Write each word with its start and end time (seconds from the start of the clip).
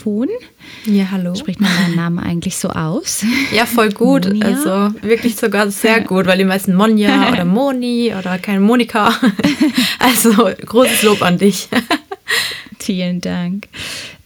Telefon. 0.00 0.28
Ja, 0.86 1.10
hallo. 1.10 1.34
Spricht 1.34 1.60
man 1.60 1.70
deinen 1.76 1.96
Namen 1.96 2.18
eigentlich 2.18 2.56
so 2.56 2.70
aus? 2.70 3.24
Ja, 3.52 3.66
voll 3.66 3.90
gut. 3.90 4.26
Monja? 4.26 4.46
Also 4.46 4.98
wirklich 5.02 5.36
sogar 5.36 5.70
sehr 5.70 6.00
gut, 6.00 6.26
weil 6.26 6.38
die 6.38 6.44
meisten 6.44 6.74
Monja 6.74 7.28
oder 7.32 7.44
Moni 7.44 8.14
oder 8.18 8.38
keine 8.38 8.60
Monika. 8.60 9.12
Also 10.02 10.30
großes 10.64 11.02
Lob 11.02 11.20
an 11.20 11.36
dich. 11.36 11.68
Vielen 12.78 13.20
Dank. 13.20 13.68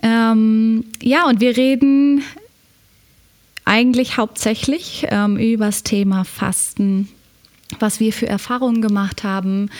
Ähm, 0.02 0.84
ja, 1.02 1.26
und 1.26 1.40
wir 1.40 1.56
reden 1.56 2.22
eigentlich 3.64 4.16
hauptsächlich 4.16 5.06
ähm, 5.10 5.36
über 5.36 5.66
das 5.66 5.82
Thema 5.82 6.24
Fasten, 6.24 7.08
was 7.80 8.00
wir 8.00 8.12
für 8.12 8.26
Erfahrungen 8.26 8.82
gemacht 8.82 9.24
haben, 9.24 9.70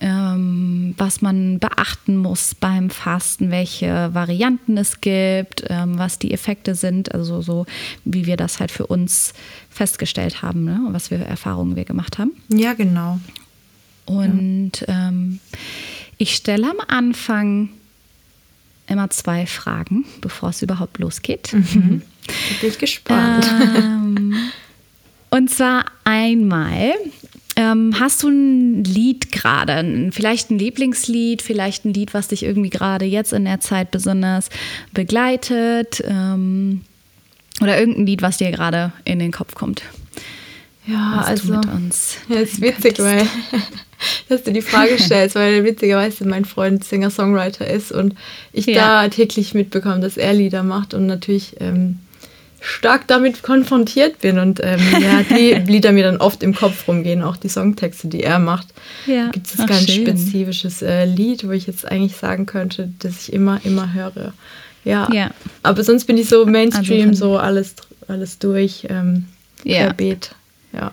ähm, 0.00 0.94
was 0.96 1.22
man 1.22 1.58
beachten 1.58 2.16
muss 2.16 2.54
beim 2.54 2.90
Fasten, 2.90 3.50
welche 3.50 4.12
Varianten 4.14 4.76
es 4.76 5.00
gibt, 5.00 5.64
ähm, 5.68 5.98
was 5.98 6.18
die 6.18 6.32
Effekte 6.32 6.74
sind, 6.74 7.14
also 7.14 7.42
so 7.42 7.66
wie 8.04 8.26
wir 8.26 8.36
das 8.36 8.60
halt 8.60 8.70
für 8.70 8.86
uns 8.86 9.34
festgestellt 9.70 10.42
haben, 10.42 10.64
ne? 10.64 10.80
was 10.90 11.08
für 11.08 11.16
Erfahrungen 11.16 11.76
wir 11.76 11.84
gemacht 11.84 12.18
haben. 12.18 12.32
Ja, 12.48 12.74
genau. 12.74 13.18
Und 14.06 14.84
ähm, 14.88 15.40
ich 16.18 16.34
stelle 16.34 16.70
am 16.70 16.76
Anfang 16.86 17.70
immer 18.86 19.10
zwei 19.10 19.46
Fragen, 19.46 20.04
bevor 20.20 20.50
es 20.50 20.62
überhaupt 20.62 20.98
losgeht. 20.98 21.52
Mhm. 21.52 22.02
Da 22.26 22.60
bin 22.60 22.70
ich 22.70 22.78
gespannt. 22.78 23.46
Ähm, 23.76 24.34
und 25.30 25.50
zwar 25.50 25.86
einmal, 26.04 26.94
ähm, 27.56 27.94
hast 28.00 28.22
du 28.22 28.28
ein 28.28 28.84
Lied 28.84 29.30
gerade, 29.32 30.10
vielleicht 30.12 30.50
ein 30.50 30.58
Lieblingslied, 30.58 31.42
vielleicht 31.42 31.84
ein 31.84 31.94
Lied, 31.94 32.14
was 32.14 32.28
dich 32.28 32.42
irgendwie 32.42 32.70
gerade 32.70 33.04
jetzt 33.04 33.32
in 33.32 33.44
der 33.44 33.60
Zeit 33.60 33.90
besonders 33.90 34.48
begleitet 34.92 36.02
ähm, 36.06 36.82
oder 37.60 37.78
irgendein 37.78 38.06
Lied, 38.06 38.22
was 38.22 38.38
dir 38.38 38.50
gerade 38.50 38.92
in 39.04 39.18
den 39.18 39.30
Kopf 39.32 39.54
kommt, 39.54 39.82
Ja, 40.86 41.14
was 41.16 41.26
also. 41.26 41.54
du 41.54 41.60
Ja, 42.28 42.40
ist 42.40 42.60
witzig, 42.60 42.96
könntest. 42.96 42.98
weil 43.00 43.26
dass 44.28 44.42
du 44.42 44.52
die 44.52 44.60
Frage 44.62 44.98
stellst, 44.98 45.34
weil 45.36 45.64
witzigerweise 45.64 46.26
mein 46.26 46.44
Freund 46.44 46.84
Singer-Songwriter 46.84 47.66
ist 47.68 47.92
und 47.92 48.14
ich 48.52 48.66
Ja. 48.66 49.02
da 49.04 49.08
täglich 49.08 49.54
mitbekomme, 49.54 50.00
dass 50.00 50.16
er 50.16 50.34
Lieder 50.34 50.62
macht 50.62 50.92
und 50.94 51.06
natürlich 51.06 51.56
ähm, 51.60 51.98
stark 52.64 53.06
damit 53.08 53.42
konfrontiert 53.42 54.20
bin 54.20 54.38
und 54.38 54.58
ähm, 54.62 54.80
ja, 55.00 55.22
die 55.22 55.52
Lieder 55.70 55.92
mir 55.92 56.02
dann 56.04 56.16
oft 56.16 56.42
im 56.42 56.54
Kopf 56.54 56.88
rumgehen, 56.88 57.22
auch 57.22 57.36
die 57.36 57.48
Songtexte, 57.48 58.08
die 58.08 58.22
er 58.22 58.38
macht. 58.38 58.68
Ja. 59.06 59.28
Gibt 59.30 59.46
es 59.48 59.60
Ach, 59.60 59.66
ganz 59.66 59.90
schön. 59.90 60.06
spezifisches 60.06 60.80
äh, 60.82 61.04
Lied, 61.04 61.46
wo 61.46 61.50
ich 61.52 61.66
jetzt 61.66 61.84
eigentlich 61.90 62.16
sagen 62.16 62.46
könnte, 62.46 62.90
dass 63.00 63.28
ich 63.28 63.32
immer, 63.34 63.60
immer 63.64 63.92
höre. 63.92 64.32
Ja, 64.84 65.08
Ja. 65.12 65.30
aber 65.62 65.84
sonst 65.84 66.06
bin 66.06 66.16
ich 66.18 66.28
so 66.28 66.44
Mainstream, 66.46 67.10
Also 67.10 67.26
so 67.32 67.36
alles, 67.38 67.74
alles 68.08 68.38
durch, 68.38 68.86
ähm, 68.88 69.26
Ja. 69.62 69.84
querbeet. 69.86 70.34
Ja. 70.72 70.92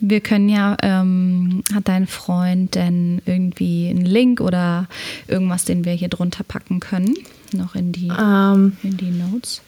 Wir 0.00 0.20
können 0.20 0.48
ja, 0.48 0.76
ähm, 0.82 1.62
hat 1.74 1.88
dein 1.88 2.06
Freund 2.06 2.76
denn 2.76 3.20
irgendwie 3.26 3.88
einen 3.88 4.04
Link 4.04 4.40
oder 4.40 4.86
irgendwas, 5.26 5.64
den 5.64 5.84
wir 5.84 5.92
hier 5.92 6.08
drunter 6.08 6.44
packen 6.44 6.78
können? 6.78 7.14
Noch 7.52 7.74
in 7.74 7.90
die, 7.90 8.08
Ähm, 8.16 8.76
in 8.84 8.96
die 8.96 9.10
Notes. 9.10 9.60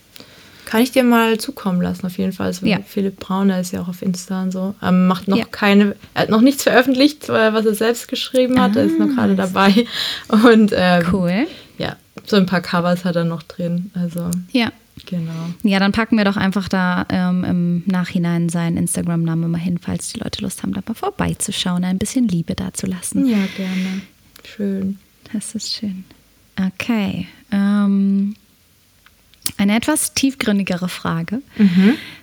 Kann 0.71 0.81
ich 0.81 0.91
dir 0.91 1.03
mal 1.03 1.37
zukommen 1.37 1.81
lassen, 1.81 2.05
auf 2.05 2.17
jeden 2.17 2.31
Fall. 2.31 2.47
Also 2.47 2.65
Ja. 2.65 2.77
Philipp 2.85 3.19
Brauner 3.19 3.59
ist 3.59 3.73
ja 3.73 3.81
auch 3.81 3.89
auf 3.89 4.01
Insta 4.01 4.41
und 4.43 4.51
so. 4.51 4.73
Ähm, 4.81 5.07
macht 5.07 5.27
noch 5.27 5.37
Ja. 5.37 5.43
keine, 5.51 5.95
er 6.13 6.21
hat 6.21 6.29
noch 6.29 6.39
nichts 6.39 6.63
veröffentlicht, 6.63 7.27
äh, 7.27 7.51
was 7.53 7.65
er 7.65 7.75
selbst 7.75 8.07
geschrieben 8.07 8.59
hat. 8.61 8.77
er 8.77 8.85
ist 8.85 8.97
noch 8.97 9.09
gerade 9.09 9.33
Ah, 9.33 9.35
dabei. 9.35 9.85
Und 10.29 10.71
ähm, 10.73 11.03
Cool. 11.11 11.47
ja, 11.77 11.97
so 12.25 12.37
ein 12.37 12.45
paar 12.45 12.61
Covers 12.61 13.03
hat 13.03 13.17
er 13.17 13.25
noch 13.25 13.43
drin. 13.43 13.91
Also, 13.95 14.31
Ja. 14.53 14.71
genau. 15.05 15.49
Ja, 15.63 15.79
dann 15.79 15.91
packen 15.91 16.15
wir 16.17 16.23
doch 16.23 16.37
einfach 16.37 16.69
da 16.69 17.05
ähm, 17.09 17.43
im 17.43 17.83
Nachhinein 17.87 18.47
seinen 18.47 18.77
Instagram-Namen 18.77 19.51
mal 19.51 19.57
hin, 19.59 19.77
falls 19.77 20.13
die 20.13 20.19
Leute 20.21 20.41
Lust 20.41 20.63
haben, 20.63 20.73
da 20.73 20.81
mal 20.87 20.93
vorbeizuschauen, 20.93 21.83
ein 21.83 21.97
bisschen 21.97 22.29
Liebe 22.29 22.55
dazulassen. 22.55 23.27
Ja, 23.27 23.39
gerne. 23.57 24.01
Schön. 24.45 24.99
Das 25.33 25.53
ist 25.53 25.73
schön. 25.73 26.05
Okay. 26.57 27.27
Ähm, 27.51 28.35
eine 29.61 29.75
etwas 29.77 30.13
tiefgründigere 30.13 30.89
Frage. 30.89 31.41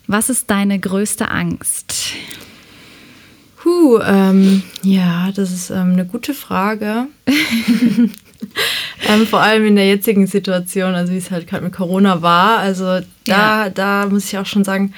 Was 0.06 0.28
ist 0.28 0.50
deine 0.50 0.78
größte 0.78 1.30
Angst? 1.30 1.94
Huh, 3.64 3.98
ähm, 4.04 4.62
ja, 4.82 5.30
das 5.34 5.52
ist 5.52 5.70
ähm, 5.70 5.92
eine 5.92 6.04
gute 6.06 6.34
Frage. 6.34 7.06
ähm, 9.08 9.26
vor 9.26 9.40
allem 9.40 9.66
in 9.66 9.76
der 9.76 9.86
jetzigen 9.86 10.26
Situation, 10.26 10.94
also 10.94 11.12
wie 11.12 11.16
es 11.18 11.30
halt 11.30 11.46
gerade 11.46 11.64
mit 11.64 11.72
Corona 11.74 12.22
war. 12.22 12.58
Also 12.58 12.84
da, 12.84 13.04
Ja. 13.64 13.68
da 13.70 14.06
muss 14.06 14.26
ich 14.26 14.38
auch 14.38 14.46
schon 14.46 14.64
sagen, 14.64 14.94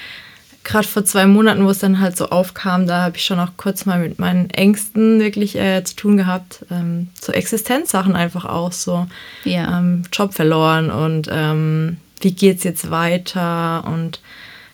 gerade 0.63 0.87
vor 0.87 1.05
zwei 1.05 1.27
Monaten, 1.27 1.65
wo 1.65 1.71
es 1.71 1.79
dann 1.79 2.01
halt 2.01 2.17
so 2.17 2.29
aufkam, 2.29 2.87
da 2.87 3.03
habe 3.03 3.17
ich 3.17 3.25
schon 3.25 3.41
auch 3.41 3.53
kurz 3.57 3.87
mal 3.87 3.99
mit 3.99 4.19
meinen 4.19 4.51
Ängsten 4.51 5.21
wirklich 5.21 5.57
äh, 5.57 5.83
zu 5.85 5.97
tun 5.97 6.17
gehabt. 6.17 6.65
Ähm, 6.71 7.09
so 7.21 7.33
Existenzsachen 7.33 8.15
einfach 8.15 8.45
auch 8.45 8.73
so. 8.73 9.07
Ja. 9.45 9.79
Ähm, 9.79 10.03
Job 10.13 10.35
verloren 10.35 10.91
und 10.91 11.29
ähm, 11.33 11.97
wie 12.21 12.33
geht's 12.33 12.65
jetzt 12.65 12.91
weiter? 12.91 13.85
Und 13.87 14.21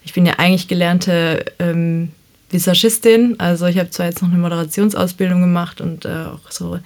ich 0.04 0.12
bin 0.12 0.26
ja 0.26 0.34
eigentlich 0.38 0.68
gelernte 0.68 1.44
ähm, 1.58 2.12
Visagistin. 2.50 3.38
Also 3.38 3.66
ich 3.66 3.78
habe 3.78 3.90
zwar 3.90 4.06
jetzt 4.06 4.22
noch 4.22 4.30
eine 4.30 4.38
Moderationsausbildung 4.38 5.40
gemacht 5.40 5.80
und 5.80 6.04
äh, 6.04 6.26
auch 6.26 6.50
so, 6.50 6.78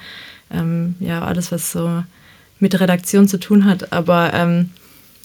ähm, 0.51 0.95
ja, 1.01 1.23
alles, 1.23 1.53
was 1.53 1.73
so 1.73 2.03
mit 2.59 2.79
Redaktion 2.79 3.27
zu 3.27 3.39
tun 3.39 3.65
hat, 3.65 3.93
aber 3.93 4.35
ähm, 4.35 4.71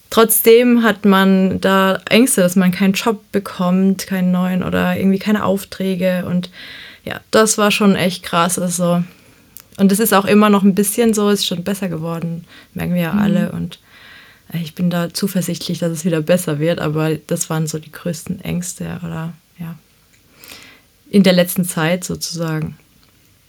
trotzdem 0.09 0.83
hat 0.83 1.03
man 1.03 1.59
da 1.59 1.99
Ängste, 2.09 2.41
dass 2.41 2.55
man 2.55 2.71
keinen 2.71 2.93
Job 2.93 3.21
bekommt, 3.33 4.07
keinen 4.07 4.31
neuen 4.31 4.63
oder 4.63 4.97
irgendwie 4.97 5.19
keine 5.19 5.43
Aufträge 5.43 6.25
und 6.25 6.49
ja, 7.03 7.19
das 7.31 7.57
war 7.57 7.71
schon 7.71 7.95
echt 7.95 8.23
krass. 8.23 8.57
Also 8.57 9.03
und 9.77 9.91
es 9.91 9.99
ist 9.99 10.13
auch 10.13 10.25
immer 10.25 10.49
noch 10.49 10.63
ein 10.63 10.75
bisschen 10.75 11.13
so, 11.13 11.29
ist 11.29 11.45
schon 11.45 11.63
besser 11.63 11.89
geworden, 11.89 12.45
merken 12.73 12.93
wir 12.93 13.01
ja 13.01 13.11
alle. 13.11 13.51
Und 13.51 13.79
ich 14.55 14.75
bin 14.75 14.89
da 14.89 15.13
zuversichtlich, 15.13 15.79
dass 15.79 15.91
es 15.91 16.05
wieder 16.05 16.21
besser 16.21 16.59
wird, 16.59 16.79
aber 16.79 17.15
das 17.15 17.49
waren 17.49 17.67
so 17.67 17.79
die 17.79 17.91
größten 17.91 18.41
Ängste 18.41 18.99
oder 19.03 19.33
ja, 19.59 19.75
in 21.09 21.23
der 21.23 21.33
letzten 21.33 21.65
Zeit 21.65 22.03
sozusagen. 22.03 22.77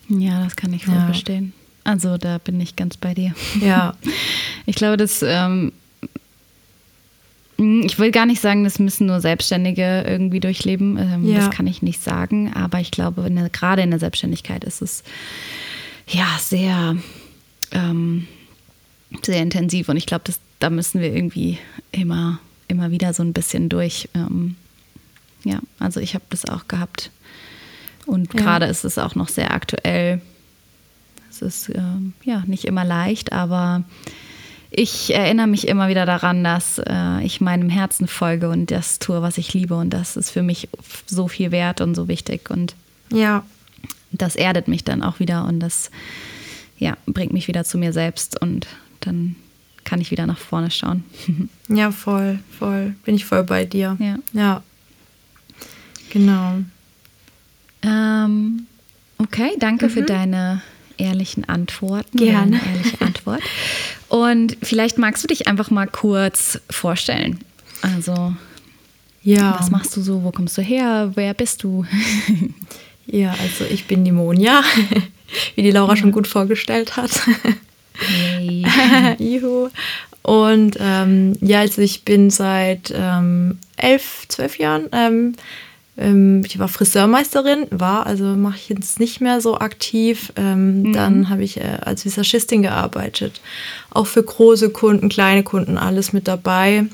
Ja, 0.08 0.44
das 0.44 0.56
kann 0.56 0.72
ich 0.72 0.84
voll 0.86 0.94
Ja. 0.94 1.06
verstehen. 1.06 1.52
Also 1.84 2.16
da 2.18 2.38
bin 2.38 2.60
ich 2.60 2.76
ganz 2.76 2.96
bei 2.96 3.14
dir. 3.14 3.34
Ja, 3.60 3.96
Ich 4.66 4.74
glaube, 4.76 4.96
das, 4.96 5.22
ähm, 5.22 5.72
mh, 7.56 7.86
ich 7.86 7.98
will 7.98 8.10
gar 8.10 8.26
nicht 8.26 8.40
sagen, 8.40 8.64
das 8.64 8.78
müssen 8.78 9.06
nur 9.06 9.20
Selbstständige 9.20 10.02
irgendwie 10.06 10.40
durchleben. 10.40 10.96
Ähm, 10.98 11.24
Ja. 11.28 11.36
Das 11.38 11.50
kann 11.50 11.66
ich 11.66 11.82
nicht 11.82 12.02
sagen. 12.02 12.52
Aber 12.52 12.80
ich 12.80 12.90
glaube, 12.90 13.26
in 13.26 13.36
der, 13.36 13.48
gerade 13.48 13.82
in 13.82 13.90
der 13.90 14.00
Selbstständigkeit 14.00 14.64
ist 14.64 14.82
es 14.82 15.02
ja 16.08 16.26
sehr, 16.40 16.96
ähm, 17.72 18.26
sehr 19.22 19.40
intensiv. 19.42 19.88
Und 19.88 19.96
ich 19.96 20.06
glaube, 20.06 20.24
das- 20.26 20.40
da 20.58 20.70
müssen 20.70 21.00
wir 21.00 21.14
irgendwie 21.14 21.58
immer, 21.92 22.38
immer 22.68 22.90
wieder 22.90 23.12
so 23.14 23.22
ein 23.22 23.32
bisschen 23.32 23.68
durch. 23.68 24.08
Ähm, 24.14 24.56
ja, 25.44 25.60
also 25.78 26.00
ich 26.00 26.14
habe 26.14 26.24
das 26.30 26.44
auch 26.46 26.68
gehabt. 26.68 27.10
Und 28.06 28.32
Ja. 28.34 28.40
gerade 28.40 28.66
ist 28.66 28.84
es 28.84 28.98
auch 28.98 29.14
noch 29.14 29.28
sehr 29.28 29.52
aktuell. 29.52 30.20
Es 31.30 31.42
ist 31.42 31.68
ähm, 31.74 32.14
ja 32.24 32.42
nicht 32.46 32.64
immer 32.64 32.84
leicht, 32.84 33.32
aber 33.32 33.84
ich 34.70 35.14
erinnere 35.14 35.46
mich 35.46 35.68
immer 35.68 35.88
wieder 35.88 36.06
daran, 36.06 36.42
dass 36.42 36.78
äh, 36.78 37.22
ich 37.24 37.40
meinem 37.40 37.68
Herzen 37.68 38.08
folge 38.08 38.48
und 38.48 38.70
das 38.70 38.98
tue, 38.98 39.22
was 39.22 39.38
ich 39.38 39.52
liebe. 39.54 39.74
Und 39.76 39.90
das 39.90 40.16
ist 40.16 40.30
für 40.30 40.42
mich 40.42 40.68
so 41.06 41.28
viel 41.28 41.50
wert 41.50 41.80
und 41.80 41.94
so 41.94 42.08
wichtig. 42.08 42.50
Und 42.50 42.74
ja, 43.12 43.44
das 44.12 44.34
erdet 44.36 44.66
mich 44.68 44.82
dann 44.84 45.02
auch 45.02 45.18
wieder 45.20 45.44
und 45.44 45.60
das 45.60 45.90
ja, 46.78 46.96
bringt 47.06 47.32
mich 47.32 47.48
wieder 47.48 47.64
zu 47.64 47.78
mir 47.78 47.92
selbst. 47.92 48.40
Und 48.40 48.66
dann 49.00 49.36
kann 49.86 50.00
ich 50.02 50.10
wieder 50.10 50.26
nach 50.26 50.38
vorne 50.38 50.70
schauen. 50.70 51.04
ja, 51.68 51.90
voll, 51.90 52.40
voll. 52.58 52.94
Bin 53.06 53.14
ich 53.14 53.24
voll 53.24 53.44
bei 53.44 53.64
dir. 53.64 53.96
Ja. 53.98 54.18
Ja, 54.34 54.62
genau. 56.10 56.58
Ähm, 57.82 58.66
okay, 59.18 59.52
danke 59.58 59.88
für 59.88 60.02
deine 60.02 60.60
ehrlichen 60.98 61.48
Antworten. 61.48 62.18
Gerne. 62.18 62.60
Ehrliche 62.74 63.00
Antwort. 63.00 63.40
Und 64.08 64.56
vielleicht 64.62 64.98
magst 64.98 65.22
du 65.24 65.28
dich 65.28 65.46
einfach 65.48 65.70
mal 65.70 65.86
kurz 65.86 66.58
vorstellen. 66.70 67.38
Also, 67.82 68.34
Ja. 69.22 69.56
was 69.58 69.70
machst 69.70 69.96
du 69.96 70.00
so? 70.00 70.22
Wo 70.24 70.30
kommst 70.32 70.56
du 70.58 70.62
her? 70.62 71.12
Wer 71.14 71.32
bist 71.34 71.62
du? 71.62 71.84
Ja, 73.08 73.36
also 73.40 73.62
ich 73.70 73.84
bin 73.86 74.04
die 74.04 74.10
Monja, 74.10 74.64
wie 75.54 75.62
die 75.62 75.70
Laura 75.70 75.94
schon 75.94 76.10
gut 76.10 76.26
vorgestellt 76.26 76.96
hat. 76.96 77.22
Yay. 78.38 78.66
Juhu. 79.18 79.68
Und 80.22 80.76
ähm, 80.80 81.36
ja, 81.40 81.60
also 81.60 81.82
ich 81.82 82.04
bin 82.04 82.30
seit 82.30 82.92
ähm, 82.94 83.58
elf, 83.76 84.24
zwölf 84.28 84.58
Jahren 84.58 84.88
ähm, 84.92 85.34
ähm, 85.98 86.42
ich 86.44 86.58
war 86.58 86.68
Friseurmeisterin, 86.68 87.66
war, 87.70 88.06
also 88.06 88.24
mache 88.24 88.56
ich 88.56 88.68
jetzt 88.68 89.00
nicht 89.00 89.20
mehr 89.20 89.40
so 89.40 89.58
aktiv. 89.58 90.32
Ähm, 90.36 90.82
mhm. 90.82 90.92
Dann 90.92 91.30
habe 91.30 91.42
ich 91.42 91.58
äh, 91.58 91.78
als 91.80 92.04
Visagistin 92.04 92.62
gearbeitet. 92.62 93.40
Auch 93.90 94.06
für 94.06 94.22
große 94.22 94.70
Kunden, 94.70 95.08
kleine 95.08 95.42
Kunden, 95.42 95.78
alles 95.78 96.12
mit 96.12 96.28
dabei. 96.28 96.86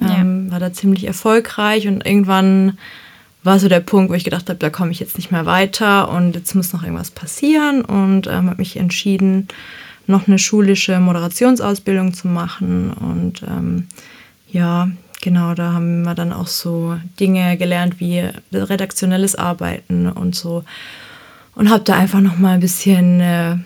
Ähm, 0.00 0.46
ja. 0.46 0.52
War 0.52 0.60
da 0.60 0.72
ziemlich 0.72 1.04
erfolgreich 1.04 1.88
und 1.88 2.04
irgendwann 2.04 2.78
war 3.44 3.58
so 3.58 3.68
der 3.68 3.80
Punkt, 3.80 4.10
wo 4.10 4.14
ich 4.14 4.24
gedacht 4.24 4.48
habe, 4.48 4.58
da 4.58 4.70
komme 4.70 4.90
ich 4.90 5.00
jetzt 5.00 5.16
nicht 5.16 5.30
mehr 5.30 5.46
weiter 5.46 6.10
und 6.10 6.34
jetzt 6.34 6.54
muss 6.54 6.72
noch 6.72 6.82
irgendwas 6.82 7.10
passieren 7.10 7.82
und 7.82 8.26
ähm, 8.26 8.48
habe 8.48 8.56
mich 8.56 8.76
entschieden, 8.76 9.48
noch 10.06 10.28
eine 10.28 10.38
schulische 10.38 11.00
Moderationsausbildung 11.00 12.14
zu 12.14 12.28
machen 12.28 12.92
und 12.92 13.42
ähm, 13.42 13.88
ja, 14.50 14.88
genau, 15.22 15.54
da 15.54 15.72
haben 15.72 16.02
wir 16.02 16.14
dann 16.14 16.32
auch 16.32 16.46
so 16.46 16.96
Dinge 17.18 17.56
gelernt 17.56 18.00
wie 18.00 18.28
redaktionelles 18.52 19.34
Arbeiten 19.34 20.08
und 20.08 20.34
so 20.34 20.64
und 21.54 21.70
habe 21.70 21.84
da 21.84 21.94
einfach 21.94 22.20
noch 22.20 22.38
mal 22.38 22.54
ein 22.54 22.60
bisschen 22.60 23.20
äh, 23.20 23.56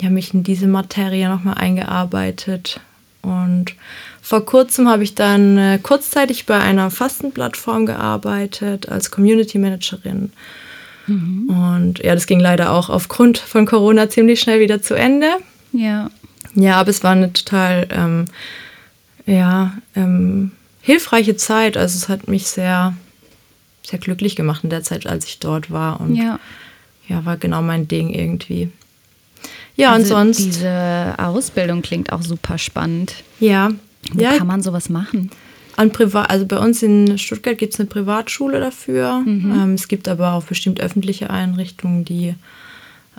ja, 0.00 0.10
mich 0.10 0.32
in 0.32 0.42
diese 0.42 0.66
Materie 0.66 1.28
noch 1.28 1.44
mal 1.44 1.54
eingearbeitet 1.54 2.80
und 3.22 3.74
vor 4.22 4.44
kurzem 4.44 4.88
habe 4.88 5.02
ich 5.02 5.14
dann 5.14 5.58
äh, 5.58 5.78
kurzzeitig 5.82 6.46
bei 6.46 6.58
einer 6.58 6.90
Fastenplattform 6.90 7.86
gearbeitet 7.86 8.88
als 8.88 9.10
Community 9.10 9.58
Managerin. 9.58 10.32
Mhm. 11.06 11.48
Und 11.48 11.98
ja, 11.98 12.14
das 12.14 12.26
ging 12.26 12.40
leider 12.40 12.72
auch 12.72 12.88
aufgrund 12.90 13.38
von 13.38 13.66
Corona 13.66 14.08
ziemlich 14.08 14.40
schnell 14.40 14.60
wieder 14.60 14.82
zu 14.82 14.94
Ende. 14.94 15.26
Ja. 15.72 16.10
Ja, 16.54 16.80
aber 16.80 16.90
es 16.90 17.02
war 17.04 17.12
eine 17.12 17.32
total 17.32 17.86
ähm, 17.90 18.24
ja, 19.26 19.74
ähm, 19.94 20.52
hilfreiche 20.80 21.36
Zeit. 21.36 21.76
Also 21.76 21.96
es 21.96 22.08
hat 22.08 22.28
mich 22.28 22.46
sehr, 22.46 22.94
sehr 23.86 23.98
glücklich 23.98 24.36
gemacht 24.36 24.64
in 24.64 24.70
der 24.70 24.82
Zeit, 24.82 25.06
als 25.06 25.26
ich 25.26 25.38
dort 25.38 25.70
war. 25.70 26.00
Und 26.00 26.16
ja, 26.16 26.38
ja 27.08 27.24
war 27.24 27.36
genau 27.36 27.62
mein 27.62 27.88
Ding 27.88 28.10
irgendwie. 28.10 28.70
Ja, 29.76 29.92
also 29.92 30.16
und 30.16 30.34
sonst. 30.34 30.44
Diese 30.44 31.14
Ausbildung 31.18 31.82
klingt 31.82 32.12
auch 32.12 32.22
super 32.22 32.58
spannend. 32.58 33.14
Ja. 33.38 33.70
Wo 34.12 34.22
ja, 34.22 34.36
kann 34.36 34.46
man 34.46 34.62
sowas 34.62 34.88
machen? 34.88 35.30
An 35.76 35.92
Privat, 35.92 36.28
also 36.30 36.46
bei 36.46 36.58
uns 36.58 36.82
in 36.82 37.16
Stuttgart 37.16 37.56
gibt 37.56 37.74
es 37.74 37.80
eine 37.80 37.88
Privatschule 37.88 38.60
dafür. 38.60 39.20
Mhm. 39.20 39.52
Ähm, 39.52 39.74
es 39.74 39.88
gibt 39.88 40.08
aber 40.08 40.32
auch 40.32 40.44
bestimmt 40.44 40.80
öffentliche 40.80 41.30
Einrichtungen, 41.30 42.04
die 42.04 42.34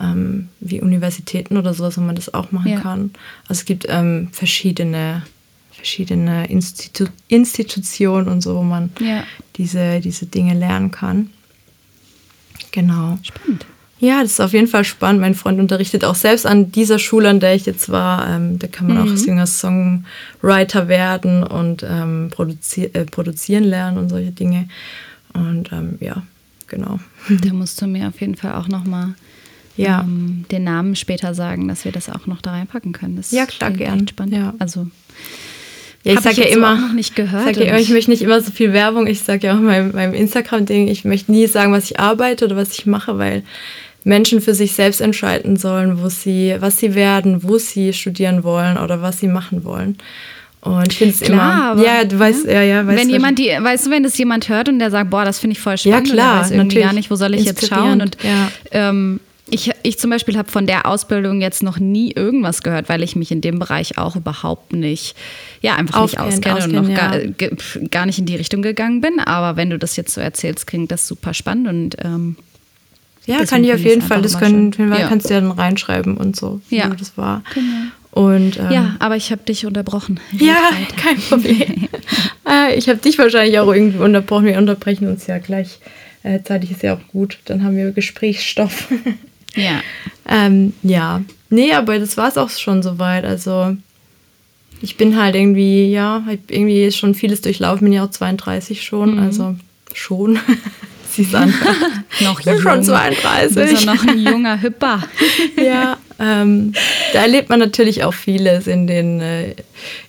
ähm, 0.01 0.50
wie 0.59 0.81
Universitäten 0.81 1.57
oder 1.57 1.74
sowas, 1.74 1.98
wo 1.98 2.01
man 2.01 2.15
das 2.15 2.33
auch 2.33 2.51
machen 2.51 2.71
ja. 2.71 2.80
kann. 2.80 3.12
Also 3.48 3.62
es 3.62 3.65
gibt 3.65 3.86
ähm, 3.89 4.30
verschiedene, 4.31 5.24
verschiedene 5.71 6.50
Institu 6.50 7.06
Institutionen 7.27 8.27
und 8.27 8.42
so, 8.42 8.56
wo 8.56 8.63
man 8.63 8.92
ja. 9.00 9.24
diese, 9.57 10.00
diese 10.00 10.25
Dinge 10.25 10.53
lernen 10.53 10.92
kann. 10.92 11.30
Genau. 12.71 13.19
Spannend. 13.21 13.65
Ja, 14.00 14.24
das 14.24 14.31
ist 14.31 14.39
auf 14.39 14.53
jeden 14.53 14.68
Fall 14.68 14.83
spannend. 14.83 15.21
Mein 15.21 15.36
Freund 15.36 15.59
unterrichtet 15.59 16.03
auch 16.03 16.15
selbst 16.15 16.48
an 16.48 16.71
dieser 16.71 16.98
Schule, 16.98 17.30
an 17.30 17.39
der 17.39 17.53
ich 17.53 17.68
jetzt 17.68 17.89
war. 17.89 18.27
Ähm, 18.27 18.57
da 18.57 18.65
kann 18.65 18.88
man 18.88 18.98
mhm. 18.98 19.03
auch 19.03 19.15
Singer-Songwriter 19.15 20.88
werden 20.88 21.44
und 21.44 21.86
ähm, 21.88 22.30
produzi 22.31 22.86
äh, 22.86 23.06
produzieren 23.06 23.63
lernen 23.63 24.00
und 24.00 24.09
solche 24.09 24.31
Dinge. 24.31 24.68
Und 25.33 25.71
ähm, 25.71 25.98
ja, 26.00 26.24
genau. 26.65 27.00
Da 27.30 27.53
musst 27.53 27.80
du 27.80 27.86
mir 27.86 28.07
auf 28.07 28.19
jeden 28.19 28.36
Fall 28.36 28.53
auch 28.53 28.68
nochmal 28.68 29.13
ja. 29.77 30.01
Ähm, 30.01 30.45
den 30.51 30.63
Namen 30.63 30.95
später 30.95 31.33
sagen, 31.33 31.68
dass 31.68 31.85
wir 31.85 31.91
das 31.91 32.09
auch 32.09 32.27
noch 32.27 32.41
da 32.41 32.51
reinpacken 32.51 32.91
können. 32.91 33.15
Das 33.15 33.31
ja, 33.31 33.45
klar, 33.45 33.71
gern. 33.71 34.07
Spannend. 34.07 34.35
Ja. 34.35 34.53
Also 34.59 34.88
ja, 36.03 36.13
ich 36.13 36.19
sage 36.21 36.41
ja 36.41 36.47
immer, 36.47 36.75
noch 36.75 36.94
nicht 36.94 37.15
gehört. 37.15 37.57
Ja, 37.57 37.77
ich 37.77 37.89
möchte 37.89 38.09
nicht 38.09 38.23
immer 38.23 38.41
so 38.41 38.51
viel 38.51 38.73
Werbung. 38.73 39.06
Ich 39.06 39.21
sage 39.21 39.47
ja 39.47 39.53
auch 39.53 39.59
in 39.59 39.65
meinem, 39.65 39.91
meinem 39.91 40.13
Instagram-Ding, 40.13 40.88
ich 40.88 41.06
möchte 41.06 41.31
nie 41.31 41.45
sagen, 41.45 41.71
was 41.71 41.91
ich 41.91 42.00
arbeite 42.00 42.45
oder 42.45 42.56
was 42.56 42.73
ich 42.73 42.88
mache, 42.88 43.19
weil 43.19 43.44
Menschen 44.03 44.41
für 44.41 44.56
sich 44.56 44.73
selbst 44.73 45.00
entscheiden 45.00 45.57
sollen, 45.57 46.01
wo 46.01 46.09
sie, 46.09 46.56
was 46.59 46.79
sie 46.79 46.95
werden, 46.95 47.44
wo 47.44 47.59
sie 47.59 47.94
studieren 47.94 48.44
wollen 48.44 48.77
oder 48.77 49.03
was 49.03 49.19
sie 49.19 49.27
machen 49.27 49.63
wollen. 49.63 49.97
Und 50.62 50.91
ich 50.91 50.97
finde 50.97 51.13
es 51.15 51.21
immer. 51.21 51.75
ja, 51.83 52.03
du 52.03 52.17
weißt, 52.17 52.45
ja, 52.45 52.62
ja, 52.62 52.85
weißt 52.85 53.00
Wenn 53.00 53.09
jemand 53.09 53.39
die, 53.39 53.50
weißt 53.50 53.88
du, 53.88 53.91
wenn 53.91 54.03
das 54.03 54.17
jemand 54.17 54.47
hört 54.50 54.69
und 54.69 54.79
der 54.79 54.91
sagt, 54.91 55.09
boah, 55.09 55.25
das 55.25 55.39
finde 55.39 55.56
ich 55.56 55.59
voll 55.59 55.77
spannend, 55.77 56.07
ja, 56.07 56.13
klar, 56.13 56.35
und 56.35 56.41
weiß 56.41 56.51
irgendwie 56.51 56.79
gar 56.79 56.94
nicht, 56.94 57.09
wo 57.12 57.15
soll 57.15 57.33
ich 57.35 57.45
jetzt 57.45 57.67
schauen 57.67 58.01
und 58.01 58.17
ja. 58.24 58.51
ähm, 58.71 59.19
ich, 59.51 59.71
ich 59.83 60.00
zum 60.00 60.09
Beispiel 60.09 60.38
habe 60.38 60.50
von 60.50 60.65
der 60.65 60.86
Ausbildung 60.86 61.42
jetzt 61.42 61.62
noch 61.62 61.77
nie 61.77 62.12
irgendwas 62.12 62.63
gehört, 62.63 62.89
weil 62.89 63.03
ich 63.03 63.15
mich 63.15 63.31
in 63.31 63.42
dem 63.42 63.59
Bereich 63.59 63.98
auch 63.98 64.15
überhaupt 64.15 64.74
nicht, 64.74 65.15
ja, 65.62 65.75
einfach 65.75 66.00
Aufkennt, 66.00 66.25
nicht 66.27 66.48
auskenne 66.48 66.63
und 66.63 66.71
noch 66.71 66.89
ja. 66.89 66.95
gar, 66.95 67.19
gar, 67.92 68.06
nicht 68.06 68.18
in 68.18 68.25
die 68.25 68.36
Richtung 68.36 68.62
gegangen 68.62 69.01
bin. 69.01 69.19
Aber 69.19 69.57
wenn 69.57 69.69
du 69.69 69.77
das 69.77 69.95
jetzt 69.98 70.13
so 70.13 70.21
erzählst, 70.21 70.68
klingt 70.68 70.92
das 70.92 71.07
super 71.07 71.33
spannend 71.33 71.68
und 71.68 71.98
ähm, 72.03 72.38
ja, 73.25 73.45
kann 73.45 73.63
ich 73.63 73.74
auf 73.74 73.81
jeden 73.81 74.01
Fall. 74.01 74.21
Das 74.21 74.39
können, 74.39 74.71
ja. 74.77 75.07
kannst 75.07 75.30
du 75.30 75.33
ja 75.33 75.42
dann 75.42 75.51
reinschreiben 75.51 76.18
und 76.18 76.36
so, 76.36 76.62
ja. 76.69 76.92
wie 76.92 76.95
das 76.95 77.18
war. 77.18 77.44
Genau. 77.53 77.92
Und, 78.12 78.57
ähm, 78.57 78.71
ja, 78.71 78.95
aber 79.00 79.15
ich 79.15 79.31
habe 79.31 79.44
dich 79.44 79.65
unterbrochen. 79.65 80.19
Ja, 80.31 80.69
kein 80.98 81.18
Problem. 81.18 81.88
äh, 82.48 82.75
ich 82.77 82.89
habe 82.89 83.00
dich 83.00 83.18
wahrscheinlich 83.18 83.59
auch 83.59 83.74
irgendwie 83.74 84.00
unterbrochen. 84.00 84.45
Wir 84.45 84.57
unterbrechen 84.57 85.07
uns 85.07 85.27
ja 85.27 85.38
gleich. 85.38 85.80
Äh, 86.24 86.44
zeitig 86.44 86.71
ist 86.71 86.83
ja 86.83 86.95
auch 86.95 87.07
gut. 87.12 87.39
Dann 87.45 87.63
haben 87.63 87.75
wir 87.75 87.92
Gesprächsstoff. 87.92 88.88
ja. 89.56 89.81
Ähm, 90.27 90.74
ja. 90.83 91.21
Nee, 91.50 91.74
aber 91.74 92.00
das 92.00 92.18
war 92.18 92.30
es 92.30 92.38
auch 92.38 92.50
schon 92.50 92.81
soweit. 92.81 93.25
Also 93.25 93.75
ich 94.81 94.98
bin 94.98 95.19
halt 95.19 95.36
irgendwie, 95.36 95.92
ja, 95.92 96.24
irgendwie 96.48 96.92
schon 96.92 97.13
vieles 97.13 97.42
durchlaufen. 97.42 97.86
Bin 97.86 97.94
ja 97.94 98.06
auch 98.06 98.12
32 98.12 98.83
schon. 98.83 99.15
Mhm. 99.15 99.19
Also 99.19 99.56
schon. 99.94 100.39
sie 101.12 101.27
an. 101.36 101.53
noch 102.21 102.39
ich 102.39 102.45
bin 102.45 102.56
jung. 102.56 102.63
schon 102.63 102.83
32. 102.83 103.56
Du 103.56 103.71
bist 103.71 103.86
noch 103.86 104.07
ein 104.07 104.19
junger 104.19 104.62
Hüpper. 104.62 105.03
ja, 105.62 105.98
ähm, 106.19 106.74
da 107.13 107.21
erlebt 107.21 107.50
man 107.50 107.59
natürlich 107.59 108.03
auch 108.03 108.13
vieles 108.13 108.68
in 108.68 108.88
den, 108.88 109.21
äh, 109.21 109.56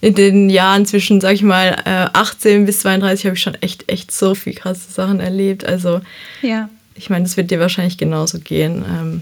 in 0.01 0.15
den 0.15 0.51
Jahren 0.51 0.87
zwischen, 0.87 1.21
sag 1.21 1.35
ich 1.35 1.43
mal, 1.43 1.77
äh, 1.85 2.09
18 2.13 2.67
bis 2.67 2.81
32 2.81 3.27
habe 3.27 3.37
ich 3.37 3.43
schon 3.43 3.55
echt, 3.55 3.91
echt 3.91 4.13
so 4.13 4.35
viel 4.35 4.55
krasse 4.55 4.91
Sachen 4.91 5.21
erlebt. 5.21 5.65
Also, 5.65 6.01
ja. 6.43 6.69
ich 6.95 7.11
meine, 7.11 7.25
das 7.25 7.37
wird 7.37 7.51
dir 7.51 7.61
wahrscheinlich 7.61 7.99
genauso 7.99 8.39
gehen. 8.39 8.85
Ähm, 8.89 9.21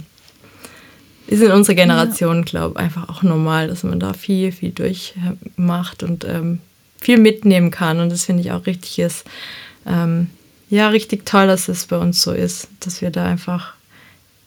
ist 1.30 1.42
in 1.42 1.52
unserer 1.52 1.76
Generation, 1.76 2.38
ja. 2.38 2.42
glaube 2.42 2.74
ich, 2.74 2.80
einfach 2.80 3.08
auch 3.08 3.22
normal, 3.22 3.68
dass 3.68 3.84
man 3.84 4.00
da 4.00 4.14
viel, 4.14 4.50
viel 4.50 4.70
durchmacht 4.70 6.02
und 6.02 6.24
ähm, 6.24 6.58
viel 7.00 7.18
mitnehmen 7.18 7.70
kann. 7.70 8.00
Und 8.00 8.10
das 8.10 8.24
finde 8.24 8.42
ich 8.42 8.50
auch 8.50 8.66
richtig 8.66 8.98
ist. 8.98 9.24
Ähm, 9.86 10.28
ja, 10.70 10.88
richtig 10.88 11.26
toll, 11.26 11.46
dass 11.46 11.68
es 11.68 11.86
bei 11.86 11.96
uns 11.98 12.20
so 12.20 12.32
ist, 12.32 12.68
dass 12.80 13.00
wir 13.00 13.10
da 13.10 13.26
einfach 13.26 13.74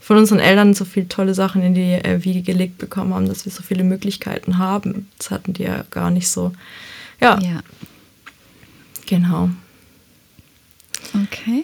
von 0.01 0.17
unseren 0.17 0.39
Eltern 0.39 0.73
so 0.73 0.83
viele 0.83 1.07
tolle 1.07 1.33
Sachen 1.33 1.63
in 1.63 1.73
die 1.73 1.93
äh, 1.93 2.25
Wiege 2.25 2.41
gelegt 2.41 2.79
bekommen 2.79 3.13
haben, 3.13 3.29
dass 3.29 3.45
wir 3.45 3.51
so 3.53 3.63
viele 3.63 3.85
Möglichkeiten 3.85 4.57
haben. 4.57 5.07
Das 5.17 5.31
hatten 5.31 5.53
die 5.53 5.63
ja 5.63 5.85
gar 5.89 6.11
nicht 6.11 6.27
so. 6.27 6.51
Ja. 7.21 7.39
Ja. 7.39 7.61
Genau. 9.05 9.49
Okay. 11.13 11.63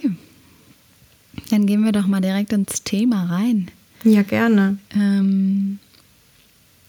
Dann 1.50 1.66
gehen 1.66 1.84
wir 1.84 1.92
doch 1.92 2.08
mal 2.08 2.22
direkt 2.22 2.54
ins 2.54 2.84
Thema 2.84 3.26
rein. 3.26 3.70
Ja, 4.04 4.22
gerne. 4.24 4.78
Ähm, 4.96 5.80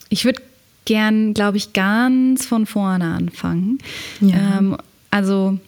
ich 0.09 0.25
würde 0.25 0.43
gern, 0.85 1.35
glaube 1.35 1.57
ich, 1.57 1.73
ganz 1.73 2.47
von 2.47 2.67
vorne 2.67 3.15
anfangen. 3.15 3.79
Ja. 4.21 4.59
Ähm, 4.59 4.77
also 5.11 5.59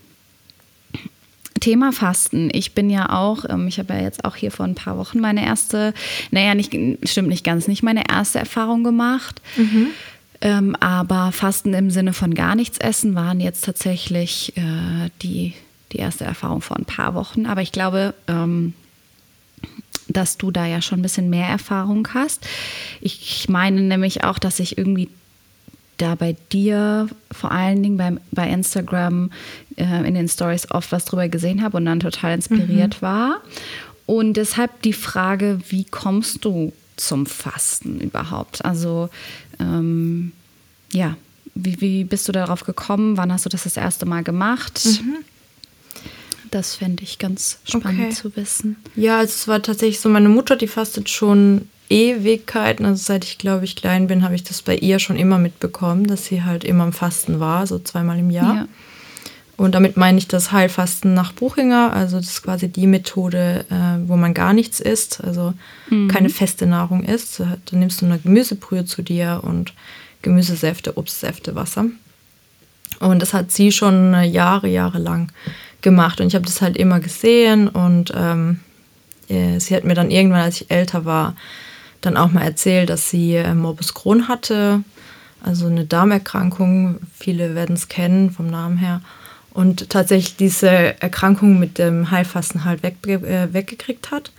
Thema 1.60 1.92
Fasten. 1.92 2.50
Ich 2.52 2.74
bin 2.74 2.90
ja 2.90 3.10
auch, 3.10 3.44
ähm, 3.48 3.68
ich 3.68 3.78
habe 3.78 3.94
ja 3.94 4.00
jetzt 4.00 4.24
auch 4.24 4.34
hier 4.34 4.50
vor 4.50 4.66
ein 4.66 4.74
paar 4.74 4.98
Wochen 4.98 5.20
meine 5.20 5.44
erste, 5.44 5.94
naja, 6.32 6.54
nicht, 6.54 6.76
stimmt 7.04 7.28
nicht 7.28 7.44
ganz, 7.44 7.68
nicht 7.68 7.84
meine 7.84 8.02
erste 8.10 8.40
Erfahrung 8.40 8.82
gemacht. 8.82 9.40
Mhm. 9.56 9.88
Ähm, 10.40 10.76
aber 10.80 11.30
Fasten 11.30 11.72
im 11.72 11.90
Sinne 11.90 12.12
von 12.12 12.34
gar 12.34 12.56
nichts 12.56 12.78
essen 12.78 13.14
waren 13.14 13.38
jetzt 13.38 13.64
tatsächlich 13.64 14.56
äh, 14.56 15.10
die, 15.22 15.54
die 15.92 15.98
erste 15.98 16.24
Erfahrung 16.24 16.62
vor 16.62 16.76
ein 16.76 16.84
paar 16.84 17.14
Wochen. 17.14 17.46
Aber 17.46 17.62
ich 17.62 17.70
glaube, 17.70 18.14
ähm, 18.26 18.74
dass 20.12 20.38
du 20.38 20.50
da 20.50 20.66
ja 20.66 20.82
schon 20.82 21.00
ein 21.00 21.02
bisschen 21.02 21.30
mehr 21.30 21.48
Erfahrung 21.48 22.08
hast. 22.14 22.46
Ich 23.00 23.48
meine 23.48 23.80
nämlich 23.80 24.24
auch, 24.24 24.38
dass 24.38 24.60
ich 24.60 24.78
irgendwie 24.78 25.08
da 25.98 26.14
bei 26.14 26.36
dir 26.50 27.08
vor 27.30 27.52
allen 27.52 27.82
Dingen 27.82 27.96
beim, 27.96 28.20
bei 28.32 28.48
Instagram 28.48 29.30
äh, 29.76 30.06
in 30.06 30.14
den 30.14 30.28
Stories 30.28 30.70
oft 30.70 30.90
was 30.90 31.04
drüber 31.04 31.28
gesehen 31.28 31.62
habe 31.62 31.76
und 31.76 31.84
dann 31.84 32.00
total 32.00 32.34
inspiriert 32.34 32.96
mhm. 32.96 33.02
war. 33.02 33.40
Und 34.06 34.34
deshalb 34.34 34.82
die 34.82 34.92
Frage, 34.92 35.60
wie 35.68 35.84
kommst 35.84 36.44
du 36.44 36.72
zum 36.96 37.26
Fasten 37.26 38.00
überhaupt? 38.00 38.64
Also 38.64 39.10
ähm, 39.60 40.32
ja, 40.92 41.16
wie, 41.54 41.80
wie 41.80 42.04
bist 42.04 42.28
du 42.28 42.32
darauf 42.32 42.64
gekommen? 42.64 43.16
Wann 43.16 43.32
hast 43.32 43.44
du 43.44 43.48
das 43.48 43.64
das 43.64 43.76
erste 43.76 44.06
Mal 44.06 44.22
gemacht? 44.22 44.80
Mhm. 44.84 45.18
Das 46.52 46.74
fände 46.74 47.02
ich 47.02 47.18
ganz 47.18 47.58
spannend 47.64 48.00
okay. 48.00 48.10
zu 48.10 48.36
wissen. 48.36 48.76
Ja, 48.94 49.18
also 49.18 49.30
es 49.30 49.48
war 49.48 49.62
tatsächlich 49.62 50.00
so, 50.00 50.10
meine 50.10 50.28
Mutter, 50.28 50.54
die 50.54 50.68
fastet 50.68 51.08
schon 51.08 51.66
Ewigkeiten, 51.88 52.84
also 52.84 53.02
seit 53.02 53.24
ich 53.24 53.38
glaube 53.38 53.64
ich 53.64 53.74
klein 53.74 54.06
bin, 54.06 54.22
habe 54.22 54.34
ich 54.34 54.44
das 54.44 54.60
bei 54.60 54.76
ihr 54.76 54.98
schon 54.98 55.16
immer 55.16 55.38
mitbekommen, 55.38 56.06
dass 56.06 56.26
sie 56.26 56.42
halt 56.42 56.64
immer 56.64 56.84
am 56.84 56.92
Fasten 56.92 57.40
war, 57.40 57.66
so 57.66 57.78
zweimal 57.78 58.18
im 58.18 58.28
Jahr. 58.30 58.68
Und 59.56 59.74
damit 59.74 59.96
meine 59.96 60.18
ich 60.18 60.28
das 60.28 60.52
Heilfasten 60.52 61.14
nach 61.14 61.32
Buchinger. 61.32 61.94
Also 61.94 62.18
das 62.18 62.26
ist 62.26 62.42
quasi 62.42 62.68
die 62.68 62.86
Methode, 62.86 63.64
äh, 63.70 64.08
wo 64.08 64.16
man 64.16 64.34
gar 64.34 64.52
nichts 64.52 64.78
isst, 64.78 65.24
also 65.24 65.54
mhm. 65.88 66.08
keine 66.08 66.28
feste 66.28 66.66
Nahrung 66.66 67.02
isst. 67.02 67.40
Dann 67.40 67.78
nimmst 67.78 68.02
du 68.02 68.06
eine 68.06 68.18
Gemüsebrühe 68.18 68.84
zu 68.84 69.00
dir 69.00 69.40
und 69.42 69.72
Gemüsesäfte, 70.20 70.98
Obstsäfte, 70.98 71.54
Wasser. 71.54 71.86
Und 73.00 73.22
das 73.22 73.32
hat 73.32 73.52
sie 73.52 73.72
schon 73.72 74.14
Jahre, 74.24 74.68
Jahre 74.68 74.98
lang 74.98 75.32
gemacht. 75.82 76.20
Und 76.20 76.28
ich 76.28 76.34
habe 76.34 76.44
das 76.44 76.62
halt 76.62 76.76
immer 76.76 77.00
gesehen. 77.00 77.68
Und 77.68 78.12
ähm, 78.16 78.60
äh, 79.28 79.58
sie 79.58 79.76
hat 79.76 79.84
mir 79.84 79.94
dann 79.94 80.10
irgendwann, 80.10 80.42
als 80.42 80.60
ich 80.60 80.70
älter 80.70 81.04
war, 81.04 81.36
dann 82.00 82.16
auch 82.16 82.32
mal 82.32 82.42
erzählt, 82.42 82.90
dass 82.90 83.10
sie 83.10 83.34
äh, 83.34 83.54
Morbus 83.54 83.94
Crohn 83.94 84.28
hatte. 84.28 84.82
Also 85.42 85.66
eine 85.66 85.84
Darmerkrankung. 85.84 86.98
Viele 87.16 87.54
werden 87.54 87.74
es 87.74 87.88
kennen 87.88 88.30
vom 88.30 88.48
Namen 88.48 88.78
her. 88.78 89.00
Und 89.52 89.90
tatsächlich 89.90 90.36
diese 90.36 90.68
Erkrankung 91.00 91.58
mit 91.58 91.78
dem 91.78 92.10
Heilfasten 92.10 92.64
halt 92.64 92.82
weg, 92.82 92.96
äh, 93.06 93.52
weggekriegt 93.52 94.10
hat 94.10 94.32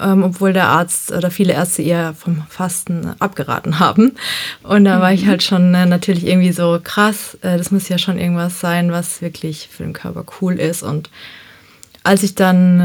ähm, 0.00 0.22
obwohl 0.22 0.52
der 0.52 0.68
Arzt 0.68 1.12
oder 1.12 1.30
viele 1.30 1.52
Ärzte 1.52 1.82
eher 1.82 2.14
vom 2.14 2.42
Fasten 2.48 3.14
abgeraten 3.18 3.78
haben. 3.78 4.12
Und 4.62 4.84
da 4.84 5.00
war 5.00 5.12
ich 5.12 5.24
mhm. 5.24 5.28
halt 5.28 5.42
schon 5.42 5.74
äh, 5.74 5.86
natürlich 5.86 6.26
irgendwie 6.26 6.52
so 6.52 6.78
krass, 6.82 7.36
äh, 7.42 7.56
das 7.56 7.70
muss 7.70 7.88
ja 7.88 7.98
schon 7.98 8.18
irgendwas 8.18 8.60
sein, 8.60 8.92
was 8.92 9.22
wirklich 9.22 9.68
für 9.70 9.84
den 9.84 9.92
Körper 9.92 10.24
cool 10.40 10.54
ist. 10.54 10.82
Und 10.82 11.10
als 12.02 12.22
ich 12.22 12.34
dann 12.34 12.78
äh, 12.78 12.82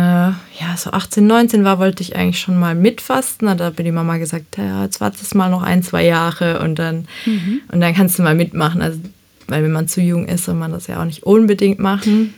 ja 0.60 0.78
so 0.78 0.92
18, 0.92 1.26
19 1.26 1.64
war, 1.64 1.80
wollte 1.80 2.02
ich 2.02 2.16
eigentlich 2.16 2.40
schon 2.40 2.60
mal 2.60 2.74
mitfasten. 2.74 3.56
Da 3.58 3.66
hat 3.66 3.78
die 3.78 3.92
Mama 3.92 4.18
gesagt, 4.18 4.58
ja, 4.58 4.84
jetzt 4.84 5.00
wartest 5.00 5.36
mal 5.36 5.50
noch 5.50 5.62
ein, 5.62 5.84
zwei 5.84 6.06
Jahre 6.06 6.60
und 6.60 6.80
dann, 6.80 7.08
mhm. 7.26 7.62
und 7.72 7.82
dann 7.82 7.94
kannst 7.94 8.18
du 8.18 8.24
mal 8.24 8.36
mitmachen. 8.36 8.82
Also, 8.82 9.00
weil 9.48 9.64
wenn 9.64 9.72
man 9.72 9.88
zu 9.88 10.02
jung 10.02 10.28
ist, 10.28 10.46
soll 10.46 10.56
man 10.56 10.72
das 10.72 10.88
ja 10.88 11.00
auch 11.00 11.06
nicht 11.06 11.24
unbedingt 11.24 11.78
machen. 11.78 12.34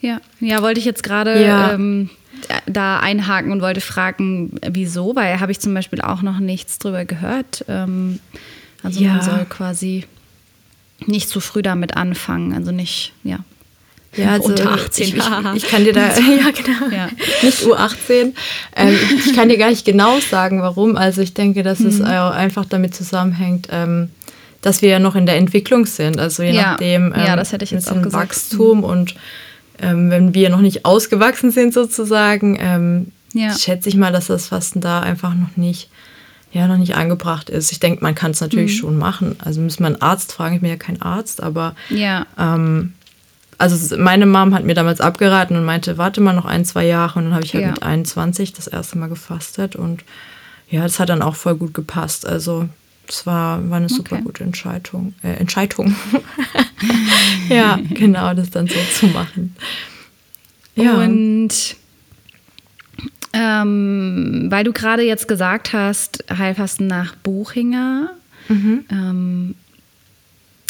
Ja, 0.00 0.20
ja, 0.40 0.62
wollte 0.62 0.80
ich 0.80 0.84
jetzt 0.84 1.02
gerade 1.02 1.42
ja. 1.42 1.72
ähm, 1.72 2.10
da 2.66 2.98
einhaken 3.00 3.52
und 3.52 3.62
wollte 3.62 3.80
fragen, 3.80 4.52
wieso, 4.66 5.14
weil 5.14 5.40
habe 5.40 5.52
ich 5.52 5.60
zum 5.60 5.74
Beispiel 5.74 6.00
auch 6.00 6.22
noch 6.22 6.38
nichts 6.38 6.78
drüber 6.78 7.04
gehört. 7.04 7.64
Ähm, 7.68 8.20
also 8.82 9.00
ja. 9.00 9.14
man 9.14 9.22
soll 9.22 9.46
quasi 9.48 10.04
nicht 11.06 11.28
zu 11.28 11.40
früh 11.40 11.62
damit 11.62 11.96
anfangen, 11.96 12.52
also 12.52 12.72
nicht, 12.72 13.12
ja. 13.24 13.40
Ja, 14.14 14.32
also 14.32 14.48
unter 14.50 14.72
18. 14.72 15.08
Ich, 15.08 15.16
ich, 15.16 15.54
ich, 15.54 15.68
kann 15.68 15.84
dir 15.84 15.92
da, 15.94 16.08
ja 16.08 16.50
genau, 16.50 16.90
ja. 16.94 17.08
nicht 17.42 17.62
U18. 17.62 18.34
Ähm, 18.76 18.98
ich 19.16 19.34
kann 19.34 19.48
dir 19.48 19.56
gar 19.56 19.70
nicht 19.70 19.86
genau 19.86 20.20
sagen, 20.20 20.60
warum. 20.60 20.96
Also 20.96 21.22
ich 21.22 21.32
denke, 21.32 21.62
dass 21.62 21.78
mhm. 21.78 21.86
es 21.86 22.00
einfach 22.02 22.66
damit 22.66 22.94
zusammenhängt, 22.94 23.68
ähm, 23.70 24.10
dass 24.60 24.82
wir 24.82 24.90
ja 24.90 24.98
noch 24.98 25.16
in 25.16 25.24
der 25.24 25.36
Entwicklung 25.36 25.86
sind. 25.86 26.18
Also 26.18 26.42
je 26.42 26.52
ja. 26.52 26.72
nachdem, 26.72 27.14
ähm, 27.14 27.24
ja, 27.26 27.36
das 27.36 27.52
hätte 27.52 27.64
ich 27.64 27.70
jetzt 27.70 27.90
auch 27.90 28.02
gesagt. 28.02 28.12
Wachstum 28.12 28.78
mhm. 28.78 28.84
und 28.84 29.14
ähm, 29.82 30.10
wenn 30.10 30.34
wir 30.34 30.48
noch 30.48 30.60
nicht 30.60 30.84
ausgewachsen 30.84 31.50
sind 31.50 31.74
sozusagen, 31.74 32.56
ähm, 32.60 33.12
ja. 33.34 33.52
schätze 33.56 33.88
ich 33.88 33.96
mal, 33.96 34.12
dass 34.12 34.28
das 34.28 34.46
Fasten 34.46 34.80
da 34.80 35.00
einfach 35.00 35.34
noch 35.34 35.56
nicht, 35.56 35.90
ja, 36.52 36.66
noch 36.66 36.78
nicht 36.78 36.94
angebracht 36.94 37.50
ist. 37.50 37.72
Ich 37.72 37.80
denke, 37.80 38.02
man 38.02 38.14
kann 38.14 38.30
es 38.30 38.40
natürlich 38.40 38.74
mhm. 38.74 38.78
schon 38.78 38.98
machen. 38.98 39.36
Also 39.44 39.60
müssen 39.60 39.80
wir 39.80 39.88
einen 39.88 40.02
Arzt 40.02 40.32
fragen. 40.32 40.54
Ich 40.54 40.60
bin 40.60 40.70
ja 40.70 40.76
kein 40.76 41.02
Arzt, 41.02 41.42
aber 41.42 41.74
ja. 41.90 42.26
ähm, 42.38 42.94
also 43.58 43.96
meine 43.96 44.26
Mom 44.26 44.54
hat 44.54 44.64
mir 44.64 44.74
damals 44.74 45.00
abgeraten 45.00 45.56
und 45.56 45.64
meinte, 45.64 45.98
warte 45.98 46.20
mal 46.20 46.32
noch 46.32 46.46
ein, 46.46 46.64
zwei 46.64 46.84
Jahre 46.86 47.18
und 47.18 47.26
dann 47.26 47.34
habe 47.34 47.44
ich 47.44 47.54
halt 47.54 47.64
ja. 47.64 47.70
mit 47.70 47.82
21 47.82 48.52
das 48.52 48.66
erste 48.66 48.98
Mal 48.98 49.08
gefastet 49.08 49.76
und 49.76 50.04
ja, 50.68 50.82
das 50.82 50.98
hat 50.98 51.10
dann 51.10 51.22
auch 51.22 51.36
voll 51.36 51.54
gut 51.56 51.74
gepasst. 51.74 52.26
Also 52.26 52.68
das 53.06 53.26
war, 53.26 53.68
war 53.68 53.78
eine 53.78 53.88
super 53.88 54.16
okay. 54.16 54.24
gute 54.24 54.44
Entscheidung. 54.44 55.14
Äh, 55.22 55.34
Entscheidung. 55.34 55.94
ja, 57.48 57.78
genau, 57.90 58.34
das 58.34 58.50
dann 58.50 58.66
so 58.66 58.78
zu 58.94 59.06
machen. 59.08 59.54
Ja. 60.74 60.94
Und 60.94 61.76
ähm, 63.32 64.46
weil 64.50 64.64
du 64.64 64.72
gerade 64.72 65.02
jetzt 65.02 65.26
gesagt 65.28 65.72
hast, 65.72 66.24
Heilfasten 66.30 66.86
nach 66.86 67.16
Buchinger, 67.16 68.10
mhm. 68.48 68.84
ähm, 68.90 69.54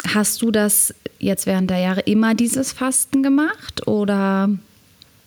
hast 0.08 0.42
du 0.42 0.50
das 0.50 0.94
jetzt 1.18 1.46
während 1.46 1.70
der 1.70 1.78
Jahre 1.78 2.00
immer 2.00 2.34
dieses 2.34 2.72
Fasten 2.72 3.22
gemacht 3.22 3.86
oder 3.86 4.50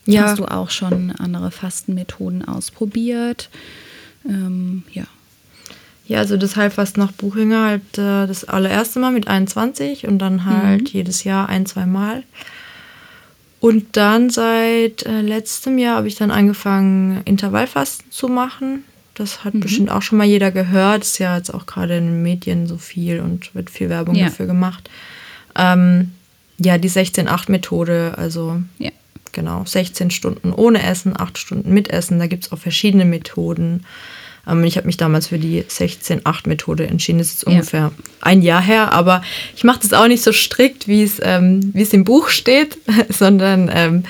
ja. 0.06 0.24
hast 0.24 0.40
du 0.40 0.46
auch 0.46 0.70
schon 0.70 1.12
andere 1.12 1.52
Fastenmethoden 1.52 2.46
ausprobiert? 2.46 3.50
Ähm, 4.26 4.84
ja. 4.92 5.06
Ja, 6.08 6.20
also 6.20 6.38
das 6.38 6.56
Heilfasten 6.56 7.02
nach 7.02 7.12
Buchinger 7.12 7.66
halt 7.66 7.98
äh, 7.98 8.28
das 8.28 8.44
allererste 8.44 9.00
Mal 9.00 9.12
mit 9.12 9.28
21 9.28 10.08
und 10.08 10.20
dann 10.20 10.46
halt 10.46 10.82
mhm. 10.82 10.88
jedes 10.88 11.24
Jahr 11.24 11.50
ein, 11.50 11.66
zwei 11.66 11.86
Mal. 11.86 12.24
Und 13.60 13.98
dann 13.98 14.30
seit 14.30 15.04
äh, 15.08 15.22
letztem 15.22 15.80
Jahr 15.80 15.98
habe 15.98 16.08
ich 16.08 16.16
dann 16.16 16.30
angefangen, 16.30 17.22
Intervallfasten 17.26 18.12
zu 18.12 18.28
machen. 18.28 18.84
Das 19.16 19.44
hat 19.44 19.56
mhm. 19.56 19.62
bestimmt 19.62 19.90
auch 19.90 20.04
schon 20.04 20.20
mal 20.20 20.28
jeder 20.28 20.52
gehört. 20.52 21.02
Ist 21.02 21.18
ja 21.18 21.36
jetzt 21.38 21.52
auch 21.52 21.66
gerade 21.66 21.98
in 21.98 22.06
den 22.06 22.22
Medien 22.22 22.68
so 22.68 22.78
viel 22.78 23.20
und 23.20 23.56
wird 23.56 23.72
viel 23.72 23.90
Werbung 23.90 24.14
ja. 24.14 24.26
dafür 24.26 24.46
gemacht. 24.46 24.90
Ähm, 25.56 26.12
ja, 26.60 26.78
die 26.78 26.90
16-8-Methode, 26.90 28.14
also 28.18 28.62
ja. 28.78 28.92
genau, 29.32 29.66
16 29.66 30.12
Stunden 30.12 30.54
ohne 30.54 30.84
Essen, 30.84 31.20
8 31.20 31.38
Stunden 31.38 31.74
mit 31.74 31.90
Essen. 31.90 32.20
Da 32.20 32.28
gibt 32.28 32.46
es 32.46 32.52
auch 32.52 32.60
verschiedene 32.60 33.06
Methoden. 33.06 33.86
Ähm, 34.48 34.64
ich 34.64 34.78
habe 34.78 34.88
mich 34.88 34.98
damals 34.98 35.28
für 35.28 35.40
die 35.40 35.64
16-8-Methode 35.64 36.88
entschieden. 36.88 37.20
Das 37.20 37.28
ist 37.28 37.44
ja. 37.44 37.52
ungefähr 37.52 37.92
ein 38.22 38.42
Jahr 38.42 38.62
her, 38.62 38.92
aber 38.92 39.22
ich 39.56 39.64
mache 39.64 39.80
das 39.82 39.94
auch 39.94 40.08
nicht 40.08 40.24
so 40.24 40.32
strikt, 40.32 40.88
wie 40.88 41.04
es, 41.04 41.20
ähm, 41.22 41.72
es 41.74 41.94
im 41.94 42.04
Buch 42.04 42.30
steht, 42.30 42.78
sondern 43.10 43.70
ähm, 43.74 44.04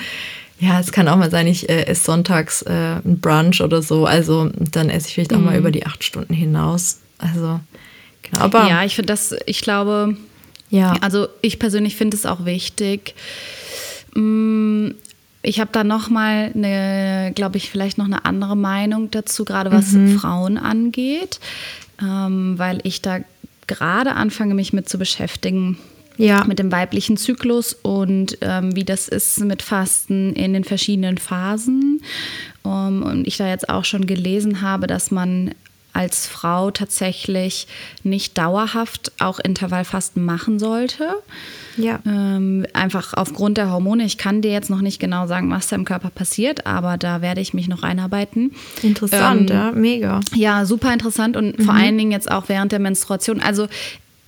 ja, 0.58 0.80
es 0.80 0.90
kann 0.90 1.08
auch 1.08 1.16
mal 1.16 1.30
sein, 1.30 1.46
ich 1.46 1.68
äh, 1.68 1.84
esse 1.86 2.04
sonntags 2.04 2.62
äh, 2.62 2.96
ein 3.04 3.20
Brunch 3.20 3.60
oder 3.60 3.82
so. 3.82 4.06
Also 4.06 4.50
dann 4.72 4.88
esse 4.88 5.08
ich 5.08 5.14
vielleicht 5.14 5.34
auch 5.34 5.38
mal 5.38 5.52
mhm. 5.52 5.58
über 5.58 5.70
die 5.70 5.84
acht 5.84 6.02
Stunden 6.02 6.32
hinaus. 6.32 7.00
Also 7.18 7.60
genau. 8.22 8.44
Aber 8.44 8.68
ja, 8.68 8.84
ich 8.84 8.94
finde 8.94 9.12
das, 9.12 9.34
ich 9.44 9.60
glaube, 9.60 10.16
ja. 10.70 10.94
Also 11.00 11.28
ich 11.42 11.58
persönlich 11.58 11.96
finde 11.96 12.16
es 12.16 12.26
auch 12.26 12.44
wichtig, 12.44 13.14
mh, 14.14 14.88
mm, 14.88 14.94
ich 15.46 15.60
habe 15.60 15.70
da 15.72 15.84
noch 15.84 16.10
mal 16.10 16.50
eine, 16.54 17.30
glaube 17.34 17.56
ich, 17.56 17.70
vielleicht 17.70 17.98
noch 17.98 18.06
eine 18.06 18.24
andere 18.24 18.56
Meinung 18.56 19.12
dazu, 19.12 19.44
gerade 19.44 19.70
was 19.70 19.92
mhm. 19.92 20.18
Frauen 20.18 20.58
angeht, 20.58 21.38
ähm, 22.02 22.58
weil 22.58 22.80
ich 22.82 23.00
da 23.00 23.20
gerade 23.68 24.14
anfange, 24.14 24.54
mich 24.54 24.72
mit 24.72 24.88
zu 24.88 24.98
beschäftigen. 24.98 25.78
Ja. 26.18 26.44
Mit 26.44 26.58
dem 26.58 26.72
weiblichen 26.72 27.18
Zyklus 27.18 27.74
und 27.74 28.38
ähm, 28.40 28.74
wie 28.74 28.84
das 28.84 29.06
ist 29.06 29.38
mit 29.40 29.60
Fasten 29.60 30.32
in 30.32 30.54
den 30.54 30.64
verschiedenen 30.64 31.18
Phasen. 31.18 32.00
Um, 32.62 33.02
und 33.02 33.26
ich 33.26 33.36
da 33.36 33.46
jetzt 33.46 33.68
auch 33.68 33.84
schon 33.84 34.06
gelesen 34.06 34.62
habe, 34.62 34.86
dass 34.86 35.10
man 35.10 35.54
als 35.96 36.26
Frau 36.26 36.70
tatsächlich 36.70 37.66
nicht 38.02 38.36
dauerhaft 38.36 39.12
auch 39.18 39.38
Intervallfasten 39.38 40.22
machen 40.22 40.58
sollte. 40.58 41.08
Ja. 41.78 42.00
Ähm, 42.06 42.66
einfach 42.74 43.14
aufgrund 43.14 43.56
der 43.56 43.70
Hormone. 43.70 44.04
Ich 44.04 44.18
kann 44.18 44.42
dir 44.42 44.52
jetzt 44.52 44.68
noch 44.68 44.82
nicht 44.82 45.00
genau 45.00 45.26
sagen, 45.26 45.50
was 45.50 45.68
da 45.68 45.76
im 45.76 45.86
Körper 45.86 46.10
passiert, 46.10 46.66
aber 46.66 46.98
da 46.98 47.22
werde 47.22 47.40
ich 47.40 47.54
mich 47.54 47.66
noch 47.66 47.82
einarbeiten. 47.82 48.52
Interessant, 48.82 49.50
ähm, 49.50 49.56
ja, 49.56 49.72
mega. 49.72 50.20
Ja, 50.34 50.66
super 50.66 50.92
interessant 50.92 51.36
und 51.36 51.58
mhm. 51.58 51.64
vor 51.64 51.74
allen 51.74 51.96
Dingen 51.96 52.12
jetzt 52.12 52.30
auch 52.30 52.48
während 52.48 52.72
der 52.72 52.78
Menstruation. 52.78 53.40
Also 53.40 53.66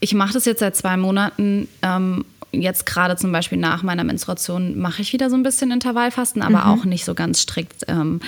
ich 0.00 0.14
mache 0.14 0.32
das 0.32 0.46
jetzt 0.46 0.60
seit 0.60 0.74
zwei 0.74 0.96
Monaten. 0.96 1.68
Ähm, 1.82 2.24
jetzt 2.50 2.86
gerade 2.86 3.16
zum 3.16 3.30
Beispiel 3.30 3.58
nach 3.58 3.82
meiner 3.82 4.04
Menstruation 4.04 4.78
mache 4.78 5.02
ich 5.02 5.12
wieder 5.12 5.28
so 5.28 5.36
ein 5.36 5.42
bisschen 5.42 5.70
Intervallfasten, 5.70 6.40
aber 6.40 6.64
mhm. 6.64 6.70
auch 6.70 6.84
nicht 6.86 7.04
so 7.04 7.14
ganz 7.14 7.42
strikt. 7.42 7.84
Ähm, 7.88 8.20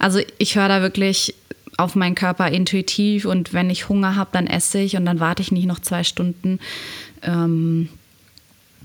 also 0.00 0.18
ich 0.38 0.56
höre 0.56 0.68
da 0.68 0.82
wirklich 0.82 1.34
auf 1.78 1.94
meinen 1.94 2.14
Körper 2.14 2.48
intuitiv 2.48 3.24
und 3.24 3.54
wenn 3.54 3.70
ich 3.70 3.88
Hunger 3.88 4.16
habe, 4.16 4.30
dann 4.32 4.46
esse 4.46 4.78
ich 4.80 4.96
und 4.96 5.06
dann 5.06 5.20
warte 5.20 5.42
ich 5.42 5.52
nicht 5.52 5.66
noch 5.66 5.78
zwei 5.78 6.04
Stunden. 6.04 6.58
Ähm, 7.22 7.88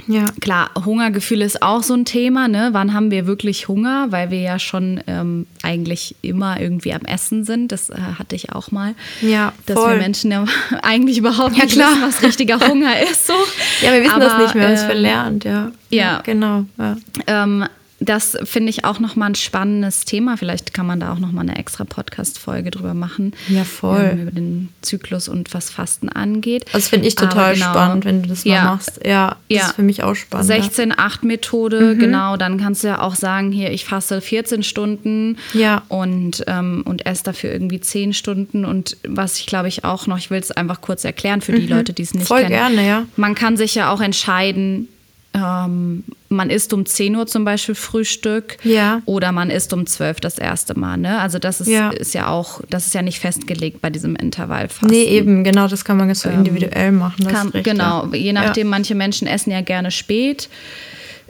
ja. 0.07 0.25
Klar, 0.41 0.71
Hungergefühl 0.85 1.41
ist 1.41 1.61
auch 1.61 1.83
so 1.83 1.93
ein 1.93 2.05
Thema. 2.05 2.47
Ne? 2.47 2.69
Wann 2.71 2.93
haben 2.93 3.11
wir 3.11 3.27
wirklich 3.27 3.67
Hunger? 3.67 4.07
Weil 4.09 4.31
wir 4.31 4.41
ja 4.41 4.59
schon 4.59 5.01
ähm, 5.07 5.45
eigentlich 5.61 6.15
immer 6.21 6.59
irgendwie 6.59 6.93
am 6.93 7.01
Essen 7.01 7.43
sind. 7.43 7.71
Das 7.71 7.89
äh, 7.89 7.95
hatte 8.17 8.35
ich 8.35 8.51
auch 8.51 8.71
mal. 8.71 8.95
Ja, 9.21 9.53
Dass 9.65 9.77
voll. 9.77 9.91
wir 9.91 9.97
Menschen 9.97 10.31
ja 10.31 10.45
eigentlich 10.81 11.19
überhaupt 11.19 11.55
ja, 11.55 11.65
nicht 11.65 11.77
wissen, 11.77 12.01
was 12.01 12.23
richtiger 12.23 12.59
Hunger 12.59 13.01
ist. 13.09 13.27
So. 13.27 13.33
Ja, 13.81 13.93
wir 13.93 14.01
wissen 14.01 14.13
Aber, 14.13 14.25
das 14.25 14.37
nicht 14.37 14.55
mehr, 14.55 14.63
wir 14.63 14.67
haben 14.67 14.73
es 14.75 14.83
äh, 14.83 14.85
verlernt. 14.85 15.43
Ja, 15.45 15.51
ja. 15.51 15.71
ja 15.89 16.21
genau. 16.21 16.65
Ja. 16.77 16.97
Ähm, 17.27 17.65
das 18.05 18.37
finde 18.43 18.69
ich 18.69 18.85
auch 18.85 18.99
nochmal 18.99 19.31
ein 19.31 19.35
spannendes 19.35 20.05
Thema. 20.05 20.37
Vielleicht 20.37 20.73
kann 20.73 20.85
man 20.85 20.99
da 20.99 21.13
auch 21.13 21.19
nochmal 21.19 21.47
eine 21.47 21.57
extra 21.57 21.83
Podcast-Folge 21.83 22.71
drüber 22.71 22.93
machen. 22.93 23.33
Ja, 23.47 23.63
voll. 23.63 24.09
Ähm, 24.13 24.21
über 24.21 24.31
den 24.31 24.69
Zyklus 24.81 25.27
und 25.27 25.53
was 25.53 25.69
Fasten 25.69 26.09
angeht. 26.09 26.65
Das 26.73 26.89
finde 26.89 27.07
ich 27.07 27.15
total 27.15 27.53
genau, 27.53 27.71
spannend, 27.71 28.05
wenn 28.05 28.23
du 28.23 28.29
das 28.29 28.43
ja, 28.43 28.63
mal 28.63 28.71
machst. 28.75 28.99
Ja, 29.05 29.37
das 29.49 29.57
ja. 29.57 29.65
ist 29.67 29.75
für 29.75 29.83
mich 29.83 30.03
auch 30.03 30.15
spannend. 30.15 30.51
16-8-Methode, 30.51 31.95
mhm. 31.95 31.99
genau. 31.99 32.37
Dann 32.37 32.59
kannst 32.59 32.83
du 32.83 32.87
ja 32.87 33.01
auch 33.01 33.15
sagen, 33.15 33.51
hier, 33.51 33.71
ich 33.71 33.85
faste 33.85 34.21
14 34.21 34.63
Stunden 34.63 35.37
ja. 35.53 35.83
und, 35.87 36.43
ähm, 36.47 36.83
und 36.85 37.05
esse 37.05 37.23
dafür 37.23 37.51
irgendwie 37.51 37.79
10 37.79 38.13
Stunden. 38.13 38.65
Und 38.65 38.97
was 39.07 39.39
ich 39.39 39.45
glaube 39.45 39.67
ich 39.67 39.83
auch 39.83 40.07
noch, 40.07 40.17
ich 40.17 40.29
will 40.29 40.39
es 40.39 40.51
einfach 40.51 40.81
kurz 40.81 41.03
erklären 41.03 41.41
für 41.41 41.53
die 41.53 41.63
mhm. 41.63 41.69
Leute, 41.69 41.93
die 41.93 42.03
es 42.03 42.13
nicht 42.13 42.27
voll 42.27 42.41
kennen. 42.41 42.55
Voll 42.55 42.75
gerne, 42.75 42.87
ja. 42.87 43.05
Man 43.15 43.35
kann 43.35 43.57
sich 43.57 43.75
ja 43.75 43.91
auch 43.91 44.01
entscheiden, 44.01 44.87
ähm, 45.33 46.03
man 46.29 46.49
isst 46.49 46.73
um 46.73 46.85
10 46.85 47.15
Uhr 47.15 47.27
zum 47.27 47.45
Beispiel 47.45 47.75
Frühstück 47.75 48.57
Ja. 48.63 49.01
oder 49.05 49.31
man 49.31 49.49
isst 49.49 49.73
um 49.73 49.85
12 49.85 50.19
das 50.19 50.37
erste 50.37 50.77
Mal. 50.77 50.97
Ne? 50.97 51.19
Also 51.19 51.39
das 51.39 51.61
ist 51.61 51.67
Ja. 51.67 51.91
ja. 51.91 51.97
ist 51.97 52.13
ja 52.13 52.27
auch, 52.27 52.61
das 52.69 52.87
ist 52.87 52.93
ja 52.93 53.01
nicht 53.01 53.19
festgelegt 53.19 53.81
bei 53.81 53.89
diesem 53.89 54.15
Intervallfasten. 54.15 54.89
Nee, 54.89 55.05
eben, 55.05 55.43
genau, 55.43 55.67
das 55.67 55.85
kann 55.85 55.97
man 55.97 56.07
ganz 56.07 56.21
so 56.21 56.29
individuell 56.29 56.91
machen. 56.91 57.27
Kann, 57.27 57.51
genau, 57.63 58.07
ja. 58.11 58.15
je 58.17 58.33
nachdem, 58.33 58.67
manche 58.67 58.95
Menschen 58.95 59.27
essen 59.27 59.51
ja 59.51 59.61
gerne 59.61 59.91
spät. 59.91 60.49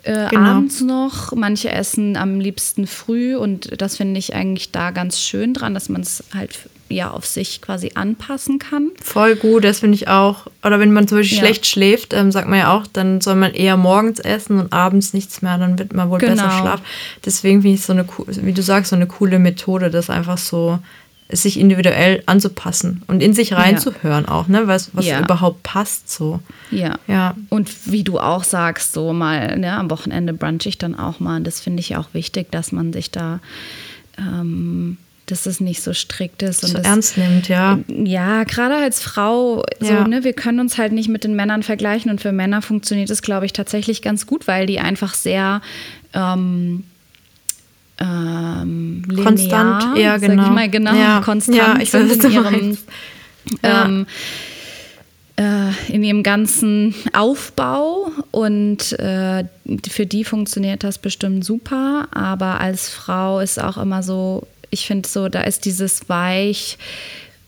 Äh, 0.03 0.27
Genau. 0.31 0.49
Abends 0.57 0.81
noch, 0.81 1.31
manche 1.33 1.69
essen 1.71 2.17
am 2.17 2.41
liebsten 2.41 2.87
früh 2.87 3.37
und 3.37 3.81
das 3.81 3.95
finde 3.95 4.19
ich 4.19 4.35
eigentlich 4.35 4.71
da 4.73 4.91
ganz 4.91 5.21
schön 5.21 5.53
dran, 5.53 5.73
dass 5.73 5.87
man 5.87 6.01
es 6.01 6.23
halt 6.35 6.57
ja 6.93 7.11
auf 7.11 7.25
sich 7.25 7.61
quasi 7.61 7.91
anpassen 7.95 8.59
kann. 8.59 8.91
Voll 9.01 9.35
gut, 9.35 9.63
das 9.63 9.79
finde 9.79 9.95
ich 9.95 10.07
auch. 10.07 10.47
Oder 10.63 10.79
wenn 10.79 10.93
man 10.93 11.07
zum 11.07 11.17
Beispiel 11.17 11.37
Ja. 11.37 11.43
schlecht 11.45 11.65
schläft, 11.65 12.13
ähm, 12.13 12.31
sagt 12.31 12.47
man 12.47 12.59
ja 12.59 12.73
auch, 12.77 12.87
dann 12.93 13.19
soll 13.21 13.35
man 13.35 13.53
eher 13.53 13.75
morgens 13.77 14.19
essen 14.19 14.59
und 14.59 14.71
abends 14.73 15.13
nichts 15.13 15.41
mehr, 15.41 15.57
dann 15.57 15.77
wird 15.79 15.93
man 15.93 16.09
wohl 16.09 16.19
Genau. 16.19 16.33
besser 16.35 16.51
schlafen. 16.51 16.83
Deswegen 17.25 17.61
finde 17.61 17.75
ich 17.75 17.83
so 17.83 17.93
eine, 17.93 18.05
wie 18.27 18.53
du 18.53 18.61
sagst, 18.63 18.91
so 18.91 18.95
eine 18.95 19.07
coole 19.07 19.39
Methode, 19.39 19.89
das 19.89 20.09
einfach 20.09 20.37
so 20.37 20.79
sich 21.29 21.59
individuell 21.59 22.21
anzupassen 22.27 23.01
und 23.07 23.23
in 23.23 23.33
sich 23.33 23.53
reinzuhören 23.53 24.27
auch, 24.27 24.47
ne, 24.47 24.67
was, 24.67 24.91
was 24.93 25.05
Ja. 25.07 25.19
überhaupt 25.21 25.63
passt 25.63 26.11
so. 26.11 26.41
Ja. 26.69 26.99
Ja. 27.07 27.33
Und 27.49 27.71
wie 27.91 28.03
du 28.03 28.19
auch 28.19 28.43
sagst, 28.43 28.93
so 28.93 29.13
mal, 29.13 29.57
ne, 29.57 29.71
am 29.75 29.89
Wochenende 29.89 30.33
brunch 30.33 30.65
ich 30.67 30.77
dann 30.77 30.93
auch 30.93 31.19
mal. 31.19 31.37
Und 31.37 31.47
das 31.47 31.59
finde 31.59 31.79
ich 31.79 31.95
auch 31.95 32.09
wichtig, 32.13 32.51
dass 32.51 32.71
man 32.71 32.93
sich 32.93 33.09
da, 33.09 33.39
ähm, 34.19 34.97
dass 35.27 35.45
es 35.45 35.59
nicht 35.61 35.81
so 35.81 35.93
strikt 35.93 36.41
ist. 36.43 36.63
Und 36.63 36.69
So 36.71 36.77
das, 36.77 36.85
ernst 36.85 37.17
nimmt, 37.17 37.47
ja. 37.47 37.79
Ja, 37.87 38.43
gerade 38.43 38.75
als 38.75 39.01
Frau, 39.01 39.63
so, 39.79 39.85
Ja. 39.85 40.07
ne, 40.07 40.23
wir 40.23 40.33
können 40.33 40.59
uns 40.59 40.77
halt 40.77 40.91
nicht 40.91 41.07
mit 41.09 41.23
den 41.23 41.35
Männern 41.35 41.63
vergleichen. 41.63 42.11
Und 42.11 42.19
für 42.21 42.31
Männer 42.31 42.61
funktioniert 42.61 43.09
es, 43.09 43.21
glaube 43.21 43.45
ich, 43.45 43.53
tatsächlich 43.53 44.01
ganz 44.01 44.27
gut, 44.27 44.47
weil 44.47 44.65
die 44.65 44.79
einfach 44.79 45.13
sehr 45.13 45.61
ähm, 46.13 46.83
ähm, 47.99 49.03
linear, 49.07 49.23
Konstant, 49.23 49.97
ja, 49.97 50.19
sag 50.19 50.29
genau. 50.29 50.43
Ich 50.43 50.49
mal, 50.49 50.69
genau, 50.69 50.93
Ja. 50.93 51.21
konstant 51.23 51.57
Ja, 51.57 51.77
ich 51.79 51.93
weiß, 51.93 52.11
in 52.11 52.31
ihrem. 52.31 52.77
Ja. 53.63 53.85
ähm, 53.85 54.05
äh, 55.35 55.71
in 55.91 56.03
ihrem 56.03 56.21
ganzen 56.23 56.93
Aufbau 57.11 58.11
und 58.31 58.93
äh, 58.99 59.43
für 59.89 60.05
die 60.05 60.23
funktioniert 60.23 60.83
das 60.83 60.97
bestimmt 60.99 61.43
super, 61.43 62.07
aber 62.11 62.61
als 62.61 62.89
Frau 62.89 63.39
ist 63.39 63.59
auch 63.61 63.77
immer 63.77 64.03
so, 64.03 64.45
ich 64.73 64.85
finde 64.87 65.07
so, 65.07 65.29
da 65.29 65.41
ist 65.41 65.65
dieses 65.65 66.09
weich, 66.09 66.77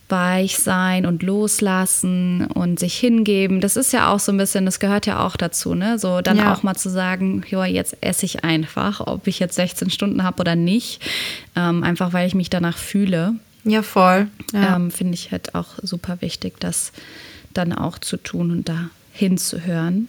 weich 0.07 0.57
sein 0.59 1.05
und 1.07 1.23
loslassen 1.23 2.45
und 2.45 2.79
sich 2.79 2.95
hingeben. 2.95 3.59
Das 3.59 3.75
ist 3.75 3.91
ja 3.91 4.11
auch 4.13 4.19
so 4.19 4.31
ein 4.31 4.37
bisschen, 4.37 4.65
das 4.65 4.79
gehört 4.79 5.07
ja 5.07 5.25
auch 5.25 5.35
dazu, 5.35 5.73
ne? 5.73 5.97
So 5.97 6.21
dann 6.21 6.37
Ja. 6.37 6.53
auch 6.53 6.61
mal 6.63 6.75
zu 6.75 6.89
sagen, 6.89 7.43
ja, 7.49 7.65
jetzt 7.65 7.97
esse 8.01 8.25
ich 8.25 8.43
einfach, 8.43 8.99
ob 9.05 9.25
ich 9.27 9.39
jetzt 9.39 9.55
16 9.55 9.89
Stunden 9.89 10.23
habe 10.23 10.39
oder 10.41 10.55
nicht, 10.55 11.01
ähm, 11.55 11.83
einfach 11.83 12.13
weil 12.13 12.27
ich 12.27 12.35
mich 12.35 12.49
danach 12.51 12.77
fühle 12.77 13.33
Ja, 13.63 13.81
voll. 13.81 14.27
Ja. 14.53 14.75
ähm, 14.75 14.91
finde 14.91 15.15
ich 15.15 15.31
halt 15.31 15.55
auch 15.55 15.69
super 15.81 16.17
wichtig, 16.21 16.59
das 16.59 16.91
dann 17.55 17.73
auch 17.73 17.97
zu 17.97 18.17
tun 18.17 18.51
und 18.51 18.69
da 18.69 18.89
hinzuhören. 19.11 20.07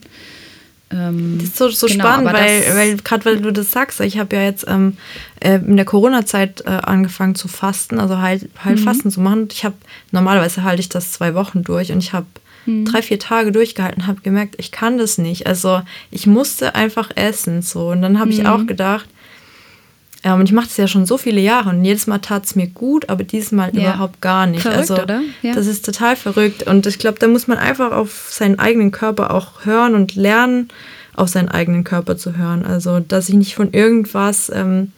Ähm, 0.91 1.39
Das 1.39 1.49
ist 1.49 1.57
so, 1.57 1.69
so 1.69 1.87
genau, 1.87 2.05
spannend, 2.05 2.33
weil, 2.33 2.63
weil 2.77 2.97
gerade 2.99 3.25
weil 3.25 3.41
du 3.41 3.53
das 3.53 3.71
sagst, 3.73 4.01
ich 4.01 4.19
habe 4.19 4.37
ja 4.37 4.43
jetzt 4.43 4.65
ähm, 4.69 4.97
äh, 5.41 5.57
in 5.57 5.77
der 5.77 5.85
Corona-Zeit 5.85 6.63
äh, 6.65 6.71
angefangen 6.71 7.35
zu 7.35 7.49
fasten, 7.49 7.99
also 7.99 8.19
Heil, 8.21 8.49
Heilfasten 8.65 9.11
zu 9.11 9.21
machen. 9.21 9.49
Ich 9.51 9.65
habe 9.65 9.75
normalerweise 10.13 10.63
halte 10.63 10.81
ich 10.81 10.89
das 10.89 11.13
zwei 11.13 11.35
Wochen 11.35 11.63
durch 11.65 11.91
und 11.93 11.99
ich 11.99 12.13
habe 12.13 12.27
drei, 12.85 13.01
vier 13.03 13.19
Tage 13.21 13.53
durchgehalten, 13.53 14.09
habe 14.09 14.21
gemerkt, 14.23 14.57
ich 14.59 14.73
kann 14.73 14.99
das 14.99 15.19
nicht. 15.19 15.47
Also 15.47 15.83
ich 16.11 16.27
musste 16.27 16.75
einfach 16.75 17.11
essen 17.15 17.63
so 17.63 17.91
und 17.91 18.03
dann 18.03 18.19
habe 18.19 18.31
ich 18.31 18.47
auch 18.47 18.67
gedacht, 18.67 19.09
ja, 20.27 20.35
und 20.35 20.43
ich 20.45 20.53
mache 20.53 20.67
das 20.67 20.77
ja 20.77 20.89
schon 20.89 21.07
so 21.07 21.19
viele 21.19 21.41
Jahre 21.41 21.71
und 21.71 21.85
jedes 21.85 22.09
Mal 22.09 22.19
tat 22.19 22.47
es 22.47 22.57
mir 22.57 22.67
gut, 22.67 23.09
aber 23.09 23.23
dieses 23.23 23.53
Mal 23.53 23.71
Ja. 23.77 23.91
überhaupt 23.91 24.21
gar 24.21 24.47
nicht. 24.49 24.63
Verrückt, 24.63 24.91
also 24.91 25.01
oder? 25.01 25.21
Ja. 25.43 25.55
das 25.55 25.69
ist 25.69 25.85
total 25.85 26.17
verrückt 26.17 26.65
und 26.65 26.85
ich 26.87 26.99
glaube, 26.99 27.21
da 27.21 27.29
muss 27.29 27.47
man 27.47 27.59
einfach 27.59 27.93
auf 27.93 28.27
seinen 28.31 28.59
eigenen 28.59 28.91
Körper 28.91 29.31
auch 29.33 29.65
hören 29.65 29.95
und 29.95 30.17
lernen, 30.17 30.67
auf 31.15 31.29
seinen 31.29 31.49
eigenen 31.49 31.85
Körper 31.85 32.17
zu 32.17 32.37
hören. 32.37 32.67
Also 32.67 32.99
dass 32.99 33.29
ich 33.29 33.37
nicht 33.37 33.55
von 33.55 33.73
irgendwas, 33.73 34.51
ähm, 34.53 34.91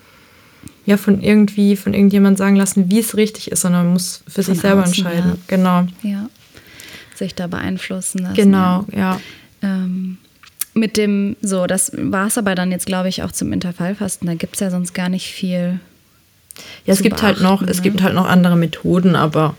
ja, 0.87 0.97
von 0.97 1.21
irgendwie, 1.21 1.77
von 1.77 1.93
irgendjemand 1.93 2.39
sagen 2.39 2.57
lassen, 2.57 2.91
wie 2.91 3.01
es 3.01 3.15
richtig 3.15 3.51
ist, 3.53 3.61
sondern 3.61 3.85
man 3.85 3.93
muss 3.93 4.23
für 4.27 4.43
sich 4.43 4.59
selber 4.59 4.85
außen, 4.85 5.05
entscheiden. 5.05 5.31
ja. 5.33 5.37
Genau, 5.47 5.87
ja, 6.03 6.31
sich 7.15 7.35
da 7.35 7.47
beeinflussen 7.49 8.21
lassen. 8.23 8.35
genau, 8.35 8.87
ja. 8.97 9.21
Ähm, 9.61 10.17
mit 10.79 10.97
dem, 10.97 11.37
so, 11.43 11.67
das 11.67 11.93
war 11.97 12.27
es 12.29 12.39
aber 12.39 12.55
dann 12.55 12.71
jetzt, 12.73 12.87
glaube 12.87 13.09
ich, 13.09 13.23
auch 13.23 13.33
zum 13.33 13.53
Intervallfasten. 13.53 14.27
Da 14.27 14.35
gibt 14.35 14.55
es 14.55 14.61
ja 14.61 14.71
sonst 14.71 14.95
gar 14.95 15.09
nicht 15.09 15.27
viel. 15.33 15.81
Ja, 16.87 16.95
es 16.95 17.03
gibt 17.03 17.23
halt 17.23 17.41
noch, 17.41 17.59
beachten, 17.61 17.71
es 17.71 17.77
ne? 17.79 17.83
gibt 17.85 18.03
halt 18.03 18.15
noch 18.15 18.27
andere 18.29 18.57
Methoden, 18.57 19.15
aber 19.15 19.55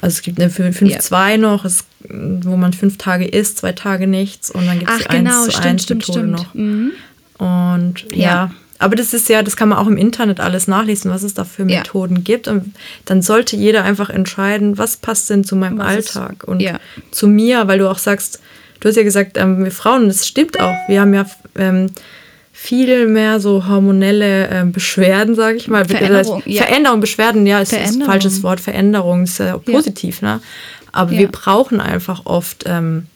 also 0.00 0.14
es 0.14 0.22
gibt 0.22 0.38
eine 0.40 0.50
5-2 0.50 1.38
noch, 1.38 1.64
es, 1.64 1.84
wo 2.10 2.56
man 2.56 2.72
fünf 2.74 2.98
Tage 2.98 3.24
isst, 3.26 3.58
zwei 3.58 3.72
Tage 3.72 4.06
nichts 4.06 4.50
und 4.50 4.66
dann 4.66 4.78
gibt 4.78 4.90
es 4.90 4.98
die 4.98 5.08
genau, 5.08 5.36
1 5.36 5.44
zu 5.46 5.50
stimmt, 5.52 5.66
1 5.66 5.82
stimmt, 5.84 6.08
Methode 6.08 6.18
stimmt. 6.18 6.32
noch. 6.32 6.54
Mhm. 6.54 6.90
Und 7.38 8.06
ja. 8.14 8.16
Ja. 8.16 8.50
aber 8.78 8.94
das 8.96 9.14
ist 9.14 9.28
ja, 9.30 9.42
das 9.42 9.56
kann 9.56 9.70
man 9.70 9.78
auch 9.78 9.86
im 9.86 9.96
Internet 9.96 10.40
alles 10.40 10.68
nachlesen, 10.68 11.10
was 11.10 11.22
es 11.22 11.32
da 11.32 11.44
für 11.44 11.62
Ja. 11.62 11.78
Methoden 11.78 12.24
gibt. 12.24 12.46
Und 12.48 12.74
dann 13.06 13.22
sollte 13.22 13.56
jeder 13.56 13.84
einfach 13.84 14.10
entscheiden, 14.10 14.76
was 14.76 14.98
passt 14.98 15.30
denn 15.30 15.44
zu 15.44 15.56
meinem 15.56 15.78
Was 15.78 15.96
ist- 15.96 16.16
Alltag 16.16 16.44
und 16.44 16.60
ja. 16.60 16.78
zu 17.10 17.26
mir, 17.26 17.66
weil 17.68 17.78
du 17.78 17.90
auch 17.90 17.98
sagst, 17.98 18.40
du 18.84 18.88
hast 18.90 18.96
ja 18.96 19.02
gesagt, 19.02 19.38
ähm, 19.38 19.64
wir 19.64 19.72
Frauen, 19.72 20.08
das 20.08 20.28
stimmt 20.28 20.60
auch, 20.60 20.74
wir 20.88 21.00
haben 21.00 21.14
ja 21.14 21.24
ähm, 21.56 21.90
viel 22.52 23.08
mehr 23.08 23.40
so 23.40 23.66
hormonelle 23.66 24.48
ähm, 24.48 24.72
Beschwerden, 24.72 25.34
sage 25.34 25.56
ich 25.56 25.68
mal. 25.68 25.86
Veränderung, 25.86 26.42
ja. 26.44 26.62
Veränderung, 26.64 27.00
Beschwerden, 27.00 27.46
ja, 27.46 27.60
ist 27.60 27.72
ist 27.72 27.78
ein 27.78 27.84
Veränderung. 27.84 28.12
falsches 28.12 28.42
Wort. 28.42 28.60
Veränderung 28.60 29.22
ist 29.24 29.40
auch 29.40 29.46
Ja. 29.66 29.72
positiv, 29.72 30.20
ne? 30.22 30.40
Aber 30.92 31.12
Ja. 31.12 31.20
wir 31.20 31.28
brauchen 31.28 31.80
einfach 31.80 32.26
oft 32.26 32.64
ähm, 32.66 33.06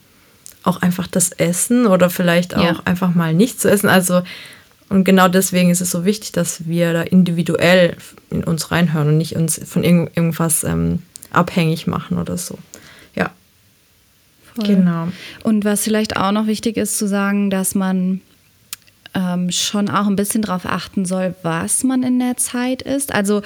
auch 0.64 0.81
einfach 0.83 1.07
das 1.07 1.31
Essen 1.33 1.87
oder 1.87 2.11
vielleicht 2.11 2.57
auch 2.57 2.85
einfach 2.85 3.14
mal 3.14 3.33
nicht 3.35 3.61
zu 3.61 3.70
essen. 3.70 3.88
Also 3.88 4.22
und 4.88 5.04
genau 5.04 5.28
deswegen 5.28 5.70
ist 5.70 5.81
es 5.83 5.90
so 5.90 6.04
wichtig, 6.07 6.33
dass 6.33 6.66
wir 6.66 6.94
da 6.94 7.02
individuell 7.02 7.96
in 8.31 8.42
uns 8.42 8.70
reinhören 8.70 9.09
und 9.09 9.18
nicht 9.18 9.37
uns 9.37 9.61
von 9.66 9.85
irgend, 9.85 10.16
irgendwas 10.16 10.64
ähm, 10.64 11.02
abhängig 11.31 11.87
machen 11.87 12.18
oder 12.18 12.37
so. 12.38 12.59
Voll. 14.58 14.74
genau. 14.76 15.08
Und 15.42 15.64
was 15.64 15.84
vielleicht 15.84 16.16
auch 16.16 16.32
noch 16.32 16.46
wichtig 16.46 16.76
ist 16.76 16.98
zu 16.98 17.06
sagen, 17.08 17.50
dass 17.50 17.74
man 17.74 18.20
ähm, 19.14 19.50
schon 19.50 19.88
auch 19.88 20.06
ein 20.06 20.16
bisschen 20.16 20.42
darauf 20.42 20.66
achten 20.66 21.04
soll, 21.04 21.34
was 21.42 21.82
man 21.82 22.02
in 22.02 22.18
der 22.18 22.36
Zeit 22.36 22.82
isst. 22.82 23.14
Also, 23.14 23.42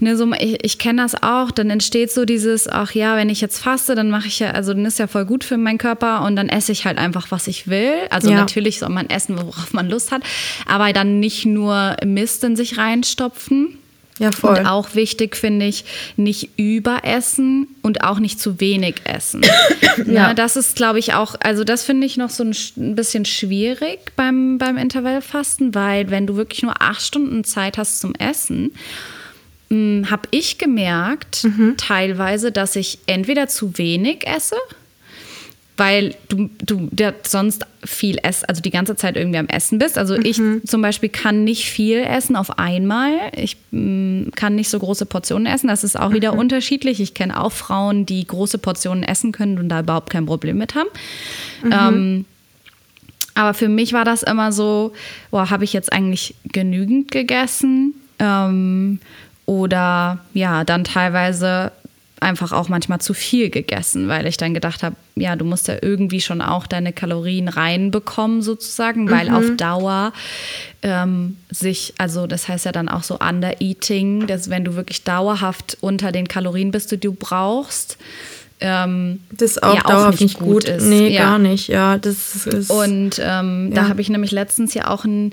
ne, 0.00 0.16
so, 0.16 0.30
ich, 0.32 0.64
ich 0.64 0.78
kenne 0.78 1.02
das 1.02 1.22
auch, 1.22 1.50
dann 1.50 1.70
entsteht 1.70 2.10
so 2.10 2.24
dieses, 2.24 2.68
ach 2.68 2.92
ja, 2.92 3.16
wenn 3.16 3.28
ich 3.28 3.40
jetzt 3.40 3.58
faste, 3.58 3.94
dann 3.94 4.10
mache 4.10 4.26
ich 4.26 4.40
ja, 4.40 4.50
also 4.50 4.74
dann 4.74 4.84
ist 4.84 4.98
ja 4.98 5.06
voll 5.06 5.24
gut 5.24 5.44
für 5.44 5.56
meinen 5.56 5.78
Körper 5.78 6.22
und 6.24 6.36
dann 6.36 6.48
esse 6.48 6.72
ich 6.72 6.84
halt 6.84 6.98
einfach, 6.98 7.30
was 7.30 7.46
ich 7.46 7.68
will. 7.68 7.94
Also 8.10 8.30
Ja. 8.30 8.36
natürlich 8.38 8.78
soll 8.80 8.90
man 8.90 9.08
essen, 9.08 9.38
worauf 9.38 9.72
man 9.72 9.88
Lust 9.88 10.10
hat, 10.12 10.22
aber 10.66 10.92
dann 10.92 11.20
nicht 11.20 11.46
nur 11.46 11.96
Mist 12.04 12.42
in 12.44 12.56
sich 12.56 12.76
reinstopfen. 12.76 13.78
Ja, 14.20 14.30
voll. 14.30 14.58
Und 14.58 14.66
auch 14.66 14.94
wichtig 14.94 15.36
finde 15.36 15.66
ich, 15.66 15.84
nicht 16.16 16.50
überessen 16.56 17.66
und 17.82 18.04
auch 18.04 18.20
nicht 18.20 18.38
zu 18.40 18.60
wenig 18.60 18.96
essen. 19.04 19.42
Ja. 20.06 20.28
ne, 20.28 20.34
das 20.34 20.56
ist, 20.56 20.74
glaube 20.74 20.98
ich, 20.98 21.14
auch, 21.14 21.36
also 21.40 21.62
das 21.62 21.84
finde 21.84 22.04
ich 22.06 22.16
noch 22.16 22.30
so 22.30 22.42
ein, 22.42 22.54
ein 22.76 22.94
bisschen 22.96 23.24
schwierig 23.24 24.00
beim, 24.16 24.58
beim 24.58 24.76
Intervallfasten, 24.76 25.72
weil 25.74 26.10
wenn 26.10 26.26
du 26.26 26.34
wirklich 26.36 26.62
nur 26.64 26.82
acht 26.82 27.00
Stunden 27.00 27.44
Zeit 27.44 27.78
hast 27.78 28.00
zum 28.00 28.12
Essen, 28.16 28.72
habe 29.70 30.28
ich 30.30 30.58
gemerkt, 30.58 31.44
Mhm. 31.44 31.76
teilweise, 31.76 32.52
dass 32.52 32.76
ich 32.76 32.98
entweder 33.06 33.48
zu 33.48 33.76
wenig 33.78 34.26
esse, 34.26 34.56
weil 35.76 36.14
du, 36.28 36.48
du 36.64 36.88
der 36.92 37.14
sonst 37.26 37.66
viel 37.84 38.18
ess, 38.22 38.44
also 38.44 38.62
die 38.62 38.70
ganze 38.70 38.94
Zeit 38.94 39.16
irgendwie 39.16 39.38
am 39.38 39.48
Essen 39.48 39.78
bist. 39.78 39.98
Also 39.98 40.14
ich 40.14 40.38
Mhm. 40.38 40.62
zum 40.64 40.80
Beispiel 40.82 41.08
kann 41.08 41.42
nicht 41.44 41.64
viel 41.68 41.98
essen 41.98 42.36
auf 42.36 42.58
einmal. 42.58 43.12
Ich 43.36 43.56
mm, 43.72 44.30
kann 44.36 44.54
nicht 44.54 44.68
so 44.70 44.78
große 44.78 45.04
Portionen 45.06 45.46
essen. 45.46 45.66
Das 45.68 45.82
ist 45.82 45.98
auch 45.98 46.12
wieder 46.12 46.32
Mhm. 46.32 46.38
unterschiedlich. 46.38 47.00
Ich 47.00 47.12
kenne 47.14 47.40
auch 47.42 47.50
Frauen, 47.52 48.06
die 48.06 48.24
große 48.24 48.58
Portionen 48.58 49.02
essen 49.02 49.32
können 49.32 49.58
und 49.58 49.68
da 49.68 49.80
überhaupt 49.80 50.10
kein 50.10 50.26
Problem 50.26 50.58
mit 50.58 50.74
haben. 50.76 50.88
Mhm. 51.62 51.70
Ähm, 51.72 52.24
aber 53.34 53.52
für 53.52 53.68
mich 53.68 53.92
war 53.92 54.04
das 54.04 54.22
immer 54.22 54.52
so, 54.52 54.92
boah, 55.32 55.50
habe 55.50 55.64
ich 55.64 55.72
jetzt 55.72 55.92
eigentlich 55.92 56.36
genügend 56.44 57.10
gegessen? 57.10 57.94
Ähm, 58.20 59.00
oder 59.44 60.20
ja, 60.34 60.62
dann 60.62 60.84
teilweise 60.84 61.72
einfach 62.24 62.52
auch 62.52 62.68
manchmal 62.68 63.00
zu 63.00 63.14
viel 63.14 63.50
gegessen, 63.50 64.08
weil 64.08 64.26
ich 64.26 64.36
dann 64.36 64.54
gedacht 64.54 64.82
habe, 64.82 64.96
ja, 65.14 65.36
du 65.36 65.44
musst 65.44 65.68
ja 65.68 65.76
irgendwie 65.80 66.20
schon 66.20 66.40
auch 66.40 66.66
deine 66.66 66.92
Kalorien 66.92 67.48
reinbekommen 67.48 68.42
sozusagen, 68.42 69.10
weil 69.10 69.30
auf 69.30 69.44
Dauer 69.56 70.12
ähm, 70.82 71.36
sich, 71.50 71.94
also 71.98 72.26
das 72.26 72.48
heißt 72.48 72.64
ja 72.64 72.72
dann 72.72 72.88
auch 72.88 73.02
so 73.02 73.18
Under-Eating, 73.18 74.26
dass 74.26 74.50
wenn 74.50 74.64
du 74.64 74.74
wirklich 74.74 75.04
dauerhaft 75.04 75.78
unter 75.80 76.10
den 76.10 76.26
Kalorien 76.26 76.70
bist, 76.70 76.90
die 76.90 76.98
du 76.98 77.12
brauchst, 77.12 77.98
ähm, 78.60 79.20
das 79.30 79.62
auch, 79.62 79.74
ja, 79.74 79.82
dauerhaft 79.82 80.20
nicht 80.20 80.38
gut, 80.38 80.48
gut 80.48 80.64
ist. 80.64 80.86
Nee, 80.86 81.08
ja. 81.08 81.22
gar 81.22 81.38
nicht. 81.38 81.68
Ja, 81.68 81.98
das 81.98 82.46
ist. 82.46 82.70
Und 82.70 83.20
ähm, 83.20 83.68
ja. 83.70 83.82
da 83.82 83.88
habe 83.88 84.00
ich 84.00 84.08
nämlich 84.08 84.30
letztens 84.30 84.74
ja 84.74 84.88
auch 84.88 85.04
ein 85.04 85.32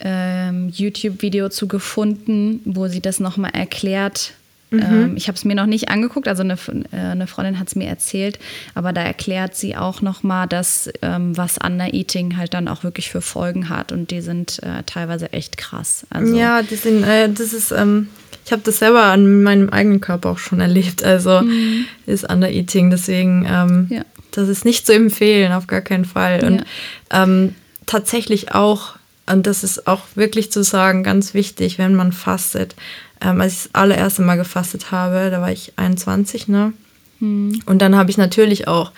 ähm, 0.00 0.68
YouTube-Video 0.68 1.48
zu 1.48 1.66
gefunden, 1.68 2.60
wo 2.64 2.88
sie 2.88 3.00
das 3.00 3.20
nochmal 3.20 3.52
erklärt. 3.54 4.32
Mhm. 4.70 4.80
Ähm, 4.80 5.16
ich 5.16 5.28
habe 5.28 5.36
es 5.36 5.44
mir 5.44 5.54
noch 5.54 5.66
nicht 5.66 5.88
angeguckt, 5.88 6.28
also 6.28 6.42
eine, 6.42 6.54
äh, 6.92 6.96
eine 6.96 7.26
Freundin 7.26 7.58
hat 7.58 7.68
es 7.68 7.74
mir 7.74 7.88
erzählt, 7.88 8.38
aber 8.74 8.92
da 8.92 9.02
erklärt 9.02 9.54
sie 9.54 9.76
auch 9.76 10.02
nochmal, 10.02 10.46
dass 10.46 10.90
ähm, 11.00 11.36
was 11.36 11.58
Under-Eating 11.58 12.36
halt 12.36 12.54
dann 12.54 12.68
auch 12.68 12.84
wirklich 12.84 13.10
für 13.10 13.20
Folgen 13.20 13.68
hat 13.68 13.92
und 13.92 14.10
die 14.10 14.20
sind 14.20 14.62
äh, 14.62 14.82
teilweise 14.84 15.32
echt 15.32 15.56
krass. 15.56 16.06
Also, 16.10 16.36
ja, 16.36 16.62
die 16.62 16.76
sind, 16.76 17.02
äh, 17.02 17.30
das 17.30 17.52
ist, 17.52 17.70
ähm, 17.72 18.08
ich 18.44 18.52
habe 18.52 18.62
das 18.62 18.78
selber 18.78 19.04
an 19.04 19.42
meinem 19.42 19.70
eigenen 19.70 20.00
Körper 20.00 20.30
auch 20.30 20.38
schon 20.38 20.60
erlebt, 20.60 21.02
also 21.02 21.40
mhm. 21.40 21.86
ist 22.06 22.30
Under-Eating, 22.30 22.90
deswegen, 22.90 23.46
ähm, 23.50 23.86
ja. 23.90 24.02
das 24.32 24.48
ist 24.48 24.64
nicht 24.66 24.86
zu 24.86 24.92
empfehlen, 24.94 25.52
auf 25.52 25.66
gar 25.66 25.80
keinen 25.80 26.04
Fall. 26.04 26.44
Und 26.44 26.64
ja. 27.10 27.22
Ähm, 27.22 27.54
tatsächlich 27.86 28.52
auch 28.54 28.98
und 29.30 29.46
das 29.46 29.62
ist 29.62 29.86
auch 29.86 30.02
wirklich 30.14 30.50
zu 30.50 30.62
sagen 30.62 31.02
ganz 31.02 31.34
wichtig, 31.34 31.78
wenn 31.78 31.94
man 31.94 32.12
fastet. 32.12 32.74
Ähm, 33.20 33.40
als 33.40 33.52
ich 33.54 33.62
das 33.64 33.74
allererste 33.74 34.22
Mal 34.22 34.36
gefastet 34.36 34.90
habe, 34.90 35.30
da 35.30 35.40
war 35.40 35.50
ich 35.50 35.72
21, 35.76 36.48
ne? 36.48 36.72
Hm. 37.20 37.62
Und 37.66 37.82
dann 37.82 37.96
habe 37.96 38.10
ich 38.10 38.18
natürlich 38.18 38.68
auch 38.68 38.92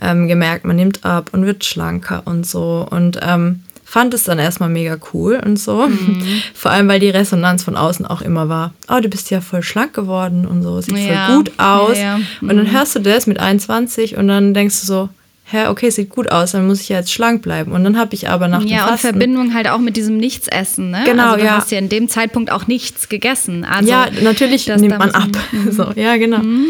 ähm, 0.00 0.28
gemerkt, 0.28 0.64
man 0.64 0.76
nimmt 0.76 1.04
ab 1.04 1.30
und 1.32 1.46
wird 1.46 1.64
schlanker 1.64 2.22
und 2.26 2.46
so. 2.46 2.86
Und 2.90 3.18
ähm, 3.22 3.62
fand 3.84 4.12
es 4.14 4.24
dann 4.24 4.38
erstmal 4.38 4.68
mega 4.68 4.96
cool 5.12 5.40
und 5.44 5.58
so. 5.58 5.86
Mhm. 5.86 6.42
Vor 6.54 6.70
allem, 6.72 6.88
weil 6.88 7.00
die 7.00 7.10
Resonanz 7.10 7.62
von 7.62 7.76
außen 7.76 8.04
auch 8.06 8.22
immer 8.22 8.48
war, 8.48 8.74
oh, 8.88 8.98
du 9.00 9.08
bist 9.08 9.30
ja 9.30 9.40
voll 9.40 9.62
schlank 9.62 9.94
geworden 9.94 10.46
und 10.46 10.62
so, 10.62 10.80
sieht 10.80 10.96
ja. 10.98 11.26
voll 11.26 11.36
gut 11.36 11.52
aus. 11.58 11.96
Ja, 11.96 12.02
ja. 12.02 12.18
Mhm. 12.18 12.50
Und 12.50 12.56
dann 12.56 12.66
mhm. 12.66 12.72
hörst 12.72 12.96
du 12.96 13.00
das 13.00 13.26
mit 13.26 13.38
21 13.38 14.16
und 14.16 14.28
dann 14.28 14.52
denkst 14.52 14.80
du 14.80 14.86
so, 14.86 15.08
hä, 15.46 15.66
okay, 15.68 15.90
sieht 15.90 16.08
gut 16.08 16.30
aus, 16.30 16.52
dann 16.52 16.66
muss 16.66 16.80
ich 16.80 16.88
ja 16.88 16.98
jetzt 16.98 17.12
schlank 17.12 17.42
bleiben. 17.42 17.72
Und 17.72 17.84
dann 17.84 17.98
habe 17.98 18.14
ich 18.14 18.30
aber 18.30 18.48
nach 18.48 18.62
ja, 18.62 18.66
dem 18.66 18.70
Fasten... 18.70 18.86
Ja, 18.88 18.92
und 18.92 18.98
Verbindung 18.98 19.54
halt 19.54 19.68
auch 19.68 19.78
mit 19.78 19.96
diesem 19.96 20.16
Nichtsessen, 20.16 20.90
ne? 20.90 21.02
Genau, 21.04 21.32
also 21.32 21.36
du 21.36 21.44
ja. 21.44 21.56
hast 21.58 21.70
ja 21.70 21.78
in 21.78 21.90
dem 21.90 22.08
Zeitpunkt 22.08 22.50
auch 22.50 22.66
nichts 22.66 23.10
gegessen. 23.10 23.64
Also 23.64 23.90
ja, 23.90 24.06
natürlich 24.22 24.66
nimmt 24.68 24.98
man 24.98 25.10
ab. 25.10 25.28
Mhm. 25.52 25.72
So, 25.74 25.90
ja, 25.96 26.16
genau. 26.16 26.38
Mhm. 26.38 26.66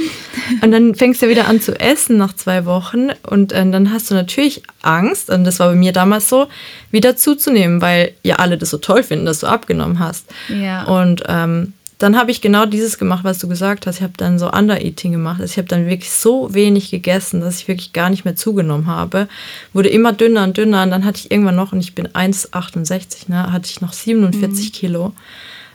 Und 0.61 0.73
dann 0.73 0.95
fängst 0.95 1.23
du 1.23 1.29
wieder 1.29 1.47
an 1.47 1.61
zu 1.61 1.79
essen 1.79 2.17
nach 2.17 2.33
zwei 2.33 2.65
Wochen 2.65 3.11
und 3.23 3.53
äh, 3.53 3.71
dann 3.71 3.93
hast 3.93 4.11
du 4.11 4.15
natürlich 4.15 4.63
Angst, 4.83 5.31
und 5.31 5.45
das 5.45 5.61
war 5.61 5.69
bei 5.69 5.75
mir 5.75 5.93
damals 5.93 6.29
so, 6.29 6.49
wieder 6.91 7.17
zuzunehmen, 7.17 7.81
weil 7.81 8.13
ja 8.23 8.37
alle 8.37 8.59
das 8.59 8.71
so 8.71 8.79
toll 8.79 9.03
finden, 9.03 9.27
dass 9.27 9.41
du 9.41 9.47
abgenommen 9.47 9.99
hast. 9.99 10.27
Ja. 10.49 10.85
Und 10.85 11.23
ähm, 11.29 11.75
dann 11.99 12.17
habe 12.17 12.31
ich 12.31 12.41
genau 12.41 12.67
dieses 12.67 12.99
gemacht, 12.99 13.25
was 13.25 13.39
du 13.39 13.49
gesagt 13.49 13.87
hast. 13.87 13.97
Ich 13.97 14.03
habe 14.03 14.15
dann 14.17 14.39
so 14.39 14.51
Under-Eating 14.51 15.13
gemacht. 15.13 15.41
Also 15.41 15.53
ich 15.53 15.59
habe 15.59 15.69
dann 15.69 15.87
wirklich 15.87 16.11
so 16.11 16.53
wenig 16.53 16.91
gegessen, 16.91 17.41
dass 17.41 17.61
ich 17.61 17.69
wirklich 17.69 17.93
gar 17.93 18.11
nicht 18.11 18.25
mehr 18.25 18.37
zugenommen 18.37 18.87
habe. 18.87 19.29
Wurde 19.73 19.89
immer 19.89 20.13
dünner 20.13 20.45
und 20.45 20.57
dünner 20.57 20.83
und 20.83 20.91
dann 20.91 21.05
hatte 21.05 21.21
ich 21.21 21.31
irgendwann 21.31 21.57
noch, 21.57 21.73
und 21.73 21.81
ich 21.81 21.95
bin 21.95 22.09
1,68, 22.09 23.31
ne, 23.31 23.53
hatte 23.53 23.71
ich 23.71 23.81
noch 23.81 23.93
47 23.93 24.67
mhm. 24.67 24.73
Kilo. 24.73 25.13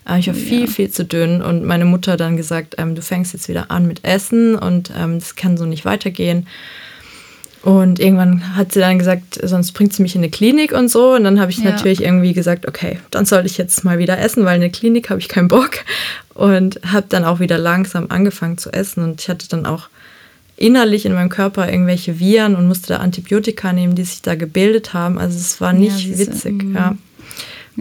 Äh, 0.07 0.19
ich 0.19 0.27
war 0.27 0.33
viel, 0.33 0.61
ja. 0.61 0.67
viel 0.67 0.89
zu 0.89 1.05
dünn 1.05 1.41
und 1.41 1.63
meine 1.63 1.85
Mutter 1.85 2.13
hat 2.13 2.19
dann 2.19 2.37
gesagt, 2.37 2.75
ähm, 2.77 2.95
du 2.95 3.01
fängst 3.01 3.33
jetzt 3.33 3.47
wieder 3.47 3.71
an 3.71 3.87
mit 3.87 4.03
Essen 4.03 4.55
und 4.55 4.91
ähm, 4.97 5.19
das 5.19 5.35
kann 5.35 5.57
so 5.57 5.65
nicht 5.65 5.85
weitergehen. 5.85 6.47
Und 7.61 7.99
irgendwann 7.99 8.55
hat 8.55 8.71
sie 8.71 8.79
dann 8.79 8.99
gesagt, 8.99 9.39
sonst 9.43 9.73
bringt 9.73 9.93
sie 9.93 10.01
mich 10.01 10.15
in 10.15 10.21
eine 10.21 10.31
Klinik 10.31 10.71
und 10.71 10.89
so. 10.89 11.13
Und 11.13 11.25
dann 11.25 11.39
habe 11.39 11.51
ich 11.51 11.57
ja. 11.57 11.65
natürlich 11.65 12.01
irgendwie 12.01 12.33
gesagt, 12.33 12.67
okay, 12.67 12.99
dann 13.11 13.25
sollte 13.25 13.47
ich 13.47 13.57
jetzt 13.57 13.83
mal 13.83 13.97
wieder 13.97 14.17
essen, 14.17 14.45
weil 14.45 14.55
in 14.55 14.61
der 14.61 14.69
Klinik 14.69 15.09
habe 15.09 15.19
ich 15.19 15.27
keinen 15.27 15.49
Bock. 15.49 15.71
Und 16.33 16.79
habe 16.85 17.07
dann 17.09 17.25
auch 17.25 17.41
wieder 17.41 17.57
langsam 17.57 18.05
angefangen 18.09 18.57
zu 18.57 18.71
essen. 18.71 19.03
Und 19.03 19.21
ich 19.21 19.29
hatte 19.29 19.49
dann 19.49 19.65
auch 19.65 19.89
innerlich 20.55 21.05
in 21.05 21.13
meinem 21.13 21.29
Körper 21.29 21.69
irgendwelche 21.69 22.19
Viren 22.19 22.55
und 22.55 22.67
musste 22.67 22.93
da 22.93 22.97
Antibiotika 22.97 23.73
nehmen, 23.73 23.95
die 23.95 24.03
sich 24.03 24.21
da 24.21 24.35
gebildet 24.35 24.93
haben. 24.93 25.17
Also 25.17 25.37
es 25.37 25.59
war 25.59 25.73
nicht 25.73 26.05
ja, 26.05 26.17
witzig. 26.17 26.63
Ja. 26.73 26.95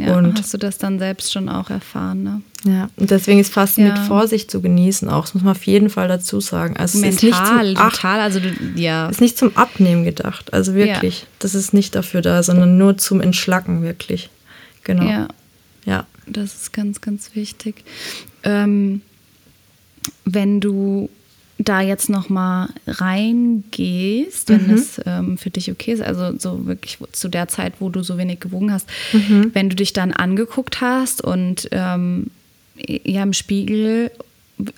Ja, 0.01 0.17
und 0.17 0.39
hast 0.39 0.53
du 0.55 0.59
das 0.59 0.79
dann 0.79 0.99
selbst 0.99 1.33
schon 1.33 1.49
auch 1.49 1.71
erfahren, 1.71 2.23
ne? 2.23 2.43
Ja, 2.65 2.91
und 2.97 3.11
deswegen 3.11 3.39
ist 3.39 3.53
Fasten 3.53 3.83
ja. 3.83 3.93
mit 3.93 3.99
Vorsicht 3.99 4.51
zu 4.51 4.61
genießen 4.61 5.09
auch. 5.09 5.23
Das 5.23 5.35
muss 5.35 5.45
man 5.45 5.53
auf 5.53 5.65
jeden 5.65 5.91
Fall 5.91 6.09
dazu 6.09 6.41
sagen. 6.41 6.77
Also 6.77 6.99
Mental, 6.99 7.15
es 7.15 7.23
ist 7.23 7.23
nicht 7.23 7.47
zum, 7.47 7.75
total, 7.75 8.21
also 8.21 8.41
du, 8.41 8.49
ja. 8.75 9.09
ist 9.09 9.21
nicht 9.21 9.39
zum 9.39 9.57
Abnehmen 9.57 10.05
gedacht. 10.05 10.53
Also 10.53 10.75
wirklich, 10.75 11.21
ja. 11.21 11.27
das 11.39 11.55
ist 11.55 11.73
nicht 11.73 11.95
dafür 11.95 12.21
da, 12.21 12.43
sondern 12.43 12.77
nur 12.77 12.99
zum 12.99 13.21
Entschlacken, 13.21 13.83
wirklich. 13.83 14.31
Genau. 14.83 15.05
Ja. 15.05 15.29
Ja. 15.85 16.07
Das 16.27 16.55
ist 16.55 16.73
ganz, 16.73 17.01
ganz 17.01 17.35
wichtig. 17.35 17.85
Ähm, 18.43 19.03
wenn 20.25 20.61
du 20.61 21.09
da 21.59 21.81
jetzt 21.81 22.09
noch 22.09 22.29
mal 22.29 22.69
reingehst, 22.87 24.49
wenn 24.49 24.69
mhm. 24.69 24.75
es 24.75 25.01
ähm, 25.05 25.39
für 25.39 25.51
dich 25.51 25.71
okay 25.71 25.93
ist, 25.93 26.03
also 26.03 26.39
so 26.39 26.67
wirklich 26.67 26.99
zu 27.13 27.29
der 27.29 27.49
Zeit, 27.49 27.75
wo 27.81 27.89
du 27.91 28.03
so 28.03 28.17
wenig 28.17 28.41
gewogen 28.41 28.73
hast, 28.73 28.89
mhm. 29.13 29.51
wenn 29.55 29.69
du 29.69 29.77
dich 29.77 29.93
dann 29.93 30.13
angeguckt 30.13 30.81
hast 30.81 31.23
und 31.23 31.69
ähm, 31.73 32.31
ja 32.77 33.25
im 33.25 33.33
Spiegel 33.33 34.13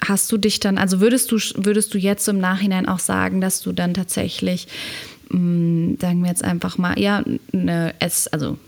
hast 0.04 0.30
du 0.32 0.38
dich 0.38 0.60
dann, 0.60 0.78
also 0.78 1.00
würdest 1.00 1.30
du 1.30 1.36
würdest 1.56 1.92
du 1.92 1.98
jetzt 1.98 2.26
im 2.28 2.38
Nachhinein 2.38 2.88
auch 2.88 2.98
sagen, 2.98 3.40
dass 3.40 3.60
du 3.60 3.72
dann 3.72 3.94
tatsächlich 3.94 4.66
mh, 5.28 5.38
mm, 5.38 5.98
sagen 6.00 6.22
wir 6.22 6.28
jetzt 6.28 6.44
einfach 6.44 6.78
mal 6.78 6.98
ja 6.98 7.22
eine 7.52 7.94
Ess, 7.98 8.26
also 8.26 8.58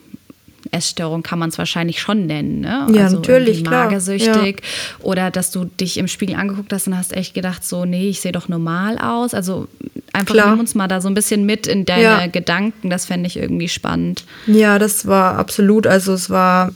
Essstörung 0.73 1.23
kann 1.23 1.39
man 1.39 1.51
es 1.51 1.59
wahrscheinlich 1.59 2.01
schon 2.01 2.27
nennen. 2.27 2.61
Ne? 2.61 2.89
Ja, 2.95 3.05
also 3.05 3.17
natürlich. 3.17 3.63
Magersüchtig. 3.63 4.61
Ja. 4.61 5.05
Oder 5.05 5.31
dass 5.31 5.51
du 5.51 5.67
dich 5.67 5.99
im 5.99 6.09
Spiegel 6.09 6.37
angeguckt 6.37 6.73
hast 6.73 6.87
und 6.87 6.97
hast 6.97 7.13
echt 7.13 7.35
gedacht, 7.35 7.65
so, 7.65 7.85
nee, 7.85 8.09
ich 8.09 8.21
sehe 8.21 8.33
doch 8.33 8.49
normal 8.49 8.99
aus. 8.99 9.35
Also 9.35 9.69
einfach 10.13 10.35
klar. 10.35 10.51
nimm 10.51 10.61
uns 10.61 10.75
mal 10.75 10.89
da 10.89 11.01
so 11.01 11.09
ein 11.09 11.15
bisschen 11.15 11.45
mit 11.45 11.67
in 11.67 11.85
deine 11.85 12.03
ja. 12.03 12.27
Gedanken. 12.27 12.89
Das 12.89 13.05
fände 13.05 13.27
ich 13.27 13.37
irgendwie 13.37 13.69
spannend. 13.69 14.25
Ja, 14.47 14.79
das 14.79 15.07
war 15.07 15.39
absolut. 15.39 15.87
Also 15.87 16.15
es 16.15 16.31
war, 16.31 16.73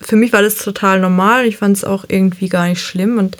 für 0.00 0.16
mich 0.16 0.32
war 0.32 0.42
das 0.42 0.56
total 0.56 0.98
normal. 0.98 1.46
Ich 1.46 1.56
fand 1.56 1.76
es 1.76 1.84
auch 1.84 2.04
irgendwie 2.08 2.48
gar 2.48 2.66
nicht 2.66 2.82
schlimm. 2.82 3.18
Und 3.18 3.36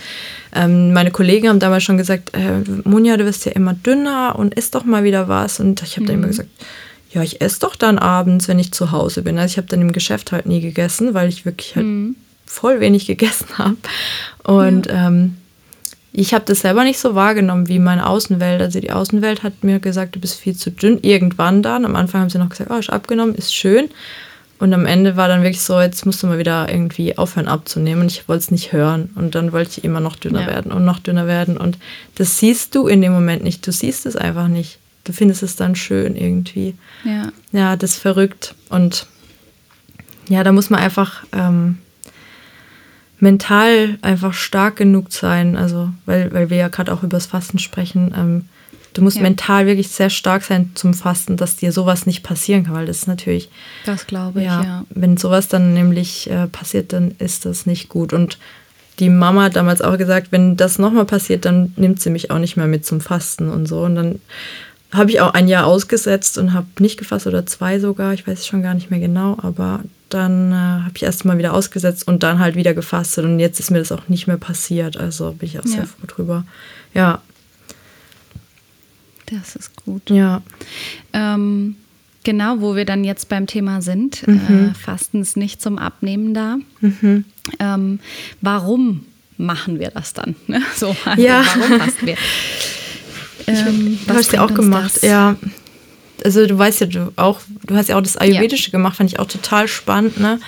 ähm, 0.55 0.93
meine 0.93 1.11
Kollegen 1.11 1.49
haben 1.49 1.59
damals 1.59 1.83
schon 1.83 1.99
gesagt, 1.99 2.31
äh, 2.35 2.61
Munja, 2.85 3.17
du 3.17 3.25
wirst 3.25 3.45
ja 3.45 3.53
immer 3.53 3.75
dünner 3.75 4.37
und 4.39 4.55
isst 4.55 4.77
doch 4.77 4.85
mal 4.85 5.03
wieder 5.03 5.27
was. 5.27 5.59
Und 5.59 5.83
ich 5.83 5.97
habe 5.97 6.03
mhm. 6.03 6.07
dann 6.07 6.17
immer 6.17 6.29
gesagt, 6.29 6.49
ja, 7.15 7.23
ich 7.23 7.41
esse 7.41 7.61
doch 7.61 7.77
dann 7.77 7.99
abends, 7.99 8.49
wenn 8.49 8.59
ich 8.59 8.73
zu 8.73 8.91
Hause 8.91 9.23
bin. 9.23 9.39
Also 9.39 9.53
ich 9.53 9.57
habe 9.57 9.69
dann 9.69 9.81
im 9.81 9.93
Geschäft 9.93 10.33
halt 10.33 10.47
nie 10.47 10.61
gegessen, 10.61 11.15
weil 11.15 11.29
ich 11.29 11.45
wirklich 11.45 11.77
halt 11.77 11.87
mhm. 11.87 12.17
voll 12.45 12.81
wenig 12.81 13.07
gegessen 13.07 13.57
habe. 13.57 13.77
Und 14.43 14.87
ja. 14.87 15.07
ähm, 15.07 15.37
ich 16.13 16.35
habe 16.35 16.45
das 16.45 16.61
selber 16.61 16.83
nicht 16.83 16.99
so 16.99 17.15
wahrgenommen 17.15 17.69
wie 17.69 17.79
meine 17.79 18.07
Außenwelt. 18.07 18.61
Also 18.61 18.81
die 18.81 18.91
Außenwelt 18.91 19.45
hat 19.45 19.63
mir 19.63 19.79
gesagt, 19.79 20.17
du 20.17 20.21
bist 20.21 20.41
viel 20.41 20.57
zu 20.57 20.71
dünn. 20.71 20.99
Irgendwann 21.03 21.63
dann. 21.63 21.85
Am 21.85 21.95
Anfang 21.95 22.23
haben 22.23 22.31
sie 22.31 22.39
noch 22.39 22.49
gesagt, 22.49 22.71
oh, 22.71 22.79
ist 22.79 22.91
abgenommen, 22.91 23.35
ist 23.37 23.55
schön. 23.55 23.89
Und 24.59 24.73
am 24.73 24.87
Ende 24.87 25.17
war 25.17 25.29
dann 25.29 25.43
wirklich 25.43 25.63
so, 25.63 25.81
jetzt 25.81 26.07
musst 26.07 26.23
du 26.23 26.27
mal 26.27 26.39
wieder 26.39 26.69
irgendwie 26.69 27.19
aufhören 27.19 27.49
abzunehmen. 27.49 28.03
Und 28.03 28.13
ich 28.13 28.29
wollte 28.29 28.43
es 28.43 28.51
nicht 28.51 28.73
hören. 28.73 29.11
Und 29.15 29.37
dann 29.37 29.53
wollte 29.53 29.79
ich 29.79 29.85
immer 29.85 30.01
noch 30.01 30.17
dünner 30.17 30.43
ja. 30.43 30.47
werden 30.49 30.73
und 30.73 30.85
noch 30.85 30.99
dünner 30.99 31.29
werden. 31.29 31.57
Und 31.57 31.79
das 32.17 32.39
siehst 32.39 32.75
du 32.75 32.89
in 32.89 33.03
dem 33.03 33.13
Moment 33.13 33.45
nicht. 33.45 33.65
Du 33.67 33.73
siehst 33.73 34.07
es 34.07 34.17
einfach 34.17 34.49
nicht 34.49 34.79
du 35.05 35.13
findest 35.13 35.43
es 35.43 35.57
dann 35.57 35.77
schön 35.77 36.17
irgendwie. 36.17 36.75
Ja. 37.05 37.31
Ja, 37.53 37.77
das 37.77 37.93
ist 37.93 37.99
verrückt. 37.99 38.55
Und 38.71 39.07
ja, 40.29 40.43
da 40.43 40.53
muss 40.53 40.71
man 40.71 40.81
einfach 40.81 41.25
ähm, 41.33 41.79
mental 43.21 43.99
einfach 44.03 44.33
stark 44.33 44.77
genug 44.77 45.13
sein. 45.13 45.57
Also, 45.57 45.91
weil, 46.07 46.33
weil 46.33 46.51
wir 46.51 46.57
ja 46.57 46.69
gerade 46.69 46.93
auch 46.93 47.03
über 47.03 47.17
das 47.17 47.27
Fasten 47.27 47.59
sprechen. 47.59 48.15
Ähm, 48.17 48.49
du 48.95 49.03
musst 49.03 49.17
ja. 49.17 49.23
mental 49.23 49.67
wirklich 49.67 49.89
sehr 49.89 50.11
stark 50.11 50.43
sein 50.43 50.73
zum 50.75 50.95
Fasten, 50.95 51.37
dass 51.37 51.57
dir 51.57 51.73
sowas 51.73 52.07
nicht 52.07 52.23
passieren 52.23 52.65
kann, 52.65 52.75
weil 52.75 52.87
das 52.87 52.99
ist 52.99 53.09
natürlich. 53.09 53.51
Das 53.85 54.07
glaube 54.07 54.41
ich, 54.41 54.47
ja, 54.47 54.63
ja. 54.63 54.85
Wenn 54.91 55.17
sowas 55.17 55.49
dann 55.49 55.75
nämlich 55.75 56.31
äh, 56.31 56.47
passiert, 56.47 56.93
dann 56.93 57.13
ist 57.19 57.45
das 57.45 57.67
nicht 57.67 57.89
gut. 57.89 58.13
Und 58.13 58.39
die 59.01 59.11
Mama 59.11 59.45
hat 59.45 59.57
damals 59.57 59.83
auch 59.83 59.99
gesagt, 59.99 60.29
wenn 60.31 60.57
das 60.57 60.79
nochmal 60.79 61.05
passiert, 61.05 61.45
dann 61.45 61.73
nimmt 61.77 62.01
sie 62.01 62.11
mich 62.11 62.31
auch 62.31 62.39
nicht 62.39 62.57
mehr 62.57 62.69
mit 62.69 62.87
zum 62.87 63.01
Fasten 63.01 63.51
und 63.51 63.67
so. 63.67 63.83
Und 63.83 63.97
dann 63.97 64.21
habe 64.95 65.11
ich 65.11 65.21
auch 65.21 65.35
ein 65.35 65.49
Jahr 65.49 65.67
ausgesetzt 65.67 66.39
und 66.39 66.53
habe 66.53 66.67
nicht 66.79 66.99
gefasst 66.99 67.27
oder 67.27 67.45
zwei 67.47 67.79
sogar, 67.81 68.15
ich 68.15 68.27
weiß 68.27 68.41
es 68.41 68.47
schon 68.47 68.63
gar 68.63 68.75
nicht 68.75 68.91
mehr 68.91 69.01
genau, 69.01 69.37
aber 69.43 69.81
dann 70.09 70.53
äh, 70.53 70.55
habe 70.55 70.93
ich 70.95 71.03
erst 71.03 71.25
mal 71.25 71.37
wieder 71.39 71.53
ausgesetzt 71.53 72.07
und 72.07 72.23
dann 72.23 72.39
halt 72.39 72.55
wieder 72.55 72.75
gefastet 72.75 73.25
und 73.25 73.41
jetzt 73.41 73.59
ist 73.59 73.71
mir 73.71 73.79
das 73.79 73.91
auch 73.91 74.09
nicht 74.09 74.27
mehr 74.27 74.37
passiert, 74.37 74.97
also 74.97 75.33
bin 75.33 75.49
ich 75.49 75.59
auch 75.59 75.65
ja. 75.65 75.71
sehr 75.71 75.87
froh 75.87 76.07
drüber. 76.07 76.45
Ja. 76.95 77.21
Das 79.27 79.57
ist 79.57 79.75
gut. 79.85 80.11
Ja. 80.11 80.43
Ähm, 81.13 81.77
genau, 82.23 82.61
wo 82.61 82.77
wir 82.77 82.85
dann 82.85 83.03
jetzt 83.05 83.29
beim 83.29 83.47
Thema 83.47 83.83
sind, 83.83 84.27
mhm. 84.29 84.71
äh, 84.71 84.75
Fasten 84.75 85.23
ist 85.23 85.37
nicht 85.37 85.61
zum 85.61 85.79
Abnehmen 85.79 86.35
da. 86.35 86.59
Mhm. 86.81 87.25
Ähm, 87.59 88.01
warum 88.41 89.07
machen 89.39 89.81
wir 89.81 89.91
das 89.91 90.13
dann? 90.13 90.37
so, 90.77 90.95
also 91.05 91.23
ja. 91.23 91.43
warum 91.57 91.81
fasten 91.81 92.07
wir? 92.07 92.17
Ähm, 93.47 93.99
du 94.07 94.15
hast 94.15 94.33
ja 94.33 94.45
auch 94.45 94.55
gemacht, 94.55 94.97
das? 94.97 95.03
ja. 95.03 95.37
Also 96.25 96.47
du 96.47 96.57
weißt 96.57 96.81
ja 96.81 96.87
du 96.87 97.13
auch, 97.17 97.41
du 97.67 97.77
hast 97.77 97.89
ja 97.89 97.97
auch 97.97 98.03
das 98.03 98.17
Ayurvedische 98.17 98.71
ja. 98.71 98.73
gemacht, 98.73 98.97
fand 98.97 99.13
ich 99.13 99.19
auch 99.19 99.27
total 99.27 99.69
spannend, 99.69 100.19
ne? 100.19 100.41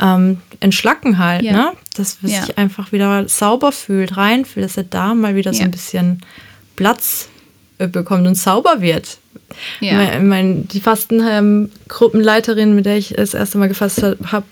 Ähm, 0.00 0.38
entschlacken 0.60 1.18
halt, 1.18 1.42
ja. 1.42 1.52
ne? 1.52 1.72
Dass 1.96 2.18
man 2.22 2.32
ja. 2.32 2.42
sich 2.42 2.56
einfach 2.56 2.92
wieder 2.92 3.28
sauber 3.28 3.72
fühlt, 3.72 4.16
reinfühlt, 4.16 4.64
dass 4.64 4.74
der 4.74 4.84
Darm 4.84 5.20
mal 5.20 5.34
wieder 5.34 5.52
so 5.52 5.62
ein 5.62 5.70
bisschen 5.70 6.22
Platz 6.76 7.28
äh, 7.78 7.88
bekommt 7.88 8.26
und 8.26 8.36
sauber 8.36 8.80
wird. 8.80 9.18
Ja. 9.80 9.94
Mein, 9.94 10.28
mein, 10.28 10.68
die 10.68 10.80
Fastengruppenleiterin, 10.80 12.70
ähm, 12.70 12.74
mit 12.76 12.86
der 12.86 12.96
ich 12.96 13.14
das 13.16 13.34
erste 13.34 13.58
Mal 13.58 13.68
gefasst 13.68 14.02
habe, 14.02 14.46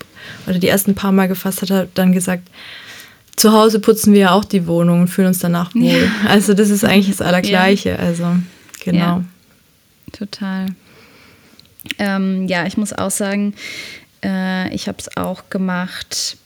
oder 0.47 0.59
die 0.59 0.67
ersten 0.67 0.95
paar 0.95 1.11
Mal 1.11 1.27
gefasst 1.27 1.61
hat, 1.61 1.71
hat 1.71 1.89
dann 1.95 2.13
gesagt, 2.13 2.47
zu 3.35 3.51
Hause 3.53 3.79
putzen 3.79 4.13
wir 4.13 4.19
ja 4.19 4.31
auch 4.31 4.45
die 4.45 4.67
Wohnung 4.67 5.01
und 5.01 5.07
fühlen 5.07 5.29
uns 5.29 5.39
danach 5.39 5.73
wohl. 5.73 5.83
Ja. 5.83 6.29
Also 6.29 6.53
das 6.53 6.69
ist 6.69 6.83
eigentlich 6.83 7.09
das 7.09 7.25
Allergleiche. 7.25 7.89
Ja. 7.89 7.95
Also 7.95 8.35
genau. 8.83 8.99
Ja, 8.99 9.23
total. 10.11 10.67
Ähm, 11.97 12.47
ja, 12.47 12.65
ich 12.67 12.77
muss 12.77 12.93
auch 12.93 13.11
sagen, 13.11 13.55
äh, 14.23 14.73
ich 14.73 14.87
habe 14.87 14.97
es 14.99 15.17
auch 15.17 15.49
gemacht 15.49 16.37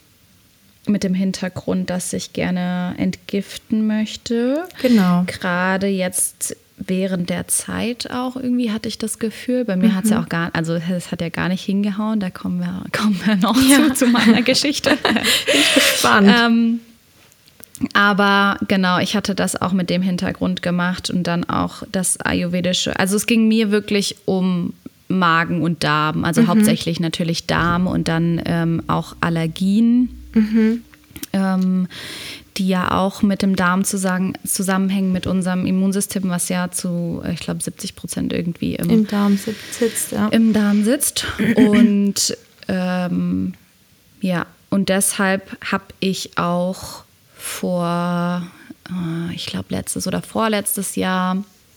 mit 0.87 1.03
dem 1.03 1.13
Hintergrund, 1.13 1.89
dass 1.89 2.13
ich 2.13 2.33
gerne 2.33 2.93
entgiften 2.97 3.87
möchte. 3.87 4.67
Genau. 4.81 5.23
Gerade 5.25 5.87
jetzt 5.87 6.55
während 6.87 7.29
der 7.29 7.47
Zeit 7.47 8.11
auch 8.11 8.35
irgendwie 8.35 8.71
hatte 8.71 8.87
ich 8.87 8.97
das 8.97 9.19
Gefühl. 9.19 9.65
Bei 9.65 9.75
mir 9.75 9.89
mhm. 9.89 9.95
hat 9.95 10.05
es 10.05 10.11
ja 10.11 10.21
auch 10.21 10.29
gar, 10.29 10.49
also 10.53 10.73
es 10.73 11.11
hat 11.11 11.21
ja 11.21 11.29
gar 11.29 11.49
nicht 11.49 11.63
hingehauen. 11.63 12.19
Da 12.19 12.29
kommen 12.29 12.59
wir, 12.59 12.83
kommen 12.91 13.19
wir 13.25 13.35
noch 13.35 13.57
ja. 13.61 13.93
zu, 13.93 14.05
zu, 14.05 14.07
meiner 14.07 14.41
Geschichte. 14.41 14.91
ich 15.03 15.45
bin 15.45 15.61
gespannt. 15.75 16.31
Ähm, 16.39 16.79
aber 17.93 18.57
genau, 18.67 18.99
ich 18.99 19.15
hatte 19.15 19.35
das 19.35 19.61
auch 19.61 19.73
mit 19.73 19.89
dem 19.89 20.01
Hintergrund 20.01 20.61
gemacht 20.61 21.09
und 21.09 21.23
dann 21.23 21.43
auch 21.43 21.83
das 21.91 22.19
Ayurvedische. 22.19 22.97
Also 22.97 23.17
es 23.17 23.25
ging 23.25 23.47
mir 23.47 23.71
wirklich 23.71 24.15
um 24.25 24.73
Magen 25.07 25.61
und 25.61 25.83
Darm, 25.83 26.23
also 26.23 26.41
mhm. 26.41 26.47
hauptsächlich 26.47 26.99
natürlich 26.99 27.47
Darm 27.47 27.87
und 27.87 28.07
dann 28.07 28.41
ähm, 28.45 28.83
auch 28.87 29.15
Allergien. 29.19 30.09
Mhm. 30.33 30.81
Ähm, 31.33 31.87
die 32.57 32.67
ja 32.67 32.91
auch 32.91 33.21
mit 33.21 33.41
dem 33.41 33.55
Darm 33.55 33.83
zusammen, 33.83 34.33
zusammenhängen, 34.45 35.11
mit 35.11 35.27
unserem 35.27 35.65
Immunsystem, 35.65 36.29
was 36.29 36.49
ja 36.49 36.71
zu, 36.71 37.21
ich 37.31 37.39
glaube, 37.39 37.61
70 37.61 37.95
Prozent 37.95 38.33
irgendwie 38.33 38.75
im, 38.75 38.89
Im 38.89 39.07
Darm 39.07 39.37
sitzt. 39.37 40.11
Ja. 40.11 40.27
Im 40.29 40.53
Darm 40.53 40.83
sitzt. 40.83 41.25
Und 41.55 42.37
ähm, 42.67 43.53
ja, 44.21 44.45
und 44.69 44.89
deshalb 44.89 45.57
habe 45.71 45.85
ich 45.99 46.37
auch 46.37 47.03
vor, 47.35 48.45
äh, 48.89 49.35
ich 49.35 49.45
glaube, 49.45 49.67
letztes 49.69 50.07
oder 50.07 50.21
vorletztes 50.21 50.95
Jahr 50.95 51.35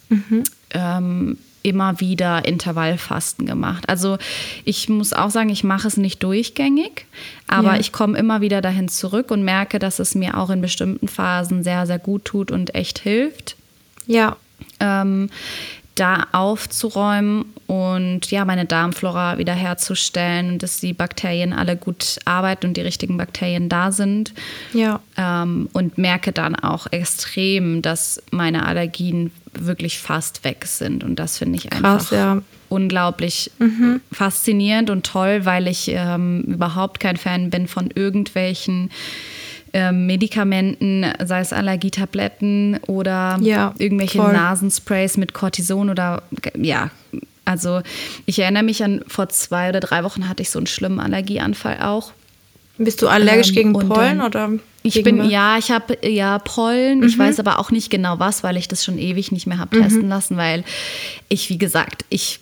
mhm. 0.08 0.44
ähm, 0.70 1.38
immer 1.62 2.00
wieder 2.00 2.44
Intervallfasten 2.44 3.46
gemacht. 3.46 3.88
Also 3.88 4.18
ich 4.64 4.88
muss 4.88 5.12
auch 5.12 5.30
sagen, 5.30 5.50
ich 5.50 5.64
mache 5.64 5.88
es 5.88 5.96
nicht 5.96 6.22
durchgängig, 6.22 7.06
aber 7.46 7.74
ja. 7.74 7.80
ich 7.80 7.92
komme 7.92 8.18
immer 8.18 8.40
wieder 8.40 8.60
dahin 8.60 8.88
zurück 8.88 9.30
und 9.30 9.44
merke, 9.44 9.78
dass 9.78 9.98
es 9.98 10.14
mir 10.14 10.38
auch 10.38 10.50
in 10.50 10.60
bestimmten 10.60 11.08
Phasen 11.08 11.62
sehr, 11.62 11.86
sehr 11.86 11.98
gut 11.98 12.24
tut 12.24 12.50
und 12.50 12.74
echt 12.74 12.98
hilft. 12.98 13.56
Ja. 14.06 14.36
Ähm, 14.80 15.28
da 15.98 16.26
aufzuräumen 16.32 17.44
und 17.66 18.30
ja, 18.30 18.44
meine 18.44 18.66
Darmflora 18.66 19.38
wiederherzustellen 19.38 20.58
dass 20.58 20.80
die 20.80 20.92
Bakterien 20.92 21.52
alle 21.52 21.76
gut 21.76 22.18
arbeiten 22.24 22.68
und 22.68 22.76
die 22.76 22.82
richtigen 22.82 23.16
Bakterien 23.16 23.68
da 23.68 23.90
sind. 23.90 24.32
Ja. 24.72 25.00
Ähm, 25.16 25.68
und 25.72 25.98
merke 25.98 26.32
dann 26.32 26.54
auch 26.54 26.86
extrem, 26.90 27.82
dass 27.82 28.22
meine 28.30 28.66
Allergien 28.66 29.32
wirklich 29.52 29.98
fast 29.98 30.44
weg 30.44 30.64
sind. 30.66 31.04
Und 31.04 31.16
das 31.16 31.38
finde 31.38 31.58
ich 31.58 31.72
einfach 31.72 32.10
ja. 32.12 32.42
unglaublich 32.68 33.50
mhm. 33.58 34.00
faszinierend 34.12 34.90
und 34.90 35.06
toll, 35.06 35.44
weil 35.44 35.68
ich 35.68 35.88
ähm, 35.88 36.42
überhaupt 36.42 37.00
kein 37.00 37.16
Fan 37.16 37.50
bin 37.50 37.68
von 37.68 37.90
irgendwelchen 37.94 38.90
ähm, 39.72 40.06
Medikamenten, 40.06 41.06
sei 41.24 41.40
es 41.40 41.52
Allergietabletten 41.52 42.78
oder 42.86 43.38
ja, 43.40 43.74
irgendwelche 43.78 44.18
voll. 44.18 44.32
Nasensprays 44.32 45.16
mit 45.16 45.34
Cortison 45.34 45.90
oder 45.90 46.22
ja. 46.56 46.90
Also 47.44 47.80
ich 48.26 48.38
erinnere 48.38 48.62
mich 48.62 48.84
an 48.84 49.02
vor 49.06 49.28
zwei 49.30 49.70
oder 49.70 49.80
drei 49.80 50.04
Wochen 50.04 50.28
hatte 50.28 50.42
ich 50.42 50.50
so 50.50 50.58
einen 50.58 50.66
schlimmen 50.66 51.00
Allergieanfall 51.00 51.80
auch. 51.80 52.12
Bist 52.76 53.02
du 53.02 53.08
allergisch 53.08 53.48
ähm, 53.48 53.54
gegen 53.54 53.72
Pollen 53.72 54.20
oder? 54.20 54.50
Ich 54.82 55.02
bin, 55.02 55.28
ja, 55.28 55.58
ich 55.58 55.70
habe 55.70 55.98
ja 56.02 56.38
Pollen. 56.38 57.00
Mhm. 57.00 57.06
Ich 57.06 57.18
weiß 57.18 57.40
aber 57.40 57.58
auch 57.58 57.70
nicht 57.70 57.90
genau 57.90 58.18
was, 58.18 58.42
weil 58.42 58.56
ich 58.56 58.68
das 58.68 58.84
schon 58.84 58.98
ewig 58.98 59.32
nicht 59.32 59.46
mehr 59.46 59.58
habe 59.58 59.76
mhm. 59.76 59.82
testen 59.82 60.08
lassen, 60.08 60.36
weil 60.36 60.64
ich, 61.28 61.50
wie 61.50 61.58
gesagt, 61.58 62.04
ich 62.08 62.40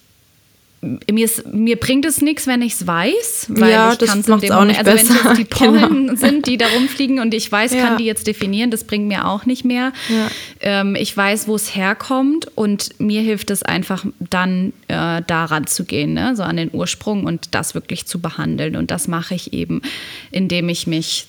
mir, 1.10 1.24
ist, 1.24 1.46
mir 1.52 1.76
bringt 1.76 2.04
es 2.04 2.20
nichts, 2.20 2.46
wenn 2.46 2.62
ich 2.62 2.74
es 2.74 2.86
weiß, 2.86 3.46
weil 3.48 3.70
ja, 3.70 3.92
ich 3.92 3.98
kann 3.98 4.20
es 4.20 4.30
auch 4.30 4.40
Moment, 4.40 4.68
nicht 4.68 4.78
also 4.78 4.90
besser. 4.92 5.24
wenn 5.24 5.32
es 5.32 5.38
die 5.38 5.44
Pollen 5.64 6.06
genau. 6.06 6.14
sind, 6.16 6.46
die 6.46 6.58
da 6.58 6.66
rumfliegen 6.68 7.18
und 7.18 7.34
ich 7.34 7.50
weiß, 7.50 7.72
ja. 7.72 7.86
kann 7.86 7.98
die 7.98 8.04
jetzt 8.04 8.26
definieren, 8.26 8.70
das 8.70 8.84
bringt 8.84 9.08
mir 9.08 9.26
auch 9.26 9.46
nicht 9.46 9.64
mehr. 9.64 9.92
Ja. 10.08 10.28
Ähm, 10.60 10.94
ich 10.94 11.16
weiß, 11.16 11.48
wo 11.48 11.56
es 11.56 11.74
herkommt 11.74 12.46
und 12.54 13.00
mir 13.00 13.22
hilft 13.22 13.50
es 13.50 13.62
einfach 13.62 14.04
dann 14.18 14.72
äh, 14.88 15.22
daran 15.26 15.66
zu 15.66 15.84
gehen, 15.84 16.14
ne? 16.14 16.36
so 16.36 16.42
an 16.42 16.56
den 16.56 16.70
Ursprung 16.72 17.24
und 17.24 17.54
das 17.54 17.74
wirklich 17.74 18.06
zu 18.06 18.20
behandeln 18.20 18.76
und 18.76 18.90
das 18.90 19.08
mache 19.08 19.34
ich 19.34 19.52
eben, 19.52 19.82
indem 20.30 20.68
ich 20.68 20.86
mich 20.86 21.26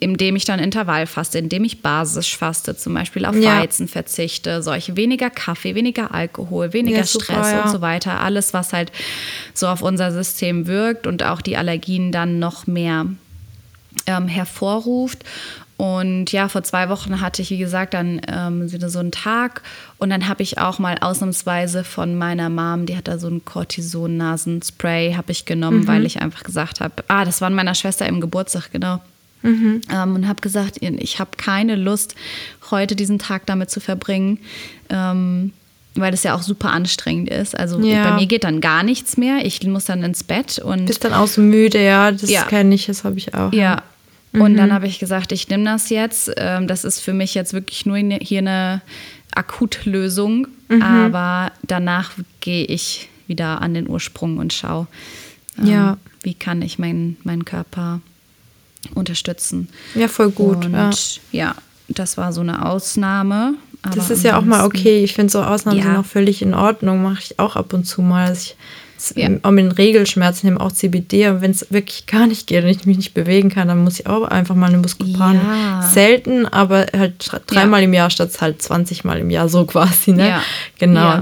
indem 0.00 0.36
ich 0.36 0.44
dann 0.44 0.58
Intervall 0.58 1.06
faste, 1.06 1.38
indem 1.38 1.64
ich 1.64 1.82
basisch 1.82 2.36
faste, 2.36 2.76
zum 2.76 2.94
Beispiel 2.94 3.24
auf 3.24 3.36
ja. 3.36 3.60
Weizen 3.60 3.88
verzichte, 3.88 4.62
solche 4.62 4.96
weniger 4.96 5.30
Kaffee, 5.30 5.74
weniger 5.74 6.12
Alkohol, 6.14 6.72
weniger 6.72 6.98
ja, 6.98 7.04
Stress 7.04 7.52
ja. 7.52 7.62
und 7.62 7.70
so 7.70 7.80
weiter. 7.80 8.20
Alles, 8.20 8.54
was 8.54 8.72
halt 8.72 8.92
so 9.54 9.68
auf 9.68 9.82
unser 9.82 10.12
System 10.12 10.66
wirkt 10.66 11.06
und 11.06 11.22
auch 11.22 11.40
die 11.40 11.56
Allergien 11.56 12.12
dann 12.12 12.38
noch 12.38 12.66
mehr 12.66 13.06
ähm, 14.06 14.28
hervorruft. 14.28 15.24
Und 15.76 16.32
ja, 16.32 16.48
vor 16.48 16.62
zwei 16.62 16.88
Wochen 16.88 17.20
hatte 17.20 17.42
ich, 17.42 17.50
wie 17.50 17.58
gesagt, 17.58 17.92
dann 17.92 18.20
ähm, 18.28 18.66
so 18.68 18.98
einen 18.98 19.12
Tag 19.12 19.62
und 19.98 20.08
dann 20.08 20.26
habe 20.26 20.42
ich 20.42 20.58
auch 20.58 20.78
mal 20.78 20.96
ausnahmsweise 20.98 21.84
von 21.84 22.16
meiner 22.16 22.48
Mom, 22.48 22.86
die 22.86 22.96
hat 22.96 23.08
da 23.08 23.18
so 23.18 23.28
ein 23.28 23.44
Cortison-Nasenspray, 23.44 25.14
habe 25.16 25.32
ich 25.32 25.44
genommen, 25.44 25.80
mhm. 25.80 25.86
weil 25.86 26.06
ich 26.06 26.22
einfach 26.22 26.44
gesagt 26.44 26.80
habe, 26.80 27.04
ah, 27.08 27.26
das 27.26 27.42
war 27.42 27.48
an 27.48 27.54
meiner 27.54 27.74
Schwester 27.74 28.06
im 28.06 28.22
Geburtstag, 28.22 28.72
genau. 28.72 29.00
Mhm. 29.46 29.80
Ähm, 29.92 30.14
und 30.14 30.28
habe 30.28 30.40
gesagt, 30.40 30.78
ich 30.80 31.18
habe 31.18 31.30
keine 31.36 31.76
Lust, 31.76 32.14
heute 32.70 32.96
diesen 32.96 33.18
Tag 33.18 33.46
damit 33.46 33.70
zu 33.70 33.80
verbringen. 33.80 34.38
Ähm, 34.90 35.52
weil 35.98 36.12
es 36.12 36.22
ja 36.22 36.34
auch 36.34 36.42
super 36.42 36.70
anstrengend 36.70 37.30
ist. 37.30 37.58
Also 37.58 37.80
ja. 37.80 38.10
bei 38.10 38.16
mir 38.16 38.26
geht 38.26 38.44
dann 38.44 38.60
gar 38.60 38.82
nichts 38.82 39.16
mehr. 39.16 39.44
Ich 39.44 39.62
muss 39.66 39.86
dann 39.86 40.02
ins 40.02 40.24
Bett 40.24 40.58
und. 40.58 40.86
Bist 40.86 41.04
dann 41.04 41.14
auch 41.14 41.26
so 41.26 41.40
müde, 41.40 41.82
ja. 41.82 42.12
Das 42.12 42.28
ja. 42.28 42.42
kenne 42.42 42.74
ich, 42.74 42.86
das 42.86 43.04
habe 43.04 43.16
ich 43.16 43.34
auch. 43.34 43.52
Ja. 43.52 43.82
Mhm. 44.32 44.40
Und 44.40 44.56
dann 44.56 44.72
habe 44.72 44.86
ich 44.86 44.98
gesagt, 44.98 45.32
ich 45.32 45.48
nehme 45.48 45.64
das 45.64 45.88
jetzt. 45.88 46.30
Ähm, 46.36 46.66
das 46.68 46.84
ist 46.84 47.00
für 47.00 47.14
mich 47.14 47.34
jetzt 47.34 47.52
wirklich 47.52 47.86
nur 47.86 47.96
hier 47.96 48.38
eine 48.38 48.82
Akutlösung. 49.34 50.48
Mhm. 50.68 50.82
Aber 50.82 51.52
danach 51.62 52.12
gehe 52.40 52.64
ich 52.64 53.08
wieder 53.26 53.62
an 53.62 53.74
den 53.74 53.88
Ursprung 53.88 54.38
und 54.38 54.52
schaue, 54.52 54.86
ähm, 55.58 55.66
ja. 55.66 55.96
wie 56.22 56.34
kann 56.34 56.62
ich 56.62 56.78
meinen 56.78 57.16
mein 57.24 57.44
Körper 57.44 58.00
unterstützen. 58.94 59.68
Ja, 59.94 60.08
voll 60.08 60.30
gut. 60.30 60.66
Und 60.66 60.72
ja. 60.72 60.90
ja, 61.32 61.54
das 61.88 62.16
war 62.16 62.32
so 62.32 62.40
eine 62.40 62.66
Ausnahme. 62.66 63.54
das 63.94 64.10
ist 64.10 64.24
ja 64.24 64.38
auch 64.38 64.44
mal 64.44 64.64
okay. 64.64 65.02
Ich 65.04 65.14
finde 65.14 65.30
so 65.30 65.42
Ausnahmen 65.42 65.78
ja. 65.78 65.84
sind 65.84 65.96
auch 65.96 66.06
völlig 66.06 66.42
in 66.42 66.54
Ordnung. 66.54 67.02
Mache 67.02 67.20
ich 67.22 67.38
auch 67.38 67.56
ab 67.56 67.72
und 67.72 67.84
zu 67.84 68.02
mal. 68.02 68.28
Dass 68.28 68.44
ich 68.44 68.56
ja. 69.14 69.28
mit 69.28 69.44
den 69.44 69.72
Regelschmerzen 69.72 70.48
nehme 70.48 70.60
auch 70.60 70.72
CBD. 70.72 71.28
Und 71.28 71.42
wenn 71.42 71.50
es 71.50 71.66
wirklich 71.70 72.06
gar 72.06 72.26
nicht 72.26 72.46
geht 72.46 72.64
und 72.64 72.70
ich 72.70 72.86
mich 72.86 72.96
nicht 72.96 73.14
bewegen 73.14 73.50
kann, 73.50 73.68
dann 73.68 73.84
muss 73.84 74.00
ich 74.00 74.06
auch 74.06 74.24
einfach 74.24 74.54
mal 74.54 74.68
eine 74.68 74.78
Muskelpan. 74.78 75.36
Ja. 75.36 75.82
Selten, 75.82 76.46
aber 76.46 76.86
halt 76.96 77.30
dreimal 77.46 77.82
im 77.82 77.92
Jahr 77.92 78.10
statt 78.10 78.30
halt 78.40 78.62
20 78.62 79.04
Mal 79.04 79.18
im 79.18 79.30
Jahr, 79.30 79.48
so 79.48 79.64
quasi. 79.66 80.12
Ne? 80.12 80.28
Ja. 80.28 80.42
Genau. 80.78 81.20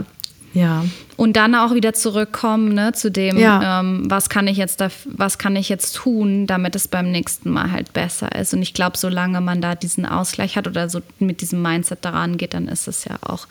Ja. 0.54 0.84
Und 1.16 1.36
dann 1.36 1.54
auch 1.54 1.74
wieder 1.74 1.92
zurückkommen 1.92 2.74
ne, 2.74 2.92
zu 2.92 3.10
dem, 3.10 3.38
ja. 3.38 3.80
ähm, 3.80 4.10
was 4.10 4.28
kann 4.28 4.48
ich 4.48 4.56
jetzt 4.56 4.80
da, 4.80 4.88
was 5.04 5.38
kann 5.38 5.54
ich 5.54 5.68
jetzt 5.68 5.94
tun, 5.94 6.46
damit 6.46 6.74
es 6.74 6.88
beim 6.88 7.10
nächsten 7.12 7.50
Mal 7.50 7.70
halt 7.70 7.92
besser 7.92 8.34
ist. 8.34 8.52
Und 8.52 8.62
ich 8.62 8.74
glaube, 8.74 8.96
solange 8.98 9.40
man 9.40 9.60
da 9.60 9.74
diesen 9.76 10.06
Ausgleich 10.06 10.56
hat 10.56 10.66
oder 10.66 10.88
so 10.88 11.00
mit 11.20 11.40
diesem 11.40 11.62
Mindset 11.62 12.04
daran 12.04 12.36
geht, 12.36 12.54
dann 12.54 12.66
ist 12.66 12.88
es 12.88 13.04
ja 13.04 13.16
auch 13.22 13.46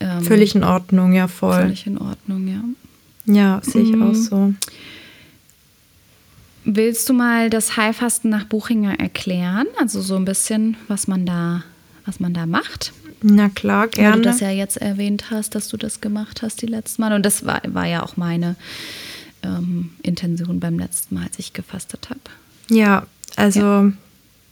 ähm, 0.00 0.22
völlig 0.22 0.54
in 0.54 0.64
Ordnung, 0.64 1.12
ja 1.12 1.28
voll. 1.28 1.62
Völlig 1.62 1.86
in 1.86 1.98
Ordnung, 1.98 2.48
ja. 2.48 2.62
Ja, 3.32 3.60
sehe 3.62 3.82
ich 3.82 3.92
mhm. 3.92 4.02
auch 4.02 4.14
so. 4.14 4.54
Willst 6.64 7.08
du 7.08 7.12
mal 7.12 7.50
das 7.50 7.76
Heilfasten 7.76 8.30
nach 8.30 8.44
Buchinger 8.44 8.98
erklären? 8.98 9.66
Also 9.80 10.00
so 10.00 10.16
ein 10.16 10.24
bisschen, 10.24 10.76
was 10.88 11.06
man 11.06 11.26
da, 11.26 11.62
was 12.04 12.20
man 12.20 12.34
da 12.34 12.46
macht? 12.46 12.92
Na 13.22 13.48
klar, 13.48 13.88
gerne. 13.88 14.16
Weil 14.16 14.22
du 14.22 14.28
das 14.28 14.40
ja 14.40 14.50
jetzt 14.50 14.76
erwähnt 14.76 15.30
hast, 15.30 15.54
dass 15.54 15.68
du 15.68 15.76
das 15.76 16.00
gemacht 16.00 16.42
hast 16.42 16.62
die 16.62 16.66
letzten 16.66 17.02
Mal. 17.02 17.12
Und 17.12 17.24
das 17.24 17.46
war, 17.46 17.62
war 17.68 17.86
ja 17.86 18.02
auch 18.02 18.16
meine 18.16 18.56
ähm, 19.42 19.90
Intention 20.02 20.60
beim 20.60 20.78
letzten 20.78 21.14
Mal, 21.14 21.24
als 21.24 21.38
ich 21.38 21.52
gefastet 21.52 22.10
habe. 22.10 22.20
Ja, 22.68 23.06
also 23.36 23.60
ja. 23.60 23.92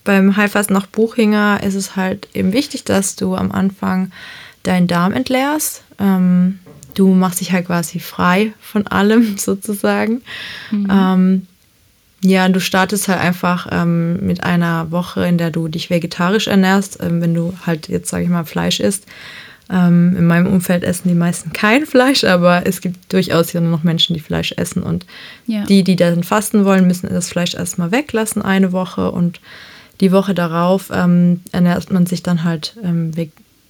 beim 0.04 0.36
Heilfasten 0.36 0.74
nach 0.74 0.86
Buchinger 0.86 1.62
ist 1.62 1.74
es 1.74 1.96
halt 1.96 2.28
eben 2.34 2.52
wichtig, 2.52 2.84
dass 2.84 3.16
du 3.16 3.34
am 3.34 3.52
Anfang 3.52 4.12
deinen 4.62 4.86
Darm 4.86 5.12
entleerst. 5.12 5.82
Ähm, 5.98 6.58
du 6.94 7.14
machst 7.14 7.40
dich 7.40 7.52
halt 7.52 7.66
quasi 7.66 7.98
frei 8.00 8.52
von 8.60 8.86
allem 8.86 9.36
sozusagen. 9.38 10.22
Mhm. 10.70 10.88
Ähm, 10.90 11.46
ja, 12.22 12.48
du 12.48 12.60
startest 12.60 13.08
halt 13.08 13.20
einfach 13.20 13.66
ähm, 13.70 14.24
mit 14.24 14.44
einer 14.44 14.90
Woche, 14.90 15.26
in 15.26 15.38
der 15.38 15.50
du 15.50 15.68
dich 15.68 15.88
vegetarisch 15.88 16.48
ernährst, 16.48 16.98
ähm, 17.02 17.20
wenn 17.22 17.34
du 17.34 17.54
halt 17.64 17.88
jetzt, 17.88 18.10
sage 18.10 18.24
ich 18.24 18.30
mal, 18.30 18.44
Fleisch 18.44 18.80
isst. 18.80 19.06
Ähm, 19.70 20.16
in 20.16 20.26
meinem 20.26 20.46
Umfeld 20.48 20.82
essen 20.82 21.08
die 21.08 21.14
meisten 21.14 21.52
kein 21.52 21.86
Fleisch, 21.86 22.24
aber 22.24 22.66
es 22.66 22.80
gibt 22.80 23.12
durchaus 23.12 23.52
ja 23.52 23.60
noch 23.60 23.84
Menschen, 23.84 24.14
die 24.14 24.20
Fleisch 24.20 24.52
essen. 24.56 24.82
Und 24.82 25.06
ja. 25.46 25.64
die, 25.64 25.84
die 25.84 25.96
dann 25.96 26.24
fasten 26.24 26.64
wollen, 26.64 26.86
müssen 26.86 27.08
das 27.08 27.28
Fleisch 27.30 27.54
erstmal 27.54 27.92
weglassen, 27.92 28.42
eine 28.42 28.72
Woche. 28.72 29.10
Und 29.12 29.40
die 30.00 30.12
Woche 30.12 30.34
darauf 30.34 30.90
ähm, 30.92 31.40
ernährt 31.52 31.90
man 31.90 32.04
sich 32.06 32.22
dann 32.22 32.44
halt 32.44 32.76
ähm, 32.82 33.12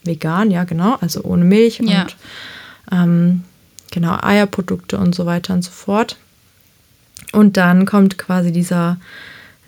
vegan, 0.03 0.51
ja 0.51 0.65
genau, 0.65 0.97
also 1.01 1.23
ohne 1.23 1.45
Milch 1.45 1.81
ja. 1.85 2.03
und 2.03 2.17
ähm, 2.91 3.45
genau 3.91 4.17
Eierprodukte 4.21 4.99
und 4.99 5.15
so 5.15 5.27
weiter 5.27 5.55
und 5.55 5.63
so 5.63 5.71
fort. 5.71 6.17
Und 7.33 7.57
dann 7.57 7.87
kommt 7.87 8.19
quasi 8.19 8.53
dieser 8.53 8.99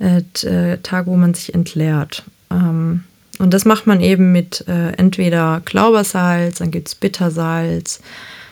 äh, 0.01 0.23
äh 0.47 0.79
Tag, 0.79 1.07
wo 1.07 1.17
man 1.17 1.35
sich 1.35 1.55
entleert. 1.55 2.25
Ähm, 2.51 3.05
und 3.39 3.55
das 3.55 3.65
macht 3.65 3.87
man 3.87 4.01
eben 4.01 4.33
mit 4.33 4.65
äh, 4.69 4.91
entweder 4.93 5.63
Glaubersalz, 5.65 6.59
dann 6.59 6.71
gibt 6.71 6.89
es 6.89 6.95
Bittersalz. 6.95 8.01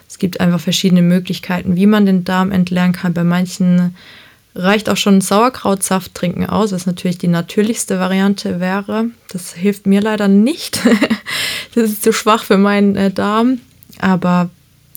Es 0.08 0.18
gibt 0.18 0.40
einfach 0.40 0.60
verschiedene 0.60 1.02
Möglichkeiten, 1.02 1.76
wie 1.76 1.86
man 1.86 2.06
den 2.06 2.24
Darm 2.24 2.50
entleeren 2.50 2.92
kann. 2.92 3.14
Bei 3.14 3.24
manchen 3.24 3.94
reicht 4.54 4.88
auch 4.88 4.96
schon 4.96 5.20
Sauerkrautsaft 5.20 6.14
trinken 6.14 6.46
aus, 6.46 6.72
was 6.72 6.86
natürlich 6.86 7.18
die 7.18 7.28
natürlichste 7.28 8.00
Variante 8.00 8.58
wäre. 8.58 9.06
Das 9.30 9.52
hilft 9.52 9.86
mir 9.86 10.00
leider 10.00 10.28
nicht. 10.28 10.80
das 11.74 11.84
ist 11.84 12.02
zu 12.02 12.12
schwach 12.12 12.44
für 12.44 12.58
meinen 12.58 12.96
äh, 12.96 13.10
Darm. 13.10 13.60
Aber 14.00 14.50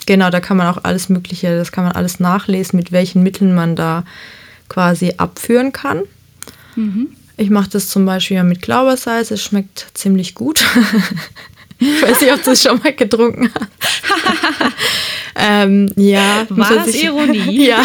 genau, 0.05 0.29
da 0.29 0.39
kann 0.39 0.57
man 0.57 0.67
auch 0.67 0.83
alles 0.83 1.09
Mögliche, 1.09 1.57
das 1.57 1.71
kann 1.71 1.83
man 1.83 1.93
alles 1.93 2.19
nachlesen, 2.19 2.77
mit 2.77 2.91
welchen 2.91 3.23
Mitteln 3.23 3.53
man 3.53 3.75
da 3.75 4.03
quasi 4.69 5.13
abführen 5.17 5.71
kann. 5.71 6.03
Mhm. 6.75 7.09
Ich 7.37 7.49
mache 7.49 7.69
das 7.69 7.89
zum 7.89 8.05
Beispiel 8.05 8.37
ja 8.37 8.43
mit 8.43 8.61
Glaubersalz. 8.61 9.31
Es 9.31 9.43
schmeckt 9.43 9.87
ziemlich 9.93 10.35
gut. 10.35 10.63
ich 11.79 12.01
weiß 12.01 12.21
nicht, 12.21 12.31
ob 12.31 12.43
du 12.43 12.51
es 12.51 12.63
schon 12.63 12.79
mal 12.79 12.93
getrunken 12.93 13.51
hast. 13.53 14.73
ähm, 15.35 15.91
ja. 15.95 16.45
War 16.49 16.75
das 16.75 16.91
sich, 16.91 17.03
Ironie? 17.05 17.67
ja. 17.67 17.83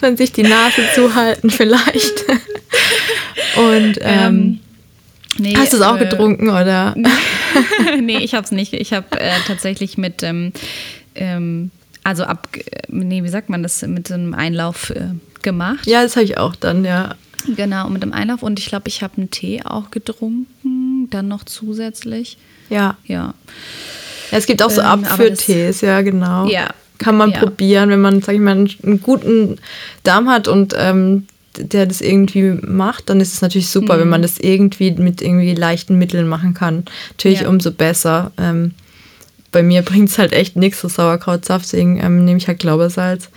man 0.00 0.16
sich 0.16 0.32
die 0.32 0.42
Nase 0.42 0.82
zuhalten 0.94 1.50
vielleicht. 1.50 2.24
Und 3.56 3.98
ähm, 4.00 4.00
ähm, 4.00 4.60
nee, 5.44 5.56
hast 5.56 5.72
du 5.72 5.76
es 5.76 5.82
auch 5.82 5.96
äh, 5.96 6.04
getrunken 6.04 6.48
oder? 6.48 6.94
nee, 8.00 8.18
ich 8.22 8.34
habe 8.34 8.44
es 8.44 8.50
nicht. 8.50 8.72
Ich 8.72 8.92
habe 8.92 9.20
äh, 9.20 9.32
tatsächlich 9.46 9.98
mit 9.98 10.22
ähm, 10.22 10.52
ähm, 11.14 11.70
also 12.04 12.24
ab, 12.24 12.48
nee, 12.88 13.24
wie 13.24 13.28
sagt 13.28 13.48
man 13.48 13.62
das, 13.62 13.82
mit 13.82 14.12
einem 14.12 14.34
Einlauf 14.34 14.90
äh, 14.90 15.08
gemacht. 15.42 15.86
Ja, 15.86 16.02
das 16.02 16.16
habe 16.16 16.24
ich 16.24 16.36
auch 16.38 16.54
dann, 16.54 16.84
ja. 16.84 17.14
Genau, 17.56 17.88
mit 17.88 18.02
dem 18.02 18.12
Einlauf. 18.12 18.42
Und 18.42 18.58
ich 18.58 18.66
glaube, 18.66 18.88
ich 18.88 19.02
habe 19.02 19.16
einen 19.16 19.30
Tee 19.30 19.62
auch 19.64 19.90
getrunken, 19.90 21.08
dann 21.10 21.28
noch 21.28 21.44
zusätzlich. 21.44 22.36
Ja. 22.68 22.96
Ja. 23.06 23.34
ja 24.30 24.38
es 24.38 24.46
gibt 24.46 24.62
auch 24.62 24.70
so 24.70 24.82
ähm, 24.82 25.04
Abführtees, 25.04 25.80
ja, 25.80 26.02
genau. 26.02 26.46
Ja. 26.46 26.68
Kann 26.98 27.16
man 27.16 27.32
ja. 27.32 27.38
probieren, 27.38 27.90
wenn 27.90 28.00
man, 28.00 28.22
sag 28.22 28.34
ich 28.34 28.40
mal, 28.40 28.52
einen, 28.52 29.00
guten 29.02 29.58
Darm 30.04 30.28
hat 30.28 30.46
und 30.46 30.74
ähm, 30.78 31.26
der 31.58 31.86
das 31.86 32.00
irgendwie 32.00 32.58
macht, 32.62 33.08
dann 33.10 33.20
ist 33.20 33.34
es 33.34 33.42
natürlich 33.42 33.68
super, 33.68 33.96
mhm. 33.96 34.00
wenn 34.00 34.08
man 34.08 34.22
das 34.22 34.38
irgendwie 34.38 34.90
mit 34.92 35.22
irgendwie 35.22 35.54
leichten 35.54 35.98
Mitteln 35.98 36.28
machen 36.28 36.54
kann. 36.54 36.84
Natürlich 37.10 37.42
ja. 37.42 37.48
umso 37.48 37.70
besser. 37.70 38.32
Ähm, 38.38 38.72
bei 39.52 39.62
mir 39.62 39.82
bringt 39.82 40.10
es 40.10 40.18
halt 40.18 40.32
echt 40.32 40.56
nichts, 40.56 40.80
so 40.80 40.88
Sauerkrautsaft, 40.88 41.64
deswegen 41.64 41.98
ähm, 42.00 42.24
nehme 42.24 42.38
ich 42.38 42.48
halt 42.48 42.58
Glaubersalz. 42.58 43.30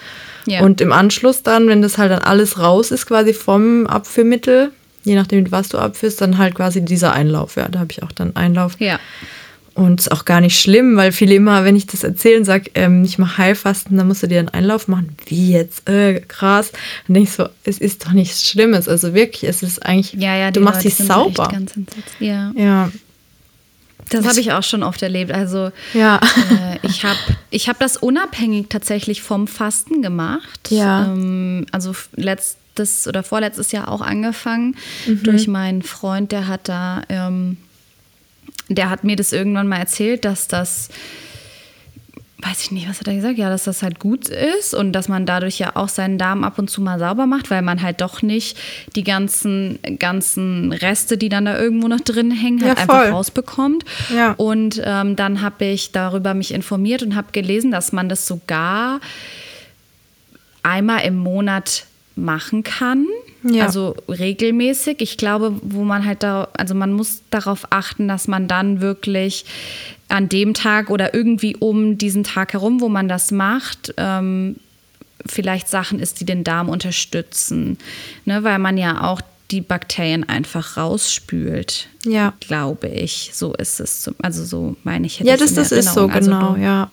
Ja. 0.46 0.62
Und 0.62 0.80
im 0.82 0.94
Anschluss 0.94 1.44
dann, 1.44 1.68
wenn 1.68 1.82
das 1.82 1.98
halt 1.98 2.12
dann 2.12 2.22
alles 2.22 2.60
raus 2.60 2.92
ist, 2.92 3.06
quasi 3.06 3.34
vom 3.34 3.86
Abführmittel, 3.86 4.72
je 5.04 5.16
nachdem, 5.16 5.52
was 5.52 5.70
du 5.70 5.78
abführst, 5.78 6.22
dann 6.22 6.38
halt 6.38 6.56
quasi 6.56 6.84
dieser 6.84 7.14
Einlauf. 7.14 7.56
Ja, 7.56 7.68
da 7.68 7.80
habe 7.80 7.92
ich 7.92 8.04
auch 8.04 8.12
dann 8.12 8.36
Einlauf. 8.36 8.74
Ja. 8.80 9.00
Und 9.78 10.00
ist 10.00 10.12
auch 10.12 10.26
gar 10.26 10.42
nicht 10.42 10.60
schlimm, 10.60 10.98
weil 10.98 11.12
viele 11.12 11.36
immer, 11.36 11.64
wenn 11.64 11.76
ich 11.76 11.86
das 11.86 12.04
erzähle 12.04 12.40
und 12.40 12.46
sage, 12.46 12.72
ähm, 12.74 13.04
ich 13.04 13.20
mache 13.20 13.38
Heilfasten, 13.38 13.96
dann 13.96 14.08
musst 14.08 14.24
du 14.24 14.28
dir 14.28 14.40
einen 14.40 14.50
Einlauf 14.50 14.88
machen. 14.88 15.16
Wie 15.28 15.52
jetzt? 15.52 15.88
Äh, 15.88 16.22
krass. 16.22 16.72
Dann 17.06 17.14
denke 17.14 17.30
ich 17.30 17.36
so, 17.36 17.48
es 17.64 17.78
ist 17.78 18.04
doch 18.04 18.12
nichts 18.12 18.50
Schlimmes. 18.50 18.90
Also 18.90 19.14
wirklich, 19.14 19.44
es 19.44 19.62
ist 19.62 19.86
eigentlich, 19.86 20.14
ja, 20.20 20.36
ja, 20.36 20.50
du 20.50 20.62
machst 20.62 20.84
dich 20.84 20.96
sauber. 20.96 21.52
Ja. 22.20 22.52
ja. 22.56 22.92
Das 24.10 24.26
habe 24.26 24.40
ich 24.40 24.52
auch 24.52 24.64
schon 24.64 24.82
oft 24.82 25.04
erlebt. 25.04 25.32
Also 25.32 25.72
ja. 25.94 26.22
äh, 26.50 26.80
ich 26.82 27.04
habe 27.04 27.20
ich 27.52 27.70
hab 27.70 27.80
das 27.80 27.98
unabhängig 27.98 28.70
tatsächlich 28.70 29.22
vom 29.22 29.48
Fasten 29.48 30.02
gemacht. 30.02 30.72
Ja. 30.72 31.06
Ähm, 31.06 31.68
also 31.72 31.94
letztes 32.16 33.08
oder 33.08 33.22
vorletztes 33.22 33.72
Jahr 33.72 33.92
auch 33.92 34.02
angefangen 34.02 34.76
mhm. 35.06 35.22
durch 35.22 35.48
meinen 35.48 35.84
Freund, 35.84 36.32
der 36.32 36.48
hat 36.48 36.68
da, 36.68 37.04
ähm, 37.10 37.58
der 38.70 38.90
hat 38.90 39.04
mir 39.04 39.16
das 39.16 39.34
irgendwann 39.34 39.68
mal 39.68 39.80
erzählt, 39.80 40.26
dass 40.26 40.48
das 40.48 40.90
weiß 42.40 42.62
ich 42.62 42.72
nicht, 42.72 42.88
was 42.88 43.00
hat 43.00 43.08
er 43.08 43.16
gesagt? 43.16 43.38
Ja, 43.38 43.50
dass 43.50 43.64
das 43.64 43.82
halt 43.82 44.00
gut 44.00 44.30
ist 44.30 44.76
und 44.76 44.94
dass 44.94 45.08
man 45.08 45.26
dadurch 45.26 45.58
ja 45.58 45.76
auch 45.76 45.90
seinen 45.90 46.18
Darm 46.18 46.44
ab 46.44 46.60
und 46.60 46.70
zu 46.70 46.82
mal 46.82 47.00
sauber 47.00 47.26
macht, 47.26 47.50
weil 47.50 47.64
man 47.64 47.82
halt 47.82 48.02
doch 48.02 48.22
nicht 48.22 48.58
die 48.96 49.04
ganzen, 49.04 49.80
ganzen 49.98 50.72
Reste, 50.72 51.18
die 51.18 51.30
dann 51.30 51.46
da 51.46 51.60
irgendwo 51.60 51.88
noch 51.88 52.00
drin 52.00 52.30
hängen, 52.30 52.64
halt 52.64 52.78
ja, 52.78 52.82
einfach 52.84 53.12
rausbekommt. 53.12 53.86
Ja. 54.16 54.34
Und 54.34 54.80
ähm, 54.84 55.16
dann 55.16 55.42
habe 55.42 55.66
ich 55.66 55.92
darüber 55.92 56.36
mich 56.36 56.54
informiert 56.54 57.02
und 57.02 57.16
habe 57.16 57.32
gelesen, 57.32 57.72
dass 57.72 57.92
man 57.92 58.08
das 58.08 58.28
sogar 58.28 59.00
einmal 60.62 61.06
im 61.06 61.18
Monat 61.18 61.87
machen 62.18 62.64
kann. 62.64 63.06
Ja. 63.44 63.66
Also 63.66 63.96
regelmäßig. 64.10 64.98
Ich 65.00 65.18
glaube, 65.18 65.54
wo 65.62 65.84
man 65.84 66.06
halt 66.06 66.24
da, 66.24 66.50
also 66.58 66.76
man 66.76 66.94
muss 66.94 67.22
darauf 67.30 67.68
achten, 67.70 68.08
dass 68.08 68.28
man 68.28 68.48
dann 68.48 68.82
wirklich 68.82 69.46
an 70.10 70.30
dem 70.30 70.54
Tag 70.54 70.90
oder 70.90 71.14
irgendwie 71.14 71.56
um 71.56 71.98
diesen 71.98 72.24
Tag 72.24 72.54
herum, 72.54 72.82
wo 72.82 72.90
man 72.90 73.08
das 73.08 73.32
macht, 73.32 73.94
ähm, 73.98 74.58
vielleicht 75.26 75.68
Sachen 75.68 76.00
ist, 76.00 76.20
die 76.20 76.26
den 76.26 76.44
Darm 76.44 76.70
unterstützen. 76.70 77.78
Ne, 78.26 78.44
weil 78.44 78.60
man 78.60 78.78
ja 78.78 79.04
auch 79.04 79.22
die 79.52 79.62
Bakterien 79.62 80.28
einfach 80.28 80.78
rausspült. 80.78 81.88
Ja. 82.06 82.34
Glaube 82.40 82.88
ich. 82.88 83.32
So 83.34 83.54
ist 83.54 83.80
es. 83.80 84.10
Also 84.22 84.44
so 84.44 84.76
meine 84.84 85.08
ich 85.08 85.20
jetzt. 85.20 85.28
Ja, 85.28 85.38
das, 85.38 85.54
das 85.54 85.72
ist 85.72 85.94
so, 85.94 86.08
also 86.08 86.20
genau, 86.20 86.56
ja. 86.56 86.92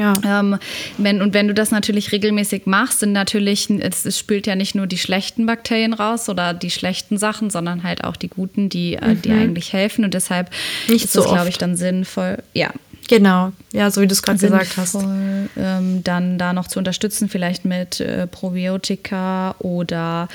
Ja. 0.00 0.14
Ähm, 0.24 0.56
wenn, 0.96 1.20
und 1.20 1.34
wenn 1.34 1.46
du 1.46 1.52
das 1.52 1.70
natürlich 1.70 2.10
regelmäßig 2.10 2.64
machst, 2.64 3.00
sind 3.00 3.12
natürlich, 3.12 3.68
es, 3.68 4.06
es, 4.06 4.18
spült 4.18 4.46
ja 4.46 4.56
nicht 4.56 4.74
nur 4.74 4.86
die 4.86 4.96
schlechten 4.96 5.44
Bakterien 5.44 5.92
raus 5.92 6.30
oder 6.30 6.54
die 6.54 6.70
schlechten 6.70 7.18
Sachen, 7.18 7.50
sondern 7.50 7.82
halt 7.82 8.02
auch 8.04 8.16
die 8.16 8.28
guten, 8.28 8.70
die, 8.70 8.94
äh, 8.94 9.08
mhm. 9.08 9.22
die 9.22 9.32
eigentlich 9.32 9.74
helfen. 9.74 10.04
Und 10.04 10.14
deshalb 10.14 10.50
nicht 10.88 11.04
ist 11.04 11.12
so 11.12 11.20
das, 11.20 11.30
glaube 11.30 11.48
ich, 11.50 11.58
dann 11.58 11.76
sinnvoll. 11.76 12.38
Ja, 12.54 12.70
Genau, 13.08 13.50
ja, 13.72 13.90
so 13.90 14.00
wie 14.00 14.06
du 14.06 14.12
es 14.12 14.22
gerade 14.22 14.38
gesagt 14.38 14.76
hast. 14.76 14.94
Ähm, 14.94 16.04
dann 16.04 16.38
da 16.38 16.52
noch 16.52 16.68
zu 16.68 16.78
unterstützen, 16.78 17.28
vielleicht 17.28 17.64
mit 17.64 17.98
äh, 17.98 18.28
Probiotika 18.28 19.56
oder 19.58 20.28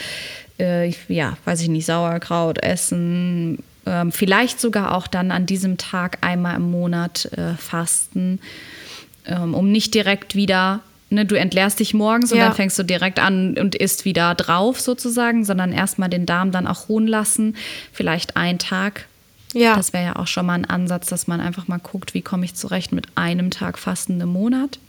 äh, 0.60 0.92
ja, 1.08 1.38
weiß 1.46 1.62
ich 1.62 1.70
nicht, 1.70 1.86
Sauerkraut 1.86 2.62
essen. 2.62 3.60
Ähm, 3.86 4.12
vielleicht 4.12 4.60
sogar 4.60 4.94
auch 4.94 5.08
dann 5.08 5.32
an 5.32 5.46
diesem 5.46 5.78
Tag 5.78 6.18
einmal 6.20 6.58
im 6.58 6.70
Monat 6.70 7.30
äh, 7.38 7.54
fasten 7.54 8.42
um 9.34 9.72
nicht 9.72 9.94
direkt 9.94 10.36
wieder, 10.36 10.82
ne, 11.10 11.26
du 11.26 11.36
entleerst 11.36 11.80
dich 11.80 11.94
morgens 11.94 12.32
und 12.32 12.40
dann 12.40 12.54
fängst 12.54 12.78
du 12.78 12.84
direkt 12.84 13.20
an 13.20 13.58
und 13.58 13.76
isst 13.76 14.06
wieder 14.06 14.36
drauf 14.36 14.80
sozusagen, 14.80 15.46
sondern 15.46 15.72
erstmal 15.72 16.10
den 16.10 16.26
Darm 16.26 16.52
dann 16.52 16.68
auch 16.68 16.90
ruhen 16.90 17.08
lassen, 17.08 17.56
vielleicht 17.92 18.38
einen 18.38 18.60
Tag. 18.60 19.08
Ja. 19.54 19.76
Das 19.76 19.94
wäre 19.94 20.06
ja 20.06 20.16
auch 20.18 20.28
schon 20.28 20.46
mal 20.46 20.56
ein 20.56 20.66
Ansatz, 20.66 21.08
dass 21.08 21.28
man 21.28 21.40
einfach 21.40 21.68
mal 21.68 21.80
guckt, 21.80 22.14
wie 22.14 22.22
komme 22.22 22.46
ich 22.46 22.56
zurecht 22.56 22.92
mit 22.92 23.08
einem 23.16 23.52
Tag 23.52 23.80
Fasten 23.80 24.20
im 24.20 24.30
Monat. 24.30 24.80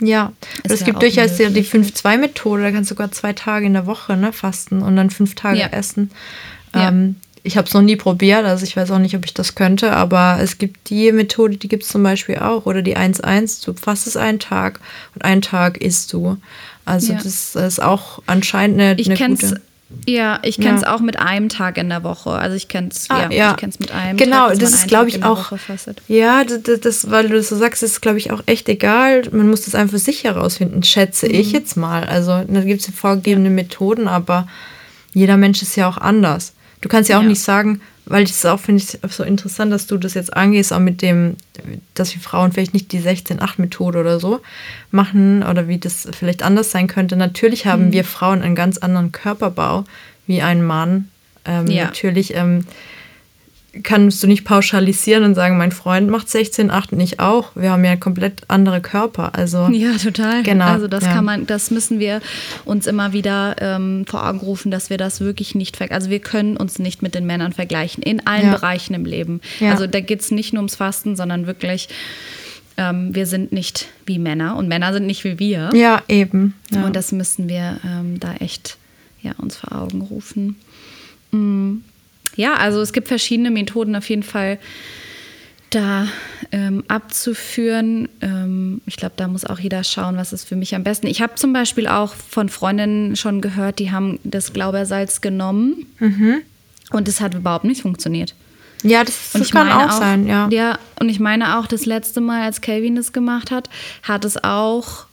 Ja, 0.00 0.32
es 0.62 0.84
gibt 0.84 1.02
durchaus 1.02 1.38
ja 1.38 1.50
die 1.50 1.64
5-2-Methode, 1.64 2.62
da 2.62 2.70
kannst 2.70 2.90
du 2.90 2.94
sogar 2.94 3.12
zwei 3.12 3.34
Tage 3.34 3.66
in 3.66 3.74
der 3.74 3.86
Woche 3.86 4.16
ne, 4.16 4.32
fasten 4.32 4.80
und 4.80 4.96
dann 4.96 5.10
fünf 5.10 5.34
Tage 5.34 5.60
ja. 5.60 5.66
essen. 5.66 6.10
Ähm, 6.72 7.16
ich 7.42 7.56
habe 7.56 7.66
es 7.66 7.74
noch 7.74 7.82
nie 7.82 7.96
probiert, 7.96 8.44
also 8.44 8.64
ich 8.64 8.76
weiß 8.76 8.90
auch 8.90 8.98
nicht, 8.98 9.16
ob 9.16 9.24
ich 9.24 9.34
das 9.34 9.54
könnte, 9.54 9.92
aber 9.92 10.38
es 10.40 10.58
gibt 10.58 10.90
die 10.90 11.10
Methode, 11.12 11.56
die 11.56 11.68
gibt 11.68 11.84
es 11.84 11.88
zum 11.88 12.02
Beispiel 12.02 12.36
auch, 12.36 12.66
oder 12.66 12.82
die 12.82 12.96
1-1, 12.96 13.64
du 13.64 13.74
fastest 13.74 14.16
einen 14.16 14.38
Tag 14.38 14.80
und 15.14 15.24
einen 15.24 15.42
Tag 15.42 15.78
isst 15.78 16.12
du. 16.12 16.36
Also 16.84 17.12
ja. 17.12 17.20
das 17.22 17.54
ist 17.54 17.82
auch 17.82 18.22
anscheinend 18.26 18.80
eine, 18.80 19.00
ich 19.00 19.10
eine 19.10 19.34
gute... 19.34 19.60
Ja, 20.06 20.38
ich 20.42 20.56
kenne 20.56 20.76
es 20.76 20.82
ja. 20.82 20.94
auch 20.94 21.00
mit 21.00 21.18
einem 21.18 21.48
Tag 21.48 21.76
in 21.76 21.88
der 21.88 22.04
Woche. 22.04 22.30
Also 22.30 22.54
ich 22.54 22.68
kenne 22.68 22.90
es 22.92 23.10
ah, 23.10 23.22
ja, 23.22 23.30
ja. 23.30 23.56
mit 23.80 23.90
einem 23.90 24.16
genau, 24.16 24.46
Tag. 24.46 24.52
Genau, 24.52 24.60
das 24.60 24.72
ist 24.72 24.86
glaube 24.86 25.08
ich 25.08 25.24
auch. 25.24 25.52
Ja, 26.06 26.44
das, 26.44 26.80
das, 26.80 27.10
weil 27.10 27.28
du 27.28 27.34
das 27.34 27.48
so 27.48 27.56
sagst, 27.56 27.82
ist 27.82 28.00
glaube 28.00 28.18
ich 28.18 28.30
auch 28.30 28.42
echt 28.46 28.68
egal. 28.68 29.22
Man 29.32 29.50
muss 29.50 29.62
das 29.62 29.74
einfach 29.74 29.92
für 29.92 29.98
sich 29.98 30.22
herausfinden, 30.22 30.84
schätze 30.84 31.26
mhm. 31.26 31.34
ich 31.34 31.50
jetzt 31.50 31.76
mal. 31.76 32.04
Also 32.04 32.44
da 32.46 32.60
gibt 32.60 32.82
es 32.82 32.94
vorgegebene 32.94 33.50
Methoden, 33.50 34.06
aber 34.06 34.46
jeder 35.12 35.36
Mensch 35.36 35.60
ist 35.60 35.74
ja 35.74 35.88
auch 35.88 35.98
anders. 35.98 36.52
Du 36.80 36.88
kannst 36.88 37.10
ja 37.10 37.18
auch 37.18 37.22
ja. 37.22 37.28
nicht 37.28 37.42
sagen, 37.42 37.80
weil 38.06 38.24
ich 38.24 38.30
es 38.30 38.44
auch 38.44 38.58
finde 38.58 38.82
ich 38.82 38.98
so 39.12 39.22
interessant, 39.22 39.72
dass 39.72 39.86
du 39.86 39.96
das 39.96 40.14
jetzt 40.14 40.36
angehst, 40.36 40.72
auch 40.72 40.80
mit 40.80 41.02
dem, 41.02 41.36
dass 41.94 42.14
wir 42.14 42.20
Frauen 42.20 42.52
vielleicht 42.52 42.74
nicht 42.74 42.90
die 42.92 43.00
16-8-Methode 43.00 44.00
oder 44.00 44.18
so 44.18 44.40
machen 44.90 45.42
oder 45.42 45.68
wie 45.68 45.78
das 45.78 46.08
vielleicht 46.18 46.42
anders 46.42 46.70
sein 46.70 46.88
könnte. 46.88 47.16
Natürlich 47.16 47.66
haben 47.66 47.86
mhm. 47.86 47.92
wir 47.92 48.04
Frauen 48.04 48.42
einen 48.42 48.54
ganz 48.54 48.78
anderen 48.78 49.12
Körperbau 49.12 49.84
wie 50.26 50.42
ein 50.42 50.64
Mann. 50.64 51.08
Ähm, 51.44 51.68
ja. 51.68 51.84
Natürlich 51.84 52.34
ähm, 52.34 52.64
kannst 53.82 54.22
du 54.22 54.26
nicht 54.26 54.44
pauschalisieren 54.44 55.22
und 55.22 55.34
sagen, 55.34 55.56
mein 55.56 55.70
Freund 55.70 56.10
macht 56.10 56.28
16, 56.28 56.70
8 56.70 56.92
und 56.92 57.00
ich 57.00 57.20
auch. 57.20 57.54
Wir 57.54 57.70
haben 57.70 57.84
ja 57.84 57.96
komplett 57.96 58.42
andere 58.48 58.80
Körper. 58.80 59.34
Also 59.34 59.68
ja, 59.68 59.96
total. 59.96 60.42
Genau. 60.42 60.66
Also 60.66 60.88
das 60.88 61.04
ja. 61.04 61.12
kann 61.12 61.24
man, 61.24 61.46
das 61.46 61.70
müssen 61.70 62.00
wir 62.00 62.20
uns 62.64 62.86
immer 62.86 63.12
wieder 63.12 63.56
ähm, 63.60 64.04
vor 64.06 64.26
Augen 64.26 64.38
rufen, 64.38 64.70
dass 64.70 64.90
wir 64.90 64.98
das 64.98 65.20
wirklich 65.20 65.54
nicht 65.54 65.76
vergleichen. 65.76 66.00
Also 66.00 66.10
wir 66.10 66.18
können 66.18 66.56
uns 66.56 66.78
nicht 66.78 67.02
mit 67.02 67.14
den 67.14 67.26
Männern 67.26 67.52
vergleichen 67.52 68.02
in 68.02 68.26
allen 68.26 68.46
Ja. 68.46 68.56
Bereichen 68.56 68.94
im 68.94 69.04
Leben. 69.04 69.40
Ja. 69.60 69.70
Also 69.70 69.86
da 69.86 70.00
geht 70.00 70.20
es 70.20 70.30
nicht 70.30 70.52
nur 70.52 70.60
ums 70.60 70.74
Fasten, 70.74 71.14
sondern 71.14 71.46
wirklich, 71.46 71.88
ähm, 72.76 73.14
wir 73.14 73.26
sind 73.26 73.52
nicht 73.52 73.86
wie 74.04 74.18
Männer 74.18 74.56
und 74.56 74.66
Männer 74.66 74.92
sind 74.92 75.06
nicht 75.06 75.22
wie 75.24 75.38
wir. 75.38 75.70
Ja, 75.74 76.02
eben. 76.08 76.54
Und 76.72 76.96
das 76.96 77.12
müssen 77.12 77.48
wir 77.48 77.78
ähm, 77.84 78.18
da 78.18 78.34
echt 78.34 78.78
ja, 79.22 79.32
uns 79.38 79.56
vor 79.56 79.72
Augen 79.72 80.00
rufen. 80.00 80.56
Mm. 81.30 81.78
Ja, 82.36 82.54
also 82.54 82.80
es 82.80 82.92
gibt 82.92 83.08
verschiedene 83.08 83.50
Methoden 83.50 83.96
auf 83.96 84.08
jeden 84.08 84.22
Fall 84.22 84.58
da 85.70 86.08
ähm, 86.52 86.84
abzuführen. 86.88 88.08
Ähm, 88.20 88.80
ich 88.86 88.96
glaube, 88.96 89.14
da 89.16 89.28
muss 89.28 89.44
auch 89.44 89.58
jeder 89.58 89.84
schauen, 89.84 90.16
was 90.16 90.32
ist 90.32 90.44
für 90.44 90.56
mich 90.56 90.74
am 90.74 90.82
besten. 90.82 91.06
Ich 91.06 91.22
habe 91.22 91.36
zum 91.36 91.52
Beispiel 91.52 91.86
auch 91.86 92.14
von 92.14 92.48
Freundinnen 92.48 93.14
schon 93.16 93.40
gehört, 93.40 93.78
die 93.78 93.92
haben 93.92 94.18
das 94.24 94.52
Glaubersalz 94.52 95.20
genommen 95.20 95.86
und 96.90 97.08
es 97.08 97.20
hat 97.20 97.34
überhaupt 97.34 97.64
nicht 97.64 97.82
funktioniert. 97.82 98.34
ja, 98.82 99.04
das, 99.04 99.32
das 99.32 99.42
ich 99.42 99.52
kann 99.52 99.68
meine 99.68 99.86
auch, 99.86 99.98
sein, 99.98 100.26
ja. 100.26 100.48
Ja, 100.50 100.78
und 100.98 101.08
ich 101.08 101.20
meine 101.20 101.58
auch, 101.58 101.66
das 101.68 101.86
letzte 101.86 102.20
Mal, 102.20 102.42
als 102.42 102.60
Calvin 102.60 102.96
das 102.96 103.12
gemacht 103.12 103.52
hat, 103.52 103.70
hat 104.02 104.24
es 104.24 104.42
auch, 104.42 105.06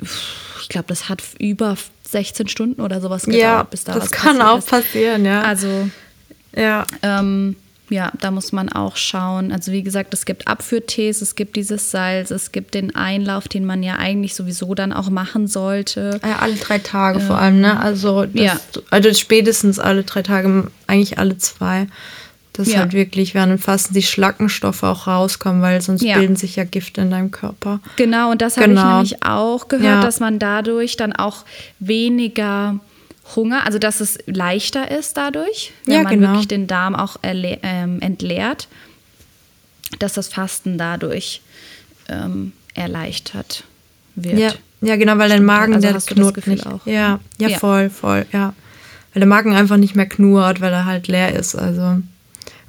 ich 0.00 0.68
glaube, 0.68 0.88
das 0.88 1.08
hat 1.08 1.22
über 1.38 1.76
16 2.12 2.48
Stunden 2.48 2.80
oder 2.80 3.00
sowas 3.00 3.24
gedauert, 3.24 3.42
Ja, 3.42 3.62
bis 3.64 3.84
da 3.84 3.94
das 3.94 4.04
was 4.04 4.10
kann 4.10 4.40
auch 4.40 4.58
ist. 4.58 4.68
passieren, 4.68 5.24
ja. 5.24 5.42
Also, 5.42 5.88
ja. 6.54 6.86
ähm, 7.02 7.56
ja, 7.90 8.10
da 8.20 8.30
muss 8.30 8.52
man 8.52 8.70
auch 8.70 8.96
schauen. 8.96 9.52
Also 9.52 9.70
wie 9.70 9.82
gesagt, 9.82 10.14
es 10.14 10.24
gibt 10.24 10.48
Abführtees, 10.48 11.20
es 11.20 11.34
gibt 11.34 11.56
dieses 11.56 11.90
Salz, 11.90 12.30
es 12.30 12.50
gibt 12.52 12.74
den 12.74 12.94
Einlauf, 12.94 13.48
den 13.48 13.66
man 13.66 13.82
ja 13.82 13.96
eigentlich 13.96 14.34
sowieso 14.34 14.74
dann 14.74 14.92
auch 14.92 15.10
machen 15.10 15.46
sollte. 15.46 16.18
Ja, 16.24 16.38
alle 16.38 16.54
drei 16.54 16.78
Tage 16.78 17.20
vor 17.20 17.38
allem, 17.38 17.60
ne? 17.60 17.78
Also, 17.78 18.24
das, 18.24 18.32
ja. 18.34 18.56
also 18.90 19.12
spätestens 19.12 19.78
alle 19.78 20.04
drei 20.04 20.22
Tage, 20.22 20.70
eigentlich 20.86 21.18
alle 21.18 21.36
zwei. 21.36 21.86
Dass 22.54 22.70
Ja. 22.70 22.80
halt 22.80 22.92
wirklich 22.92 23.32
während 23.32 23.50
dem 23.52 23.58
Fasten 23.58 23.94
die 23.94 24.02
Schlackenstoffe 24.02 24.82
auch 24.82 25.06
rauskommen, 25.06 25.62
weil 25.62 25.80
sonst 25.80 26.02
Ja. 26.02 26.18
bilden 26.18 26.36
sich 26.36 26.56
ja 26.56 26.64
Gifte 26.64 27.00
in 27.00 27.10
deinem 27.10 27.30
Körper. 27.30 27.80
Genau, 27.96 28.30
und 28.30 28.42
das 28.42 28.56
habe 28.58 28.66
ich 28.72 28.76
Genau. 28.78 28.92
nämlich 28.96 29.22
auch 29.24 29.68
gehört, 29.68 29.84
Ja. 29.84 30.02
dass 30.02 30.20
man 30.20 30.38
dadurch 30.38 30.96
dann 30.98 31.14
auch 31.14 31.44
weniger 31.78 32.78
Hunger, 33.36 33.64
also 33.64 33.78
dass 33.78 34.00
es 34.00 34.18
leichter 34.26 34.90
ist 34.90 35.16
dadurch, 35.16 35.72
wenn 35.86 36.02
man 36.02 36.12
genau. 36.14 36.28
wirklich 36.32 36.48
den 36.48 36.66
Darm 36.66 36.94
auch 36.94 37.16
ähm, 37.22 38.00
entleert, 38.02 38.68
dass 39.98 40.12
das 40.14 40.28
Fasten 40.28 40.76
dadurch 40.76 41.40
ähm, 42.08 42.52
erleichtert 42.74 43.64
wird. 44.16 44.38
Ja, 44.38 44.52
ja, 44.82 44.96
genau, 44.96 45.16
weil 45.18 45.28
dein 45.30 45.44
Magen, 45.44 45.74
also 45.74 45.88
der 45.88 46.00
knurrt 46.00 46.46
nicht. 46.46 46.66
auch? 46.66 46.84
Ja, 46.86 47.20
ja, 47.38 47.48
Ja. 47.48 47.58
voll, 47.58 47.88
voll, 47.88 48.26
ja. 48.32 48.52
Weil 49.14 49.20
der 49.20 49.26
Magen 49.28 49.54
einfach 49.54 49.76
nicht 49.76 49.94
mehr 49.94 50.06
knurrt, 50.06 50.60
weil 50.60 50.72
er 50.72 50.84
halt 50.84 51.08
leer 51.08 51.34
ist. 51.34 51.54
Also. 51.54 52.02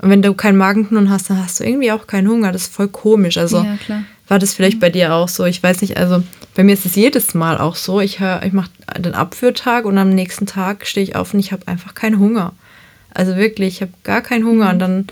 Und 0.04 0.10
wenn 0.10 0.22
du 0.22 0.34
keinen 0.34 0.58
Magenknurren 0.58 1.10
hast, 1.10 1.30
dann 1.30 1.42
hast 1.42 1.62
du 1.62 1.64
irgendwie 1.64 1.94
auch 1.94 2.08
keinen 2.08 2.28
Hunger. 2.28 2.52
Das 2.52 2.64
ist 2.64 2.74
voll 2.74 2.90
komisch. 2.90 3.38
Also 3.38 3.64
Ja, 3.88 4.04
war 4.28 4.38
das 4.38 4.54
vielleicht 4.54 4.82
bei 4.82 4.90
dir 4.90 5.14
auch 5.14 5.30
so? 5.30 5.46
Ich 5.46 5.64
weiß 5.64 5.82
nicht, 5.82 5.96
also 5.96 6.22
bei 6.56 6.66
mir 6.66 6.74
ist 6.74 6.86
es 6.86 6.96
jedes 6.96 7.34
Mal 7.34 7.58
auch 7.58 7.78
so. 7.78 8.02
Ich 8.02 8.20
ich 8.20 8.54
mache 8.54 8.70
den 8.98 9.14
Abführtag 9.14 9.86
und 9.86 9.98
am 9.98 10.10
nächsten 10.10 10.46
Tag 10.46 10.86
stehe 10.86 11.06
ich 11.06 11.16
auf 11.16 11.34
und 11.34 11.40
ich 11.40 11.54
habe 11.54 11.70
einfach 11.70 11.94
keinen 11.94 12.20
Hunger. 12.20 12.52
Also 13.14 13.38
wirklich, 13.38 13.76
ich 13.76 13.82
habe 13.82 13.94
gar 14.04 14.20
keinen 14.20 14.46
Hunger. 14.46 14.72
Und 14.72 14.80
dann 14.80 15.08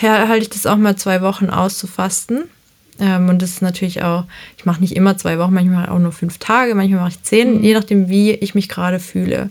halte 0.00 0.42
ich 0.42 0.48
das 0.48 0.64
auch 0.64 0.76
mal 0.76 0.96
zwei 0.96 1.20
Wochen 1.20 1.50
aus 1.50 1.76
zu 1.76 1.86
fasten. 1.86 2.44
Ähm, 2.98 3.28
und 3.28 3.42
das 3.42 3.50
ist 3.50 3.62
natürlich 3.62 4.02
auch, 4.02 4.24
ich 4.56 4.64
mache 4.64 4.80
nicht 4.80 4.96
immer 4.96 5.18
zwei 5.18 5.38
Wochen, 5.38 5.52
manchmal 5.52 5.90
auch 5.90 5.98
nur 5.98 6.12
fünf 6.12 6.38
Tage, 6.38 6.74
manchmal 6.74 7.00
mache 7.00 7.10
ich 7.10 7.22
zehn, 7.22 7.62
je 7.62 7.74
nachdem, 7.74 8.08
wie 8.08 8.30
ich 8.30 8.54
mich 8.54 8.68
gerade 8.70 9.00
fühle. 9.00 9.48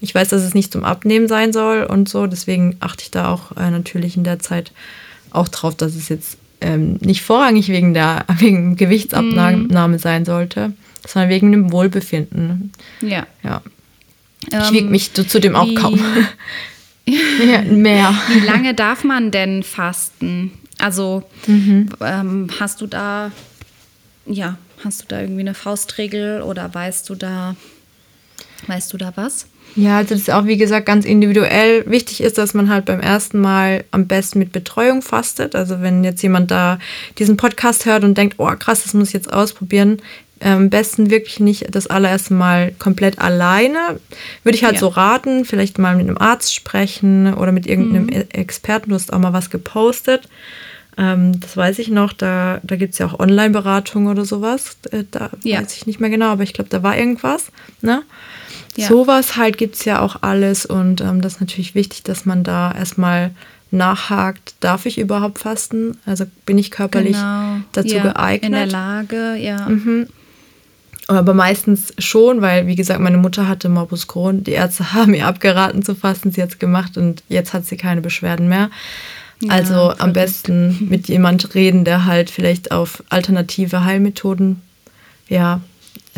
Ich 0.00 0.14
weiß, 0.14 0.28
dass 0.28 0.42
es 0.42 0.54
nicht 0.54 0.72
zum 0.72 0.84
Abnehmen 0.84 1.26
sein 1.28 1.52
soll 1.52 1.82
und 1.84 2.08
so, 2.08 2.26
deswegen 2.26 2.76
achte 2.80 3.02
ich 3.04 3.10
da 3.10 3.28
auch 3.32 3.56
äh, 3.56 3.70
natürlich 3.70 4.16
in 4.16 4.24
der 4.24 4.38
Zeit 4.38 4.72
auch 5.30 5.48
drauf, 5.48 5.76
dass 5.76 5.94
es 5.96 6.08
jetzt 6.08 6.38
ähm, 6.60 6.94
nicht 7.00 7.22
vorrangig 7.22 7.68
wegen 7.68 7.94
der 7.94 8.24
wegen 8.38 8.76
Gewichtsabnahme 8.76 9.98
sein 9.98 10.24
sollte, 10.24 10.72
sondern 11.06 11.30
wegen 11.30 11.50
dem 11.52 11.72
Wohlbefinden. 11.72 12.72
Ja. 13.00 13.26
Ja. 13.42 13.62
Ich 14.46 14.54
Ähm, 14.54 14.72
wiege 14.72 14.88
mich 14.88 15.12
zu- 15.14 15.26
zudem 15.26 15.56
auch 15.56 15.66
wie- 15.66 15.74
kaum. 15.74 15.98
ja, 17.06 17.62
mehr. 17.62 18.14
Wie 18.32 18.40
lange 18.46 18.74
darf 18.74 19.02
man 19.04 19.30
denn 19.30 19.62
fasten? 19.62 20.52
Also 20.78 21.24
Mhm. 21.46 21.88
ähm, 22.00 22.48
hast 22.60 22.80
du 22.80 22.86
da, 22.86 23.32
ja, 24.26 24.56
hast 24.84 25.02
du 25.02 25.04
da 25.08 25.20
irgendwie 25.20 25.40
eine 25.40 25.54
Faustregel 25.54 26.40
oder 26.42 26.72
weißt 26.72 27.08
du 27.10 27.14
da, 27.16 27.56
weißt 28.68 28.92
du 28.92 28.96
da 28.96 29.12
was? 29.16 29.46
Ja, 29.78 29.98
also 29.98 30.10
das 30.14 30.22
ist 30.22 30.30
auch 30.30 30.44
wie 30.46 30.56
gesagt 30.56 30.86
ganz 30.86 31.04
individuell. 31.04 31.84
Wichtig 31.88 32.20
ist, 32.20 32.36
dass 32.36 32.52
man 32.52 32.68
halt 32.68 32.84
beim 32.86 32.98
ersten 33.00 33.38
Mal 33.40 33.84
am 33.92 34.06
besten 34.08 34.40
mit 34.40 34.50
Betreuung 34.50 35.02
fastet. 35.02 35.54
Also 35.54 35.80
wenn 35.80 36.02
jetzt 36.02 36.20
jemand 36.22 36.50
da 36.50 36.80
diesen 37.18 37.36
Podcast 37.36 37.86
hört 37.86 38.02
und 38.02 38.18
denkt, 38.18 38.34
oh 38.38 38.50
krass, 38.58 38.82
das 38.82 38.94
muss 38.94 39.08
ich 39.08 39.14
jetzt 39.14 39.32
ausprobieren, 39.32 40.02
ähm, 40.40 40.56
am 40.56 40.70
besten 40.70 41.10
wirklich 41.10 41.38
nicht 41.38 41.72
das 41.74 41.86
allererste 41.86 42.34
Mal 42.34 42.72
komplett 42.80 43.20
alleine. 43.20 44.00
Würde 44.42 44.56
ich 44.56 44.64
halt 44.64 44.74
Ja. 44.74 44.80
so 44.80 44.88
raten, 44.88 45.44
vielleicht 45.44 45.78
mal 45.78 45.94
mit 45.96 46.08
einem 46.08 46.18
Arzt 46.18 46.54
sprechen 46.54 47.32
oder 47.34 47.52
mit 47.52 47.66
irgendeinem 47.68 48.08
E- 48.08 48.26
Experten. 48.32 48.90
Du 48.90 48.96
hast 48.96 49.12
auch 49.12 49.18
mal 49.20 49.32
was 49.32 49.48
gepostet. 49.50 50.28
Ähm, 50.96 51.38
das 51.38 51.56
weiß 51.56 51.78
ich 51.78 51.88
noch, 51.88 52.12
da, 52.12 52.60
da 52.64 52.74
gibt 52.74 52.94
es 52.94 52.98
ja 52.98 53.06
auch 53.06 53.20
Online-Beratung 53.20 54.08
oder 54.08 54.24
sowas. 54.24 54.76
Äh, 54.90 55.04
Da 55.08 55.30
Ja. 55.44 55.60
weiß 55.60 55.76
ich 55.76 55.86
nicht 55.86 56.00
mehr 56.00 56.10
genau, 56.10 56.30
aber 56.30 56.42
ich 56.42 56.52
glaube, 56.52 56.70
da 56.70 56.82
war 56.82 56.96
irgendwas. 56.98 57.52
Ne? 57.80 58.02
Ja. 58.76 58.86
Sowas 58.88 59.36
halt 59.36 59.58
gibt 59.58 59.74
es 59.76 59.84
ja 59.84 60.00
auch 60.00 60.22
alles 60.22 60.64
und 60.66 61.00
ähm, 61.00 61.20
das 61.20 61.34
ist 61.34 61.40
natürlich 61.40 61.74
wichtig, 61.74 62.02
dass 62.04 62.26
man 62.26 62.44
da 62.44 62.72
erstmal 62.72 63.30
nachhakt, 63.70 64.54
darf 64.60 64.86
ich 64.86 64.98
überhaupt 64.98 65.40
fasten? 65.40 65.98
Also 66.06 66.24
bin 66.46 66.58
ich 66.58 66.70
körperlich 66.70 67.16
dazu 67.72 67.88
Genau. 67.88 68.06
ja, 68.06 68.12
geeignet? 68.12 68.44
In 68.44 68.52
der 68.52 68.66
Lage, 68.66 69.34
ja. 69.36 69.68
Aber 71.06 71.34
meistens 71.34 71.92
schon, 71.98 72.42
weil, 72.42 72.66
wie 72.66 72.76
gesagt, 72.76 73.00
meine 73.00 73.16
Mutter 73.16 73.48
hatte 73.48 73.68
Morbus 73.68 74.06
Crohn. 74.06 74.44
Die 74.44 74.52
Ärzte 74.52 74.92
haben 74.92 75.14
ihr 75.14 75.26
abgeraten 75.26 75.82
zu 75.82 75.94
fasten, 75.94 76.30
sie 76.32 76.42
hat 76.42 76.50
es 76.50 76.58
gemacht 76.58 76.96
und 76.96 77.22
jetzt 77.28 77.52
hat 77.52 77.66
sie 77.66 77.76
keine 77.76 78.00
Beschwerden 78.00 78.48
mehr. 78.48 78.70
Ja, 79.40 79.52
also 79.52 79.90
am 79.90 79.96
verrückt. 79.96 80.14
besten 80.14 80.88
mit 80.88 81.08
jemand 81.08 81.54
reden, 81.54 81.84
der 81.84 82.06
halt 82.06 82.28
vielleicht 82.30 82.72
auf 82.72 83.02
alternative 83.08 83.84
Heilmethoden 83.84 84.62
ja, 85.28 85.60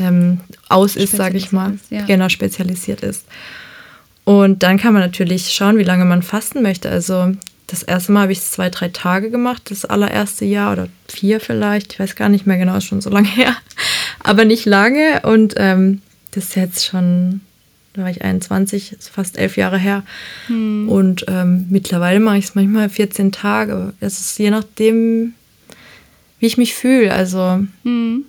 ähm, 0.01 0.40
aus 0.68 0.96
ist, 0.96 1.16
sage 1.16 1.36
ich 1.36 1.53
mal. 1.53 1.74
Ist, 1.74 1.90
ja. 1.90 2.05
Genau, 2.07 2.28
spezialisiert 2.28 3.03
ist. 3.03 3.24
Und 4.24 4.62
dann 4.62 4.78
kann 4.78 4.92
man 4.92 5.03
natürlich 5.03 5.51
schauen, 5.53 5.78
wie 5.78 5.84
lange 5.84 6.05
man 6.05 6.22
fasten 6.22 6.62
möchte. 6.62 6.90
Also 6.90 7.32
das 7.66 7.82
erste 7.82 8.12
Mal 8.12 8.22
habe 8.22 8.32
ich 8.32 8.38
es 8.38 8.51
zwei, 8.51 8.68
drei 8.70 8.88
Tage 8.88 9.30
gemacht, 9.30 9.70
das 9.70 9.84
allererste 9.84 10.44
Jahr 10.44 10.72
oder 10.72 10.88
vier 11.09 11.40
vielleicht. 11.40 11.92
Ich 11.94 12.01
weiß 12.01 12.16
gar 12.16 12.28
nicht 12.28 12.46
mehr 12.46 12.59
genau, 12.59 12.76
ist 12.76 12.84
schon 12.84 13.01
so 13.01 13.11
lange 13.11 13.28
her. 13.34 13.57
Aber 14.22 14.44
nicht 14.44 14.66
lange. 14.66 15.20
Und 15.22 15.55
ähm, 15.57 16.03
das 16.32 16.44
ist 16.44 16.57
jetzt 16.57 16.84
schon, 16.86 17.40
da 17.94 18.03
war 18.03 18.11
ich 18.11 18.22
21, 18.22 18.92
ist 18.92 19.09
fast 19.09 19.38
elf 19.38 19.57
Jahre 19.57 19.78
her. 19.78 20.05
Und 20.88 21.24
ähm, 21.28 21.66
mittlerweile 21.70 22.20
mache 22.20 22.38
ich 22.38 22.44
es 22.46 22.55
manchmal 22.55 22.88
14 22.88 23.32
Tage. 23.32 23.94
Es 24.01 24.20
ist 24.20 24.38
je 24.38 24.51
nachdem, 24.51 25.34
wie 26.38 26.46
ich 26.46 26.57
mich 26.57 26.74
fühle. 26.74 27.12
Also 27.12 27.64
Hm. 27.84 28.24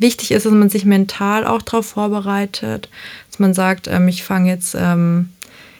Wichtig 0.00 0.30
ist, 0.30 0.46
dass 0.46 0.52
man 0.52 0.70
sich 0.70 0.84
mental 0.84 1.46
auch 1.46 1.62
darauf 1.62 1.86
vorbereitet, 1.86 2.88
dass 3.30 3.38
man 3.38 3.54
sagt, 3.54 3.86
ähm, 3.88 4.08
ich 4.08 4.22
fange 4.22 4.50
jetzt, 4.50 4.74
ähm, 4.78 5.30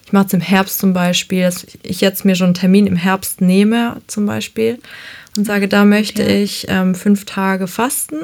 ich 0.04 0.12
mache 0.12 0.26
es 0.26 0.32
im 0.32 0.40
Herbst 0.40 0.78
zum 0.78 0.92
Beispiel, 0.92 1.42
dass 1.42 1.66
ich 1.82 2.00
jetzt 2.00 2.24
mir 2.24 2.34
schon 2.34 2.46
einen 2.46 2.54
Termin 2.54 2.86
im 2.86 2.96
Herbst 2.96 3.40
nehme 3.40 3.96
zum 4.06 4.26
Beispiel 4.26 4.78
und 5.36 5.44
sage, 5.44 5.68
da 5.68 5.84
möchte 5.84 6.22
Okay. 6.22 6.42
ich 6.42 6.66
ähm, 6.68 6.94
fünf 6.94 7.24
Tage 7.24 7.66
fasten 7.66 8.16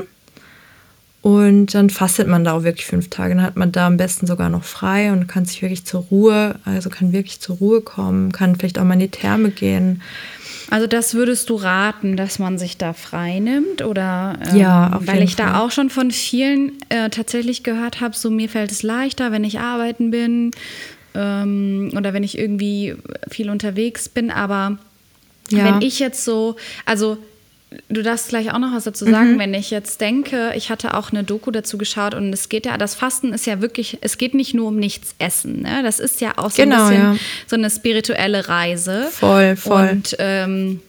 und 1.21 1.75
dann 1.75 1.89
fastet 1.89 2.29
man 2.29 2.45
da 2.45 2.53
auch 2.53 2.65
wirklich 2.65 2.85
fünf 2.85 3.09
Tage. 3.09 3.35
Dann 3.35 3.45
hat 3.45 3.57
man 3.57 3.73
da 3.73 3.87
am 3.87 3.97
besten 3.97 4.27
sogar 4.27 4.51
noch 4.51 4.65
frei 4.65 5.11
und 5.11 5.27
kann 5.27 5.47
sich 5.47 5.63
wirklich 5.63 5.87
zur 5.87 6.03
Ruhe, 6.11 6.57
also 6.67 6.91
kann 6.91 7.13
wirklich 7.15 7.41
zur 7.41 7.57
Ruhe 7.57 7.81
kommen, 7.81 8.31
kann 8.31 8.57
vielleicht 8.57 8.79
auch 8.79 8.85
mal 8.85 8.95
in 8.95 9.01
die 9.01 9.09
Therme 9.09 9.51
gehen. 9.51 10.03
Also 10.71 10.87
das 10.87 11.15
würdest 11.15 11.51
du 11.51 11.57
raten, 11.57 12.17
dass 12.17 12.39
man 12.39 12.59
sich 12.59 12.77
da 12.79 12.93
frei 12.95 13.39
nimmt 13.39 13.83
oder 13.83 14.39
ähm, 14.49 14.57
Ja, 14.57 14.93
auf 14.95 15.07
weil 15.07 15.17
jeden 15.17 15.29
ich 15.29 15.37
da 15.37 15.53
Fall. 15.53 15.61
auch 15.61 15.71
schon 15.71 15.91
von 15.91 16.11
vielen 16.11 16.73
äh, 16.89 17.11
tatsächlich 17.11 17.63
gehört 17.63 18.01
habe, 18.01 18.17
so 18.17 18.31
mir 18.31 18.49
fällt 18.49 18.73
es 18.73 18.83
leichter, 18.83 19.31
wenn 19.31 19.45
ich 19.45 19.61
arbeiten 19.61 20.11
bin 20.11 20.51
ähm, 21.15 21.93
oder 21.97 22.13
wenn 22.15 22.23
ich 22.23 22.39
irgendwie 22.39 22.95
viel 23.31 23.51
unterwegs 23.51 24.09
bin, 24.09 24.31
aber 24.31 24.79
Ja. 25.51 25.65
wenn 25.65 25.83
ich 25.83 25.99
jetzt 25.99 26.25
so, 26.25 26.57
also 26.87 27.19
du 27.89 28.03
darfst 28.03 28.29
gleich 28.29 28.53
auch 28.53 28.59
noch 28.59 28.73
was 28.73 28.85
dazu 28.85 29.05
sagen, 29.05 29.35
mhm. 29.35 29.39
wenn 29.39 29.55
ich 29.55 29.71
jetzt 29.71 30.01
denke, 30.01 30.53
ich 30.57 30.71
hatte 30.71 30.95
auch 30.95 31.13
eine 31.13 31.25
Doku 31.25 31.51
dazu 31.51 31.79
geschaut 31.79 32.15
und 32.15 32.33
es 32.33 32.49
geht 32.49 32.67
ja, 32.67 32.77
das 32.77 32.95
Fasten 32.95 33.33
ist 33.33 33.47
ja 33.47 33.61
wirklich, 33.61 33.99
es 34.01 34.19
geht 34.19 34.35
nicht 34.35 34.55
nur 34.55 34.69
um 34.69 34.77
nichts 34.77 35.15
essen, 35.19 35.63
ne? 35.63 35.83
Das 35.83 36.01
ist 36.01 36.21
ja 36.21 36.33
auch 36.37 36.51
so 36.51 36.63
genau, 36.63 36.85
ein 36.85 36.91
bisschen 36.91 37.13
ja. 37.15 37.17
so 37.47 37.57
eine 37.57 37.71
spirituelle 37.71 38.49
Reise. 38.49 39.09
Voll, 39.11 39.57
voll. 39.57 39.89
Und 39.91 40.17
ähm, 40.19 40.81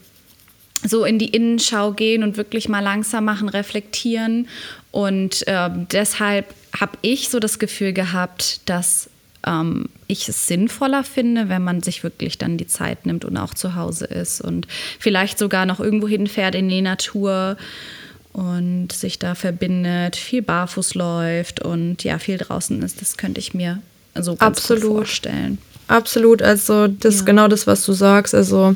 so 0.83 1.05
in 1.05 1.19
die 1.19 1.29
Innenschau 1.29 1.91
gehen 1.91 2.23
und 2.23 2.37
wirklich 2.37 2.69
mal 2.69 2.81
langsam 2.81 3.25
machen, 3.25 3.49
reflektieren. 3.49 4.47
Und 4.91 5.47
äh, 5.47 5.69
deshalb 5.91 6.53
habe 6.79 6.97
ich 7.01 7.29
so 7.29 7.39
das 7.39 7.59
Gefühl 7.59 7.93
gehabt, 7.93 8.61
dass 8.69 9.09
ähm, 9.45 9.85
ich 10.07 10.27
es 10.27 10.47
sinnvoller 10.47 11.03
finde, 11.03 11.49
wenn 11.49 11.63
man 11.63 11.81
sich 11.81 12.03
wirklich 12.03 12.37
dann 12.37 12.57
die 12.57 12.67
Zeit 12.67 13.05
nimmt 13.05 13.25
und 13.25 13.37
auch 13.37 13.53
zu 13.53 13.75
Hause 13.75 14.05
ist 14.05 14.41
und 14.41 14.67
vielleicht 14.99 15.39
sogar 15.39 15.65
noch 15.65 15.79
irgendwo 15.79 16.07
hinfährt 16.07 16.55
in 16.55 16.69
die 16.69 16.81
Natur 16.81 17.57
und 18.33 18.91
sich 18.91 19.17
da 19.17 19.33
verbindet, 19.35 20.15
viel 20.15 20.41
barfuß 20.41 20.95
läuft 20.95 21.61
und 21.61 22.03
ja, 22.03 22.19
viel 22.19 22.37
draußen 22.37 22.81
ist. 22.81 23.01
Das 23.01 23.17
könnte 23.17 23.39
ich 23.39 23.53
mir 23.53 23.81
so 24.13 24.35
ganz 24.35 24.57
Absolut. 24.59 24.83
vorstellen. 24.83 25.57
Absolut, 25.87 26.41
also 26.41 26.87
das 26.87 27.13
ja. 27.13 27.19
ist 27.19 27.25
genau 27.25 27.47
das, 27.47 27.67
was 27.67 27.85
du 27.85 27.93
sagst. 27.93 28.33
Also 28.33 28.75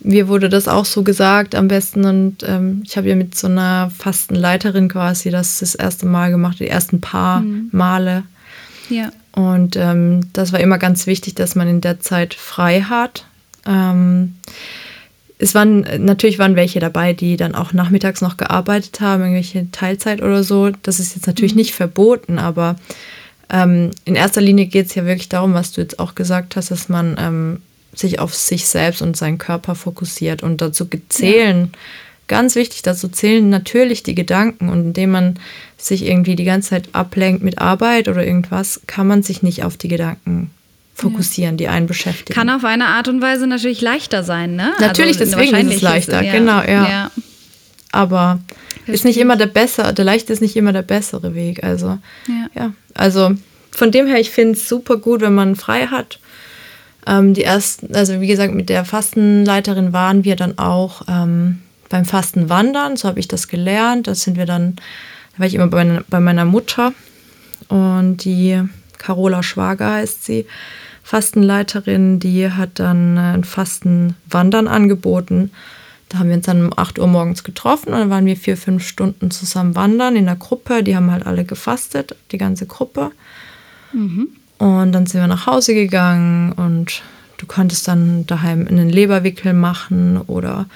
mir 0.00 0.28
wurde 0.28 0.48
das 0.48 0.66
auch 0.66 0.86
so 0.86 1.02
gesagt 1.02 1.54
am 1.54 1.68
besten 1.68 2.04
und 2.04 2.38
ähm, 2.42 2.82
ich 2.84 2.96
habe 2.96 3.08
ja 3.08 3.14
mit 3.14 3.36
so 3.36 3.46
einer 3.46 3.90
Fastenleiterin 3.96 4.88
quasi 4.88 5.30
das 5.30 5.60
das 5.60 5.74
erste 5.74 6.06
Mal 6.06 6.30
gemacht, 6.30 6.58
die 6.58 6.68
ersten 6.68 7.00
paar 7.00 7.40
mhm. 7.40 7.68
Male. 7.72 8.24
Ja. 8.88 9.10
Und 9.48 9.76
ähm, 9.76 10.28
das 10.32 10.52
war 10.52 10.60
immer 10.60 10.78
ganz 10.78 11.06
wichtig, 11.06 11.34
dass 11.34 11.54
man 11.54 11.68
in 11.68 11.80
der 11.80 12.00
Zeit 12.00 12.34
frei 12.34 12.82
hat. 12.82 13.24
Ähm, 13.66 14.36
es 15.38 15.54
waren 15.54 15.86
natürlich 16.04 16.38
waren 16.38 16.54
welche 16.54 16.80
dabei, 16.80 17.14
die 17.14 17.36
dann 17.36 17.54
auch 17.54 17.72
nachmittags 17.72 18.20
noch 18.20 18.36
gearbeitet 18.36 19.00
haben, 19.00 19.22
irgendwelche 19.22 19.70
Teilzeit 19.70 20.20
oder 20.22 20.44
so. 20.44 20.70
Das 20.82 21.00
ist 21.00 21.16
jetzt 21.16 21.26
natürlich 21.26 21.54
mhm. 21.54 21.60
nicht 21.60 21.74
verboten, 21.74 22.38
aber 22.38 22.76
ähm, 23.48 23.90
in 24.04 24.16
erster 24.16 24.42
Linie 24.42 24.66
geht 24.66 24.86
es 24.86 24.94
ja 24.94 25.06
wirklich 25.06 25.28
darum, 25.30 25.54
was 25.54 25.72
du 25.72 25.80
jetzt 25.80 25.98
auch 25.98 26.14
gesagt 26.14 26.56
hast, 26.56 26.70
dass 26.70 26.88
man 26.88 27.16
ähm, 27.18 27.62
sich 27.94 28.18
auf 28.18 28.34
sich 28.34 28.66
selbst 28.66 29.02
und 29.02 29.16
seinen 29.16 29.38
Körper 29.38 29.74
fokussiert 29.74 30.42
und 30.42 30.60
dazu 30.60 30.86
zählen. 31.08 31.70
Ja. 31.72 31.78
Ganz 32.30 32.54
wichtig, 32.54 32.82
dazu 32.82 33.08
zählen 33.08 33.50
natürlich 33.50 34.04
die 34.04 34.14
Gedanken 34.14 34.68
und 34.68 34.80
indem 34.82 35.10
man 35.10 35.40
sich 35.76 36.06
irgendwie 36.06 36.36
die 36.36 36.44
ganze 36.44 36.70
Zeit 36.70 36.90
ablenkt 36.92 37.42
mit 37.42 37.58
Arbeit 37.58 38.06
oder 38.06 38.24
irgendwas, 38.24 38.82
kann 38.86 39.08
man 39.08 39.24
sich 39.24 39.42
nicht 39.42 39.64
auf 39.64 39.76
die 39.76 39.88
Gedanken 39.88 40.52
fokussieren, 40.94 41.54
ja. 41.54 41.56
die 41.56 41.68
einen 41.68 41.88
beschäftigen. 41.88 42.32
Kann 42.32 42.48
auf 42.48 42.64
eine 42.64 42.86
Art 42.86 43.08
und 43.08 43.20
Weise 43.20 43.48
natürlich 43.48 43.80
leichter 43.80 44.22
sein, 44.22 44.54
ne? 44.54 44.72
Natürlich, 44.78 45.18
also, 45.18 45.36
deswegen 45.36 45.56
ist 45.56 45.74
es 45.74 45.82
leichter, 45.82 46.22
ja. 46.22 46.30
genau, 46.30 46.60
ja. 46.60 46.88
ja. 46.88 47.10
Aber 47.90 48.38
Verstehe. 48.68 48.94
ist 48.94 49.04
nicht 49.04 49.18
immer 49.18 49.34
der 49.34 49.46
bessere, 49.46 49.92
der 49.92 50.04
leichte 50.04 50.32
ist 50.32 50.40
nicht 50.40 50.54
immer 50.54 50.72
der 50.72 50.82
bessere 50.82 51.34
Weg. 51.34 51.64
Also, 51.64 51.98
ja. 52.54 52.72
Also 52.94 53.32
von 53.72 53.90
dem 53.90 54.06
her, 54.06 54.20
ich 54.20 54.30
finde 54.30 54.52
es 54.52 54.68
super 54.68 54.98
gut, 54.98 55.20
wenn 55.20 55.34
man 55.34 55.56
frei 55.56 55.88
hat 55.88 56.20
ähm, 57.08 57.34
die 57.34 57.42
ersten, 57.42 57.92
also 57.94 58.20
wie 58.20 58.28
gesagt, 58.28 58.54
mit 58.54 58.68
der 58.68 58.84
Fastenleiterin 58.84 59.92
waren 59.92 60.24
wir 60.24 60.36
dann 60.36 60.58
auch 60.58 61.02
ähm, 61.08 61.58
beim 61.90 62.06
Fastenwandern, 62.06 62.96
so 62.96 63.08
habe 63.08 63.20
ich 63.20 63.28
das 63.28 63.48
gelernt. 63.48 64.06
Da 64.06 64.14
sind 64.14 64.38
wir 64.38 64.46
dann, 64.46 64.76
da 65.32 65.40
war 65.40 65.46
ich 65.46 65.54
immer 65.54 65.66
bei, 65.66 65.84
meiner, 65.84 66.04
bei 66.08 66.20
meiner 66.20 66.46
Mutter 66.46 66.94
und 67.68 68.24
die 68.24 68.62
Carola 68.96 69.42
Schwager 69.42 69.92
heißt 69.92 70.24
sie, 70.24 70.46
Fastenleiterin, 71.02 72.20
die 72.20 72.50
hat 72.50 72.78
dann 72.78 73.16
äh, 73.16 73.32
ein 73.34 73.44
Fastenwandern 73.44 74.68
angeboten. 74.68 75.50
Da 76.08 76.18
haben 76.18 76.28
wir 76.28 76.36
uns 76.36 76.46
dann 76.46 76.66
um 76.66 76.72
8 76.76 76.98
Uhr 76.98 77.06
morgens 77.06 77.42
getroffen 77.42 77.92
und 77.92 77.98
dann 77.98 78.10
waren 78.10 78.26
wir 78.26 78.36
vier, 78.36 78.56
fünf 78.56 78.86
Stunden 78.86 79.30
zusammen 79.30 79.74
wandern 79.74 80.16
in 80.16 80.26
der 80.26 80.36
Gruppe. 80.36 80.82
Die 80.82 80.94
haben 80.94 81.10
halt 81.10 81.26
alle 81.26 81.44
gefastet, 81.44 82.14
die 82.30 82.38
ganze 82.38 82.66
Gruppe. 82.66 83.10
Mhm. 83.92 84.28
Und 84.58 84.92
dann 84.92 85.06
sind 85.06 85.20
wir 85.20 85.26
nach 85.26 85.46
Hause 85.46 85.74
gegangen 85.74 86.52
und 86.52 87.02
du 87.38 87.46
konntest 87.46 87.88
dann 87.88 88.26
daheim 88.26 88.66
einen 88.68 88.90
Leberwickel 88.90 89.52
machen 89.52 90.18
oder 90.18 90.66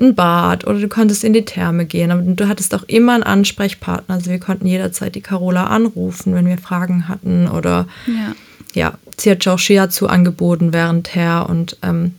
ein 0.00 0.14
Bad 0.14 0.66
oder 0.66 0.80
du 0.80 0.88
konntest 0.88 1.24
in 1.24 1.32
die 1.32 1.44
Therme 1.44 1.86
gehen. 1.86 2.10
Aber 2.10 2.22
du 2.22 2.48
hattest 2.48 2.74
auch 2.74 2.84
immer 2.84 3.14
einen 3.14 3.22
Ansprechpartner. 3.22 4.14
Also 4.14 4.30
wir 4.30 4.40
konnten 4.40 4.66
jederzeit 4.66 5.14
die 5.14 5.20
Carola 5.20 5.64
anrufen, 5.64 6.34
wenn 6.34 6.46
wir 6.46 6.58
Fragen 6.58 7.08
hatten 7.08 7.48
oder 7.48 7.86
ja, 8.06 8.34
ja 8.74 8.98
sie 9.18 9.30
hat 9.30 9.46
auch 9.48 9.58
Shiatsu 9.58 10.06
angeboten 10.06 10.72
währendher 10.72 11.48
und 11.48 11.78
ähm, 11.82 12.14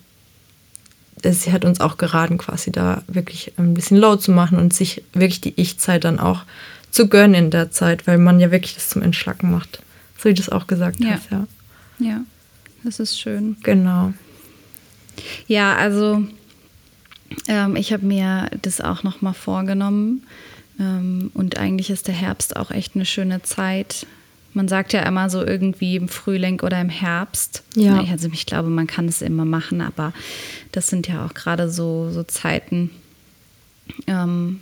sie 1.24 1.52
hat 1.52 1.66
uns 1.66 1.80
auch 1.80 1.98
geraten, 1.98 2.38
quasi 2.38 2.72
da 2.72 3.04
wirklich 3.08 3.54
ein 3.58 3.74
bisschen 3.74 3.98
low 3.98 4.16
zu 4.16 4.32
machen 4.32 4.58
und 4.58 4.74
sich 4.74 5.04
wirklich 5.14 5.42
die 5.42 5.60
Ich-Zeit 5.60 6.04
dann 6.04 6.20
auch 6.20 6.44
zu 6.92 7.08
gönnen 7.08 7.36
in 7.36 7.52
der 7.52 7.72
Zeit, 7.72 8.08
weil 8.08 8.18
man 8.18 8.40
ja 8.40 8.52
wirklich 8.52 8.76
das 8.76 8.90
zum 8.90 9.02
Entschlacken 9.02 9.52
macht. 9.52 9.82
So 10.18 10.30
wie 10.30 10.34
du 10.34 10.42
es 10.42 10.50
auch 10.50 10.68
gesagt 10.68 11.00
ja. 11.00 11.12
hast, 11.12 11.32
ja. 11.32 11.48
Ja, 12.00 12.22
das 12.84 13.00
ist 13.00 13.20
schön. 13.20 13.58
Genau. 13.64 14.14
Ja, 15.48 15.76
also 15.76 16.24
ähm, 17.48 17.76
ich 17.76 17.94
habe 17.94 18.06
mir 18.06 18.50
das 18.62 18.82
auch 18.82 19.04
noch 19.04 19.22
mal 19.22 19.34
vorgenommen. 19.34 20.24
Ähm, 20.80 21.32
und 21.34 21.58
eigentlich 21.58 21.90
ist 21.90 22.08
der 22.08 22.16
Herbst 22.16 22.56
auch 22.56 22.72
echt 22.72 22.96
eine 22.96 23.06
schöne 23.06 23.42
Zeit. 23.42 24.06
Man 24.54 24.68
sagt 24.68 24.94
ja 24.94 25.04
immer 25.04 25.30
so 25.30 25.46
irgendwie 25.46 25.96
im 25.96 26.08
Frühling 26.08 26.62
oder 26.62 26.80
im 26.82 26.90
Herbst. 26.90 27.64
Ja. 27.76 28.04
Also 28.10 28.30
ich 28.32 28.46
glaube, 28.46 28.70
man 28.70 28.88
kann 28.88 29.08
es 29.08 29.22
immer 29.22 29.46
machen, 29.46 29.82
aber 29.82 30.14
das 30.72 30.88
sind 30.88 31.08
ja 31.08 31.26
auch 31.26 31.34
gerade 31.34 31.70
so, 31.70 32.10
so 32.12 32.24
Zeiten, 32.24 32.90
ähm, 34.08 34.62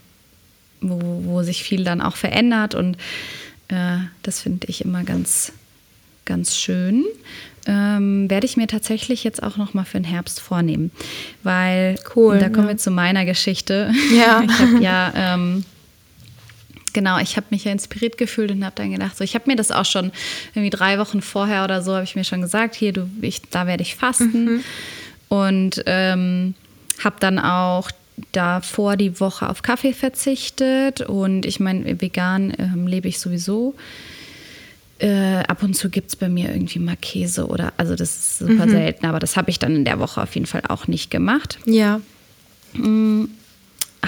wo, 0.82 0.99
wo 1.26 1.43
sich 1.43 1.63
viel 1.63 1.84
dann 1.84 2.01
auch 2.01 2.16
verändert 2.16 2.76
und 2.76 2.97
äh, 3.70 3.97
das 4.22 4.41
finde 4.41 4.68
ich 4.68 4.84
immer 4.84 5.03
ganz, 5.03 5.51
ganz 6.26 6.55
schön. 6.55 7.05
Ähm, 7.67 8.30
werde 8.30 8.45
ich 8.45 8.57
mir 8.57 8.67
tatsächlich 8.67 9.23
jetzt 9.23 9.41
auch 9.41 9.57
noch 9.57 9.73
mal 9.73 9.86
für 9.86 9.97
den 9.97 10.03
Herbst 10.03 10.39
vornehmen, 10.39 10.91
weil 11.41 11.95
cool, 12.15 12.38
da 12.38 12.49
kommen 12.49 12.67
ja. 12.67 12.73
wir 12.73 12.78
zu 12.78 12.91
meiner 12.91 13.26
Geschichte. 13.26 13.91
Ja. 14.15 14.43
ich 14.45 14.59
habe 14.59 14.84
ja 14.84 15.13
ähm, 15.15 15.65
genau, 16.93 17.19
ich 17.19 17.38
habe 17.38 17.47
mich 17.49 17.65
ja 17.65 17.71
inspiriert 17.71 18.17
gefühlt 18.17 18.51
und 18.51 18.63
habe 18.63 18.76
dann 18.76 18.91
gedacht, 18.91 19.17
so 19.17 19.23
ich 19.23 19.36
habe 19.36 19.45
mir 19.47 19.55
das 19.55 19.71
auch 19.71 19.86
schon 19.86 20.11
irgendwie 20.53 20.69
drei 20.69 20.99
Wochen 20.99 21.21
vorher 21.21 21.63
oder 21.63 21.84
so 21.84 21.93
habe 21.93 22.03
ich 22.03 22.15
mir 22.15 22.23
schon 22.23 22.41
gesagt, 22.41 22.73
hier 22.76 22.93
du, 22.93 23.09
ich, 23.21 23.41
da 23.49 23.67
werde 23.67 23.84
ich 23.84 23.95
fasten 23.95 24.45
mhm. 24.45 24.63
und 25.30 25.84
ähm, 25.88 26.53
habe 27.03 27.17
dann 27.19 27.38
auch 27.38 27.89
davor 28.32 28.95
die 28.95 29.19
Woche 29.19 29.49
auf 29.49 29.61
Kaffee 29.61 29.93
verzichtet 29.93 31.01
und 31.01 31.45
ich 31.45 31.59
meine, 31.59 32.01
vegan 32.01 32.53
ähm, 32.57 32.88
lebe 32.88 33.07
ich 33.07 33.19
sowieso. 33.19 33.76
Äh, 34.97 35.43
ab 35.47 35.61
und 35.61 35.73
zu 35.73 35.89
gibt 35.89 36.09
es 36.09 36.15
bei 36.15 36.29
mir 36.29 36.51
irgendwie 36.51 36.79
mal 36.79 36.95
Käse 36.95 37.47
oder, 37.47 37.73
also 37.75 37.95
das 37.95 38.15
ist 38.15 38.39
super 38.39 38.65
mhm. 38.65 38.69
selten, 38.69 39.05
aber 39.05 39.19
das 39.19 39.35
habe 39.35 39.49
ich 39.49 39.59
dann 39.59 39.75
in 39.75 39.83
der 39.83 39.99
Woche 39.99 40.21
auf 40.21 40.33
jeden 40.35 40.47
Fall 40.47 40.61
auch 40.69 40.87
nicht 40.87 41.11
gemacht. 41.11 41.59
Ja. 41.65 41.99
Mhm, 42.73 43.29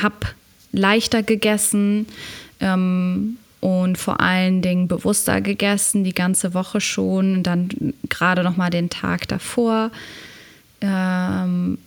hab 0.02 0.34
leichter 0.72 1.24
gegessen 1.24 2.08
ähm, 2.62 3.38
und 3.60 3.98
vor 3.98 4.22
allen 4.22 4.62
Dingen 4.62 4.88
bewusster 4.88 5.42
gegessen, 5.42 6.06
die 6.06 6.14
ganze 6.14 6.54
Woche 6.54 6.80
schon, 6.80 7.44
dann 7.44 7.70
gerade 8.08 8.44
noch 8.44 8.56
mal 8.56 8.70
den 8.70 8.90
Tag 8.90 9.28
davor. 9.28 9.92
Ähm, 10.80 11.80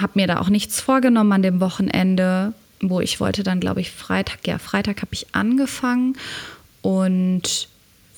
habe 0.00 0.12
mir 0.14 0.26
da 0.26 0.40
auch 0.40 0.48
nichts 0.48 0.80
vorgenommen 0.80 1.32
an 1.32 1.42
dem 1.42 1.60
Wochenende, 1.60 2.54
wo 2.80 3.00
ich 3.00 3.20
wollte 3.20 3.42
dann, 3.42 3.60
glaube 3.60 3.80
ich, 3.82 3.90
Freitag, 3.90 4.46
ja, 4.46 4.58
Freitag 4.58 5.02
habe 5.02 5.12
ich 5.12 5.34
angefangen 5.34 6.16
und 6.82 7.68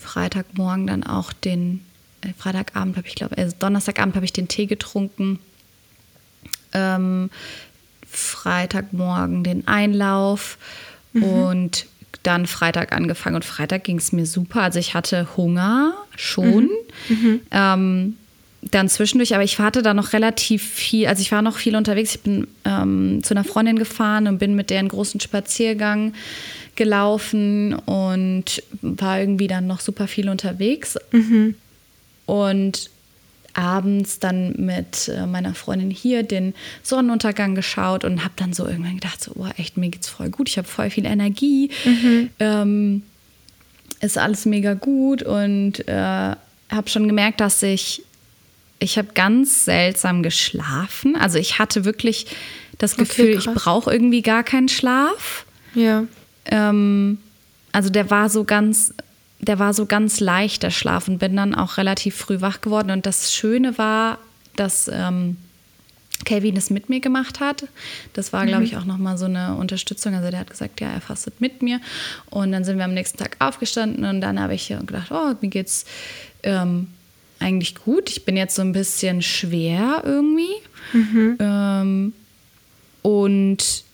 Freitagmorgen 0.09 0.87
dann 0.87 1.05
auch 1.05 1.33
den, 1.33 1.85
äh, 2.23 2.29
Freitagabend 2.37 2.97
habe 2.97 3.07
ich, 3.07 3.15
glaube 3.15 3.37
also 3.37 3.55
Donnerstagabend 3.59 4.15
habe 4.17 4.25
ich 4.25 4.33
den 4.33 4.49
Tee 4.49 4.67
getrunken. 4.67 5.39
Ähm, 6.73 7.31
Freitagmorgen 8.07 9.45
den 9.45 9.69
Einlauf 9.69 10.57
mhm. 11.13 11.23
und 11.23 11.87
dann 12.23 12.47
Freitag 12.47 12.93
angefangen 12.93 13.37
und 13.37 13.45
Freitag 13.45 13.85
ging 13.85 13.99
es 13.99 14.13
mir 14.13 14.27
super. 14.27 14.63
Also 14.63 14.79
ich 14.79 14.95
hatte 14.95 15.29
Hunger 15.37 15.95
schon. 16.17 16.71
Mhm. 17.09 17.17
Mhm. 17.17 17.41
Ähm, 17.51 18.17
dann 18.63 18.89
zwischendurch, 18.89 19.35
aber 19.35 19.45
ich 19.45 19.59
hatte 19.59 19.83
da 19.83 19.95
noch 19.95 20.13
relativ 20.13 20.65
viel, 20.65 21.07
also 21.07 21.21
ich 21.23 21.31
war 21.31 21.43
noch 21.43 21.57
viel 21.57 21.77
unterwegs. 21.77 22.17
Ich 22.17 22.23
bin 22.23 22.49
ähm, 22.65 23.21
zu 23.23 23.35
einer 23.35 23.45
Freundin 23.45 23.79
gefahren 23.79 24.27
und 24.27 24.39
bin 24.39 24.57
mit 24.57 24.71
der 24.71 24.81
einen 24.81 24.89
großen 24.89 25.21
Spaziergang 25.21 26.13
gelaufen 26.79 27.75
und 27.75 28.63
war 28.81 29.21
irgendwie 29.21 29.49
dann 29.49 29.67
noch 29.67 29.81
super 29.81 30.09
viel 30.09 30.31
unterwegs. 30.31 30.97
Mhm. 31.13 31.57
Und 32.25 32.91
abends 33.53 34.21
dann 34.21 34.55
mit 34.57 35.09
äh, 35.09 35.27
meiner 35.27 35.55
Freundin 35.55 35.91
hier 35.91 36.23
den 36.23 36.55
Sonnenuntergang 36.83 37.55
geschaut 37.55 38.05
und 38.05 38.23
habe 38.23 38.35
dann 38.37 38.53
so 38.53 38.67
irgendwann 38.67 38.95
gedacht, 38.95 39.23
so, 39.23 39.33
oh, 39.35 39.47
echt, 39.57 39.77
mir 39.77 39.91
geht's 39.91 40.09
voll 40.09 40.31
gut, 40.31 40.49
ich 40.49 40.59
habe 40.59 40.69
voll 40.69 40.91
viel 40.91 41.07
Energie, 41.07 41.71
mhm. 41.85 42.31
ähm, 42.39 43.03
ist 44.01 44.17
alles 44.17 44.47
mega 44.47 44.75
gut 44.75 45.25
und 45.25 45.89
äh, 45.89 45.93
habe 45.93 46.89
schon 46.89 47.09
gemerkt, 47.09 47.41
dass 47.41 47.63
ich 47.63 48.03
ich 48.81 48.97
habe 48.97 49.09
ganz 49.13 49.65
seltsam 49.65 50.23
geschlafen. 50.23 51.17
Also 51.17 51.39
ich 51.39 51.59
hatte 51.59 51.85
wirklich 51.85 52.27
das 52.79 52.97
Gefühl, 52.97 53.31
ich 53.31 53.45
krass. 53.45 53.55
brauche 53.57 53.93
irgendwie 53.93 54.23
gar 54.23 54.45
keinen 54.45 54.69
Schlaf. 54.69 55.47
Ja. 55.75 56.05
Ähm, 56.49 57.19
also 57.73 57.91
der 57.91 58.11
war 58.11 58.29
so 58.29 58.45
ganz, 58.45 58.95
der 59.41 59.59
war 59.59 59.73
so 59.75 59.87
ganz 59.87 60.21
leicht, 60.21 60.63
der 60.63 60.71
Schlaf 60.71 61.09
und 61.09 61.19
bin 61.19 61.37
dann 61.37 61.55
auch 61.55 61.77
relativ 61.77 62.17
früh 62.17 62.41
wach 62.41 62.61
geworden. 62.61 62.91
Und 62.91 63.07
das 63.07 63.33
Schöne 63.33 63.79
war, 63.79 64.19
dass 64.57 64.91
ähm, 64.93 65.37
Kevin 66.25 66.57
es 66.57 66.71
mit 66.71 66.89
mir 66.89 67.01
gemacht 67.01 67.41
hat. 67.41 67.69
Das 68.13 68.33
war, 68.33 68.45
glaube 68.45 68.65
ich, 68.65 68.77
auch 68.77 68.85
nochmal 68.85 69.17
so 69.17 69.27
eine 69.27 69.55
Unterstützung. 69.55 70.15
Also 70.15 70.31
der 70.31 70.41
hat 70.41 70.51
gesagt, 70.51 70.81
ja, 70.81 70.91
er 70.91 71.01
fastet 71.01 71.41
mit 71.41 71.63
mir. 71.63 71.81
Und 72.31 72.53
dann 72.53 72.65
sind 72.65 72.79
wir 72.79 72.85
am 72.85 72.95
nächsten 72.95 73.19
Tag 73.19 73.37
aufgestanden 73.39 74.05
und 74.05 74.21
dann 74.21 74.41
habe 74.41 74.55
ich 74.55 74.69
gedacht, 74.69 75.11
oh, 75.13 75.35
mir 75.41 75.49
geht's 75.49 75.85
ähm, 76.43 76.89
eigentlich 77.39 77.77
gut. 77.77 78.11
Ich 78.11 78.25
bin 78.25 78.37
jetzt 78.37 78.57
so 78.57 78.63
ein 78.63 78.73
bisschen 78.73 79.23
schwer 79.23 80.03
irgendwie. 80.05 80.55
Ähm, 81.41 82.13
und 83.03 83.85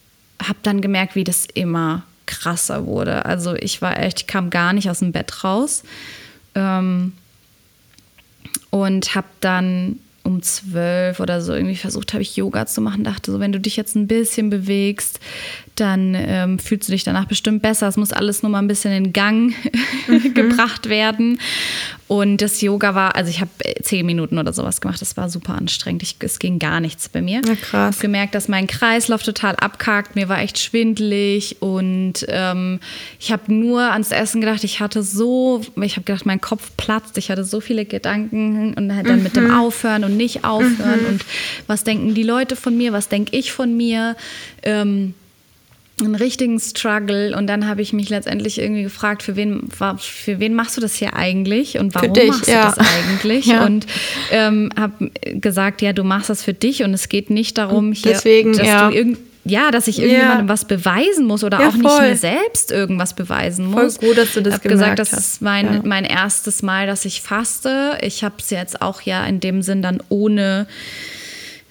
habe 0.42 0.58
dann 0.62 0.80
gemerkt, 0.80 1.14
wie 1.14 1.24
das 1.24 1.46
immer 1.54 2.04
krasser 2.26 2.86
wurde. 2.86 3.24
Also 3.24 3.54
ich 3.54 3.82
war 3.82 3.98
echt, 3.98 4.28
kam 4.28 4.50
gar 4.50 4.72
nicht 4.72 4.90
aus 4.90 5.00
dem 5.00 5.12
Bett 5.12 5.44
raus. 5.44 5.82
Ähm, 6.54 7.12
und 8.70 9.14
habe 9.14 9.28
dann 9.40 10.00
um 10.24 10.42
zwölf 10.42 11.20
oder 11.20 11.42
so 11.42 11.52
irgendwie 11.52 11.76
versucht, 11.76 12.12
habe 12.12 12.22
ich 12.22 12.34
Yoga 12.34 12.66
zu 12.66 12.80
machen. 12.80 13.04
Dachte 13.04 13.30
so, 13.30 13.40
wenn 13.40 13.52
du 13.52 13.60
dich 13.60 13.76
jetzt 13.76 13.94
ein 13.94 14.06
bisschen 14.06 14.50
bewegst, 14.50 15.20
dann 15.74 16.14
ähm, 16.16 16.58
fühlst 16.58 16.88
du 16.88 16.92
dich 16.92 17.02
danach 17.02 17.24
bestimmt 17.24 17.62
besser. 17.62 17.88
Es 17.88 17.96
muss 17.96 18.12
alles 18.12 18.42
nur 18.42 18.50
mal 18.50 18.60
ein 18.60 18.68
bisschen 18.68 18.92
in 18.92 19.12
Gang 19.12 19.54
gebracht 20.34 20.88
werden. 20.88 21.40
Und 22.06 22.42
das 22.42 22.60
Yoga 22.60 22.94
war, 22.94 23.16
also 23.16 23.30
ich 23.30 23.40
habe 23.40 23.50
zehn 23.82 24.06
Minuten 24.06 24.38
oder 24.38 24.52
sowas 24.52 24.80
gemacht. 24.80 25.00
Das 25.00 25.16
war 25.16 25.28
super 25.28 25.54
anstrengend. 25.54 26.02
Ich, 26.02 26.16
es 26.20 26.38
ging 26.38 26.58
gar 26.58 26.78
nichts 26.78 27.08
bei 27.08 27.22
mir. 27.22 27.40
Ja, 27.44 27.54
krass. 27.56 27.96
Ich 27.96 28.02
gemerkt, 28.02 28.34
dass 28.34 28.46
mein 28.46 28.66
Kreislauf 28.66 29.22
total 29.22 29.56
abkackt. 29.56 30.14
Mir 30.14 30.28
war 30.28 30.38
echt 30.40 30.58
schwindelig 30.58 31.56
und 31.60 32.24
ähm, 32.28 32.78
ich 33.18 33.32
habe 33.32 33.52
nur 33.52 33.80
ans 33.90 34.12
Essen 34.12 34.40
gedacht. 34.40 34.62
Ich 34.62 34.80
hatte 34.80 35.02
so, 35.02 35.62
ich 35.80 35.96
habe 35.96 36.04
gedacht, 36.04 36.26
mein 36.26 36.40
Kopf 36.40 36.70
platzt. 36.76 37.18
Ich 37.18 37.30
hatte 37.30 37.42
so 37.42 37.60
viele 37.60 37.84
Gedanken 37.84 38.74
und 38.74 38.88
dann 38.90 39.22
mit 39.22 39.34
dem 39.34 39.50
Aufhören 39.50 40.04
und 40.04 40.16
nicht 40.16 40.44
aufhören 40.44 41.06
und 41.08 41.24
was 41.66 41.84
denken 41.84 42.14
die 42.14 42.22
Leute 42.22 42.54
von 42.54 42.76
mir, 42.76 42.92
was 42.92 43.08
denke 43.08 43.36
ich 43.36 43.50
von 43.50 43.76
mir. 43.76 44.14
Ähm, 44.62 45.14
einen 46.00 46.16
richtigen 46.16 46.58
Struggle 46.58 47.36
und 47.36 47.46
dann 47.46 47.68
habe 47.68 47.80
ich 47.80 47.92
mich 47.92 48.08
letztendlich 48.08 48.58
irgendwie 48.58 48.82
gefragt, 48.82 49.22
für 49.22 49.36
wen, 49.36 49.68
für 49.98 50.40
wen 50.40 50.54
machst 50.54 50.76
du 50.76 50.80
das 50.80 50.94
hier 50.94 51.14
eigentlich 51.14 51.78
und 51.78 51.94
warum 51.94 52.12
dich, 52.12 52.28
machst 52.28 52.48
ja. 52.48 52.70
du 52.70 52.76
das 52.76 52.86
eigentlich? 52.88 53.46
Ja. 53.54 53.64
Und 53.64 53.86
ähm, 54.32 54.70
habe 54.78 55.10
gesagt, 55.34 55.82
ja, 55.82 55.92
du 55.92 56.02
machst 56.02 56.30
das 56.30 56.42
für 56.42 56.52
dich 56.54 56.82
und 56.82 56.92
es 56.94 57.08
geht 57.08 57.30
nicht 57.30 57.58
darum, 57.58 57.92
hier, 57.92 58.12
deswegen, 58.12 58.54
dass 58.56 58.66
ja. 58.66 58.88
du 58.90 58.96
irgend 58.96 59.18
ja, 59.46 59.70
dass 59.70 59.88
ich 59.88 59.98
Ja. 59.98 60.04
irgendjemandem 60.04 60.48
was 60.48 60.64
beweisen 60.64 61.26
muss 61.26 61.44
oder 61.44 61.60
Ja, 61.60 61.68
auch 61.68 61.74
nicht 61.74 61.86
voll. 61.86 62.08
mir 62.08 62.16
selbst 62.16 62.72
irgendwas 62.72 63.14
beweisen 63.14 63.70
Voll 63.72 63.84
muss. 63.84 63.98
gut, 63.98 64.16
dass 64.16 64.32
du 64.32 64.40
das 64.40 64.54
Ich 64.54 64.60
habe 64.60 64.68
gesagt, 64.70 64.96
gemerkt 64.96 64.98
das 65.00 65.12
hast. 65.12 65.34
ist 65.34 65.42
mein, 65.42 65.66
Ja. 65.66 65.80
mein 65.84 66.04
erstes 66.06 66.62
Mal, 66.62 66.86
dass 66.86 67.04
ich 67.04 67.20
faste. 67.20 67.98
Ich 68.00 68.24
habe 68.24 68.36
es 68.38 68.48
jetzt 68.48 68.80
auch 68.80 69.02
ja 69.02 69.24
in 69.26 69.40
dem 69.40 69.60
Sinn 69.60 69.82
dann 69.82 70.02
ohne 70.08 70.66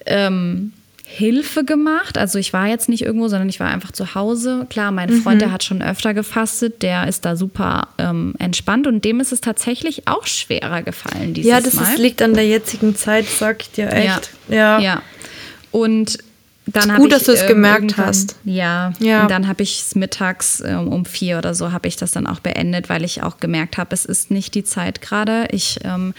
ähm, 0.06 0.72
Hilfe 1.16 1.64
gemacht. 1.64 2.18
Also 2.18 2.40
ich 2.40 2.52
war 2.52 2.66
jetzt 2.66 2.88
nicht 2.88 3.02
irgendwo, 3.02 3.28
sondern 3.28 3.48
ich 3.48 3.60
war 3.60 3.68
einfach 3.68 3.92
zu 3.92 4.16
Hause. 4.16 4.66
Klar, 4.68 4.90
mein 4.90 5.10
Freund, 5.10 5.40
der 5.40 5.52
hat 5.52 5.62
schon 5.62 5.80
öfter 5.80 6.12
gefastet, 6.12 6.82
der 6.82 7.06
ist 7.06 7.24
da 7.24 7.36
super 7.36 7.88
ähm, 7.98 8.34
entspannt 8.40 8.88
und 8.88 9.04
dem 9.04 9.20
ist 9.20 9.32
es 9.32 9.40
tatsächlich 9.40 10.08
auch 10.08 10.26
schwerer 10.26 10.82
gefallen 10.82 11.32
dieses 11.32 11.48
Ja, 11.48 11.60
das 11.60 11.74
Mal. 11.74 11.92
ist, 11.92 11.98
liegt 11.98 12.20
an 12.20 12.34
der 12.34 12.48
jetzigen 12.48 12.96
Zeit, 12.96 13.26
sag 13.26 13.62
ich 13.62 13.70
dir 13.70 13.92
echt. 13.92 14.30
Ja. 14.48 14.56
Ja. 14.56 14.78
ja. 14.80 15.02
Und 15.70 16.18
dann 16.66 16.90
habe 16.90 17.02
gut, 17.02 17.12
ich, 17.12 17.18
dass 17.18 17.26
du 17.26 17.32
es 17.32 17.42
ähm, 17.42 17.48
gemerkt 17.48 17.96
hast. 17.96 18.36
Ja. 18.44 18.92
Ja. 18.98 19.22
Und 19.22 19.30
dann 19.30 19.46
habe 19.46 19.62
ich 19.62 19.82
es 19.82 19.94
mittags 19.94 20.62
ähm, 20.66 20.88
um 20.88 21.04
vier 21.04 21.38
oder 21.38 21.54
so 21.54 21.70
habe 21.70 21.86
ich 21.86 21.94
das 21.96 22.10
dann 22.10 22.26
auch 22.26 22.40
beendet, 22.40 22.88
weil 22.88 23.04
ich 23.04 23.22
auch 23.22 23.38
gemerkt 23.38 23.78
habe, 23.78 23.94
es 23.94 24.04
ist 24.04 24.32
nicht 24.32 24.54
die 24.56 24.64
Zeit 24.64 25.00
gerade. 25.00 25.46
Ich 25.52 25.78
ähm, 25.84 26.12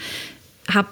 habe 0.72 0.88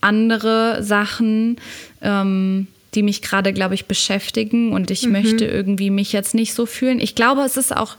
andere 0.00 0.82
Sachen, 0.82 1.56
ähm, 2.02 2.66
die 2.94 3.02
mich 3.02 3.20
gerade, 3.22 3.52
glaube 3.52 3.74
ich, 3.74 3.86
beschäftigen 3.86 4.72
und 4.72 4.90
ich 4.90 5.06
möchte 5.06 5.44
irgendwie 5.44 5.90
mich 5.90 6.12
jetzt 6.12 6.34
nicht 6.34 6.54
so 6.54 6.64
fühlen. 6.66 7.00
Ich 7.00 7.14
glaube, 7.14 7.42
es 7.42 7.56
ist 7.56 7.76
auch 7.76 7.96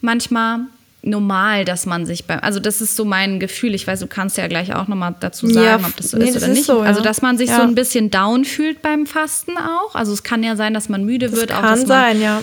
manchmal 0.00 0.60
normal, 1.02 1.64
dass 1.64 1.86
man 1.86 2.06
sich 2.06 2.24
beim, 2.24 2.40
also 2.40 2.60
das 2.60 2.80
ist 2.80 2.96
so 2.96 3.04
mein 3.04 3.40
Gefühl. 3.40 3.74
Ich 3.74 3.86
weiß, 3.86 4.00
du 4.00 4.06
kannst 4.08 4.36
ja 4.36 4.46
gleich 4.48 4.74
auch 4.74 4.88
nochmal 4.88 5.14
dazu 5.20 5.46
sagen, 5.46 5.64
Ja, 5.66 5.76
ob 5.76 5.96
das 5.96 6.10
so 6.10 6.18
nee, 6.18 6.24
ist 6.26 6.34
das 6.36 6.42
oder 6.42 6.52
ist 6.52 6.56
nicht. 6.58 6.66
so, 6.66 6.78
ja. 6.82 6.88
Also 6.88 7.02
dass 7.02 7.22
man 7.22 7.38
sich 7.38 7.50
Ja. 7.50 7.56
so 7.56 7.62
ein 7.62 7.74
bisschen 7.74 8.10
down 8.10 8.44
fühlt 8.44 8.82
beim 8.82 9.06
Fasten 9.06 9.52
auch. 9.56 9.94
Also 9.94 10.12
es 10.12 10.22
kann 10.22 10.42
ja 10.42 10.54
sein, 10.56 10.74
dass 10.74 10.88
man 10.88 11.04
müde 11.04 11.28
Das 11.30 11.38
wird, 11.40 11.52
auch 11.52 11.60
kann 11.62 11.70
dass 11.70 11.78
man 11.80 11.86
sein, 11.86 12.20
ja. 12.20 12.42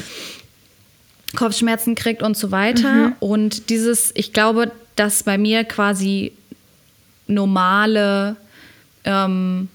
Kopfschmerzen 1.36 1.96
kriegt 1.96 2.24
und 2.24 2.38
so 2.38 2.52
weiter. 2.52 3.12
Und 3.20 3.70
dieses, 3.70 4.12
ich 4.16 4.32
glaube, 4.32 4.72
dass 4.96 5.24
bei 5.24 5.38
mir 5.38 5.66
quasi 5.66 6.32
normale, 7.28 8.38
ähm, 9.06 9.70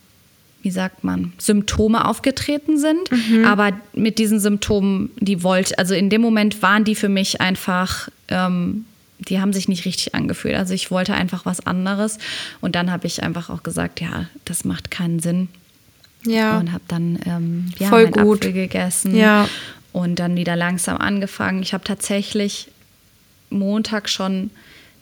wie 0.63 0.71
sagt 0.71 1.05
man, 1.05 1.33
Symptome 1.39 2.05
aufgetreten 2.07 2.79
sind. 2.79 3.09
Aber 3.47 3.73
mit 3.95 4.19
diesen 4.19 4.41
Symptomen, 4.41 5.11
die 5.19 5.43
wollte, 5.43 5.79
also 5.79 5.95
in 5.95 6.11
dem 6.11 6.21
Moment 6.21 6.61
waren 6.63 6.85
die 6.85 6.95
für 6.95 7.09
mich 7.09 7.41
einfach, 7.41 8.11
ähm, 8.29 8.85
die 9.21 9.41
haben 9.41 9.53
sich 9.55 9.69
nicht 9.69 9.87
richtig 9.87 10.15
angefühlt. 10.15 10.57
Also 10.57 10.75
ich 10.75 10.91
wollte 10.91 11.15
einfach 11.15 11.47
was 11.47 11.67
anderes. 11.67 12.19
Und 12.61 12.75
dann 12.75 12.91
habe 12.91 13.07
ich 13.07 13.23
einfach 13.23 13.49
auch 13.49 13.63
gesagt, 13.63 14.01
ja, 14.03 14.27
das 14.45 14.65
macht 14.65 14.91
keinen 14.91 15.21
Sinn. 15.21 15.49
Ja. 16.27 16.59
Und 16.59 16.73
habe 16.73 16.85
dann 16.89 17.19
ähm, 17.25 17.73
ja, 17.79 17.89
Voll 17.89 18.09
gut. 18.11 18.41
Apfel 18.41 18.53
gegessen 18.53 19.17
Ja. 19.17 19.49
und 19.93 20.19
dann 20.19 20.37
wieder 20.37 20.57
langsam 20.57 20.99
angefangen. 20.99 21.63
Ich 21.63 21.73
habe 21.73 21.85
tatsächlich 21.85 22.69
Montag 23.49 24.11
schon 24.11 24.51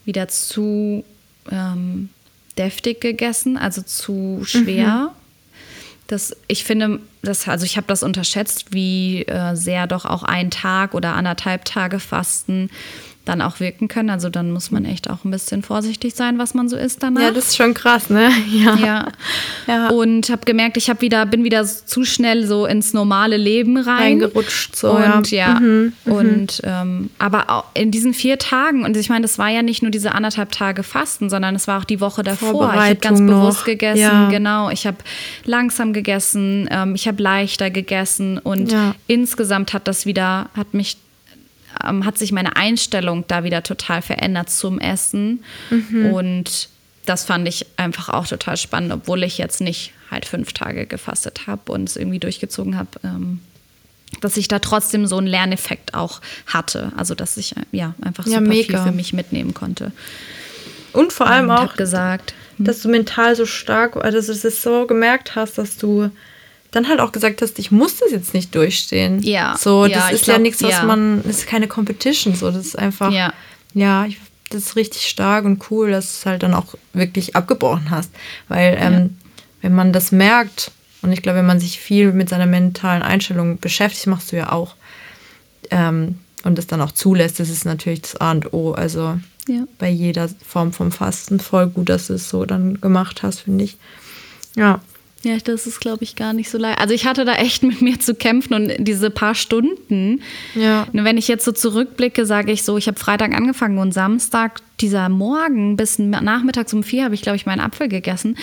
wieder 0.05 0.29
zu 0.29 1.05
ähm, 1.51 2.11
deftig 2.59 3.01
gegessen, 3.01 3.57
also 3.57 3.83
zu 3.83 4.43
schwer. 4.45 5.13
Das, 6.09 6.35
ich 6.47 6.65
finde, 6.65 7.01
das, 7.23 7.47
also 7.49 7.67
ich 7.67 7.77
habe 7.77 7.87
das 7.87 8.03
unterschätzt, 8.03 8.73
wie 8.73 9.25
äh, 9.25 9.55
sehr 9.55 9.87
doch 9.87 10.07
auch 10.07 10.23
ein 10.23 10.51
Tag 10.51 10.95
oder 10.95 11.15
anderthalb 11.15 11.67
Tage 11.67 12.01
Fasten 12.01 12.71
dann 13.29 13.43
auch 13.43 13.61
wirken 13.61 13.89
können. 13.89 14.11
Also 14.11 14.31
dann 14.31 14.51
muss 14.51 14.71
man 14.71 14.85
echt 14.85 15.11
auch 15.11 15.25
ein 15.25 15.31
bisschen 15.31 15.63
vorsichtig 15.63 16.15
sein, 16.15 16.39
was 16.39 16.55
man 16.55 16.69
so 16.69 16.77
isst 16.77 17.03
danach. 17.03 17.21
Ja, 17.21 17.31
das 17.31 17.49
ist 17.49 17.57
schon 17.57 17.75
krass, 17.75 18.11
ne? 18.11 18.31
Ja. 18.49 18.77
Ja. 18.77 19.09
Ja. 19.67 19.89
Und 19.91 20.31
habe 20.31 20.45
gemerkt, 20.47 20.77
ich 20.77 20.89
habe 20.89 21.01
wieder, 21.03 21.27
bin 21.27 21.45
wieder 21.45 21.65
zu 21.65 22.05
schnell 22.05 22.47
so 22.47 22.65
ins 22.67 22.95
normale 22.95 23.37
Leben 23.37 23.77
rein. 23.77 24.21
Reingerutscht 24.21 24.75
so, 24.75 24.93
und 24.93 25.31
ja. 25.31 25.55
ja. 25.55 25.61
Mhm, 25.61 25.93
Und 26.07 26.61
ähm, 26.65 27.11
aber 27.19 27.51
auch 27.51 27.65
in 27.75 27.91
diesen 27.91 28.15
vier 28.15 28.39
Tagen, 28.39 28.85
und 28.85 28.97
ich 28.97 29.11
meine, 29.11 29.23
das 29.23 29.39
war 29.39 29.49
ja 29.49 29.63
nicht 29.63 29.83
nur 29.83 29.91
diese 29.91 30.13
anderthalb 30.13 30.51
Tage 30.53 30.83
Fasten, 30.83 31.29
sondern 31.29 31.55
es 31.55 31.69
war 31.69 31.79
auch 31.79 31.85
die 31.85 32.01
Woche 32.01 32.23
davor. 32.23 32.73
Ich 32.75 32.81
habe 32.81 32.97
ganz 32.97 33.21
bewusst 33.21 33.61
noch, 33.61 33.67
gegessen, 33.67 34.01
ja. 34.01 34.29
genau. 34.31 34.71
Ich 34.71 34.87
habe 34.87 34.97
langsam 35.45 35.93
gegessen, 35.93 36.69
ähm, 36.71 36.95
ich 36.95 37.07
habe 37.07 37.23
leichter 37.23 37.71
gegessen 37.71 38.39
und 38.39 38.75
insgesamt 39.07 39.75
hat 39.75 39.87
das 39.87 40.07
wieder, 40.07 40.49
hat 40.55 40.73
mich 40.73 40.97
ähm, 41.85 42.05
hat 42.05 42.19
sich 42.19 42.33
meine 42.33 42.57
Einstellung 42.57 43.25
da 43.29 43.45
wieder 43.45 43.63
total 43.63 44.03
verändert 44.03 44.51
zum 44.51 44.79
Essen. 44.79 45.45
Mhm. 45.71 46.13
Und 46.13 46.69
das 47.05 47.25
fand 47.25 47.49
ich 47.49 47.67
einfach 47.77 48.11
auch 48.11 48.27
total 48.27 48.57
spannend, 48.57 48.93
obwohl 48.93 49.23
ich 49.25 49.39
jetzt 49.39 49.61
nicht 49.61 49.93
halt 50.11 50.27
fünf 50.27 50.53
Tage 50.53 50.87
gefastet 50.87 51.47
habe 51.47 51.73
und 51.73 51.89
es 51.89 51.97
irgendwie 51.97 52.19
durchgezogen 52.19 52.77
habe, 52.77 52.89
ähm, 53.05 53.41
dass 54.21 54.37
ich 54.37 54.49
da 54.49 54.59
trotzdem 54.59 55.07
so 55.07 55.19
einen 55.19 55.27
Lerneffekt 55.27 55.95
auch 55.95 56.21
hatte. 56.47 56.93
Also 56.97 57.15
dass 57.15 57.37
ich 57.37 57.57
äh, 57.57 57.61
ja 57.73 57.95
einfach 58.01 58.27
Ja, 58.27 58.39
super 58.39 58.49
mega. 58.49 58.65
viel 58.65 58.91
für 58.91 58.97
mich 58.97 59.13
mitnehmen 59.13 59.55
konnte. 59.55 59.93
Und 60.93 61.13
vor 61.13 61.27
allem 61.27 61.51
und 61.51 61.57
auch, 61.57 61.77
gesagt, 61.77 62.35
dass 62.59 62.81
du 62.81 62.89
mental 62.89 63.37
so 63.37 63.47
stark, 63.47 63.97
also 63.97 64.17
dass 64.19 64.27
du 64.27 64.49
es 64.49 64.63
so 64.63 64.87
gemerkt 64.87 65.37
hast, 65.37 65.59
dass 65.59 65.77
du 65.77 66.11
dann 66.71 66.89
halt 66.89 67.01
auch 67.01 67.13
gesagt 67.13 67.41
hast, 67.43 67.59
ich 67.59 67.71
muss 67.71 67.97
das 67.97 68.11
jetzt 68.11 68.35
nicht 68.35 68.55
durchstehen. 68.55 69.23
Ja, 69.23 69.57
So, 69.59 69.87
ja, 69.87 69.99
das 69.99 70.09
ich 70.09 70.13
ist 70.21 70.27
ja 70.27 70.35
glaub, 70.35 70.43
nichts, 70.43 70.63
was 70.63 70.71
ja. 70.73 70.83
man, 70.85 71.23
das 71.25 71.39
ist 71.39 71.47
keine 71.47 71.67
Competition, 71.69 72.35
so, 72.35 72.51
das 72.51 72.67
ist 72.67 72.79
einfach, 72.79 73.11
Ja. 73.11 73.33
ja, 73.75 74.05
ich, 74.07 74.19
das 74.51 74.63
ist 74.65 74.77
richtig 74.77 75.07
stark 75.09 75.45
und 75.45 75.71
cool, 75.71 75.91
dass 75.91 76.07
du 76.07 76.11
es 76.21 76.27
halt 76.27 76.43
dann 76.43 76.55
auch 76.55 76.75
wirklich 76.93 77.37
abgebrochen 77.37 77.91
hast. 77.91 78.11
Weil, 78.49 78.77
ähm, 78.81 79.17
wenn 79.63 79.75
man 79.75 79.93
das 79.93 80.13
merkt, 80.13 80.71
und 81.03 81.13
ich 81.13 81.23
glaube, 81.23 81.39
wenn 81.39 81.47
man 81.47 81.61
sich 81.61 81.79
viel 81.81 82.13
mit 82.13 82.29
seiner 82.29 82.47
mentalen 82.47 83.03
Einstellung 83.03 83.59
beschäftigt, 83.59 84.07
machst 84.07 84.33
du 84.33 84.37
ja 84.37 84.53
auch, 84.53 84.75
ähm, 85.71 86.19
und 86.45 86.57
das 86.57 86.67
dann 86.67 86.81
auch 86.81 86.93
zulässt, 86.93 87.41
das 87.41 87.49
ist 87.51 87.65
natürlich 87.65 88.03
das 88.03 88.17
A 88.21 88.31
und 88.31 88.53
O. 88.53 88.73
Also 88.73 89.19
Ja. 89.49 89.65
bei 89.79 89.89
jeder 89.89 90.29
Form 90.47 90.73
vom 90.73 90.93
Fasten 90.93 91.41
voll 91.41 91.67
gut, 91.69 91.89
dass 91.89 92.07
du 92.09 92.15
es 92.15 92.29
so 92.29 92.45
dann 92.45 92.81
gemacht 92.81 93.23
hast, 93.23 93.41
finde 93.41 93.65
ich. 93.65 93.77
Ja. 94.57 94.81
Ja, 95.25 95.37
das 95.43 95.67
ist, 95.67 95.81
glaube 95.81 96.05
ich, 96.05 96.15
gar 96.15 96.33
nicht 96.33 96.49
so 96.49 96.59
leicht. 96.59 96.79
Also 96.79 96.95
ich 96.95 97.05
hatte 97.05 97.25
da 97.25 97.35
echt 97.35 97.63
mit 97.65 97.83
mir 97.83 97.99
zu 97.99 98.15
kämpfen 98.15 98.55
und 98.55 98.73
diese 98.79 99.11
paar 99.11 99.35
Stunden. 99.35 100.23
Ja. 100.55 100.87
Wenn 100.93 101.19
ich 101.19 101.27
jetzt 101.27 101.45
so 101.45 101.51
zurückblicke, 101.51 102.25
sage 102.25 102.53
ich 102.53 102.63
so, 102.63 102.77
ich 102.79 102.87
habe 102.87 102.99
Freitag 102.99 103.35
angefangen 103.35 103.79
und 103.79 103.93
Samstag 103.93 104.61
dieser 104.81 105.09
Morgen 105.09 105.77
bis 105.77 105.99
nachmittags 105.99 106.73
um 106.73 106.85
vier 106.85 107.05
habe 107.05 107.17
ich, 107.17 107.23
glaube 107.23 107.35
ich, 107.35 107.47
meinen 107.47 107.61
Apfel 107.61 107.89
gegessen. 107.89 108.37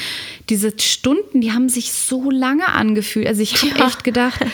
Diese 0.49 0.73
Stunden, 0.78 1.39
die 1.39 1.53
haben 1.53 1.69
sich 1.69 1.93
so 1.93 2.30
lange 2.30 2.67
angefühlt. 2.67 3.28
Also 3.28 3.41
ich 3.41 3.61
habe 3.61 3.80
ja. 3.80 3.88
echt 3.88 4.03
gedacht, 4.03 4.45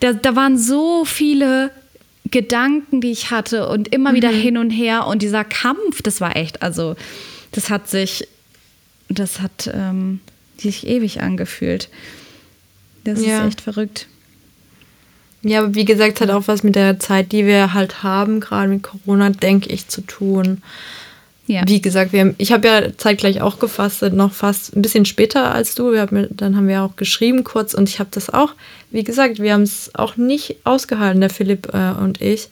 da, 0.00 0.14
da 0.14 0.34
waren 0.34 0.56
so 0.56 1.04
viele 1.04 1.72
Gedanken, 2.30 3.02
die 3.02 3.10
ich 3.10 3.30
hatte 3.30 3.68
und 3.68 3.88
immer 3.88 4.14
wieder 4.14 4.30
mhm. 4.32 4.36
hin 4.36 4.56
und 4.56 4.70
her. 4.70 5.06
Und 5.06 5.20
dieser 5.20 5.44
Kampf, 5.44 6.00
das 6.02 6.22
war 6.22 6.36
echt, 6.36 6.62
also 6.62 6.96
das 7.52 7.68
hat 7.68 7.90
sich, 7.90 8.26
das 9.10 9.40
hat 9.40 9.70
ähm, 9.74 10.20
sich 10.60 10.86
ewig 10.86 11.20
angefühlt. 11.20 11.88
Das 13.04 13.24
ja. 13.24 13.40
ist 13.40 13.48
echt 13.48 13.60
verrückt. 13.60 14.06
Ja, 15.42 15.60
aber 15.60 15.74
wie 15.74 15.86
gesagt, 15.86 16.16
es 16.16 16.20
hat 16.20 16.30
auch 16.30 16.48
was 16.48 16.62
mit 16.62 16.74
der 16.74 16.98
Zeit, 16.98 17.32
die 17.32 17.46
wir 17.46 17.72
halt 17.72 18.02
haben, 18.02 18.40
gerade 18.40 18.68
mit 18.68 18.82
Corona, 18.82 19.30
denke 19.30 19.70
ich, 19.70 19.88
zu 19.88 20.02
tun. 20.02 20.62
Ja. 21.46 21.62
Wie 21.66 21.80
gesagt, 21.80 22.12
wir 22.12 22.20
haben, 22.20 22.34
ich 22.38 22.52
habe 22.52 22.68
ja 22.68 22.96
zeitgleich 22.96 23.40
auch 23.40 23.58
gefastet, 23.58 24.14
noch 24.14 24.32
fast 24.32 24.76
ein 24.76 24.82
bisschen 24.82 25.04
später 25.04 25.52
als 25.52 25.74
du. 25.74 25.92
Wir 25.92 26.02
haben, 26.02 26.28
dann 26.30 26.56
haben 26.56 26.68
wir 26.68 26.82
auch 26.82 26.94
geschrieben 26.94 27.42
kurz 27.42 27.74
und 27.74 27.88
ich 27.88 27.98
habe 27.98 28.10
das 28.12 28.30
auch, 28.30 28.52
wie 28.90 29.02
gesagt, 29.02 29.40
wir 29.40 29.54
haben 29.54 29.62
es 29.62 29.90
auch 29.94 30.16
nicht 30.16 30.58
ausgehalten, 30.64 31.20
der 31.20 31.30
Philipp 31.30 31.74
äh, 31.74 31.92
und 31.92 32.20
ich. 32.20 32.50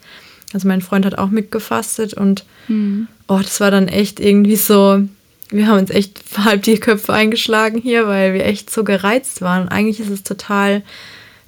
Also 0.53 0.67
mein 0.67 0.81
Freund 0.81 1.05
hat 1.05 1.19
auch 1.19 1.29
mitgefastet 1.29 2.15
und 2.15 2.45
mhm. 2.67 3.07
oh, 3.29 3.39
das 3.41 3.61
war 3.61 3.71
dann 3.71 3.87
echt 3.87 4.19
irgendwie 4.19 4.57
so, 4.57 5.03
wir 5.51 5.67
haben 5.67 5.79
uns 5.79 5.91
echt 5.91 6.21
halb 6.39 6.63
die 6.63 6.79
Köpfe 6.79 7.13
eingeschlagen 7.13 7.81
hier, 7.81 8.07
weil 8.07 8.35
wir 8.35 8.45
echt 8.45 8.71
so 8.71 8.85
gereizt 8.85 9.41
waren. 9.41 9.69
Eigentlich 9.69 10.01
ist 10.01 10.11
es 10.11 10.23
total 10.23 10.83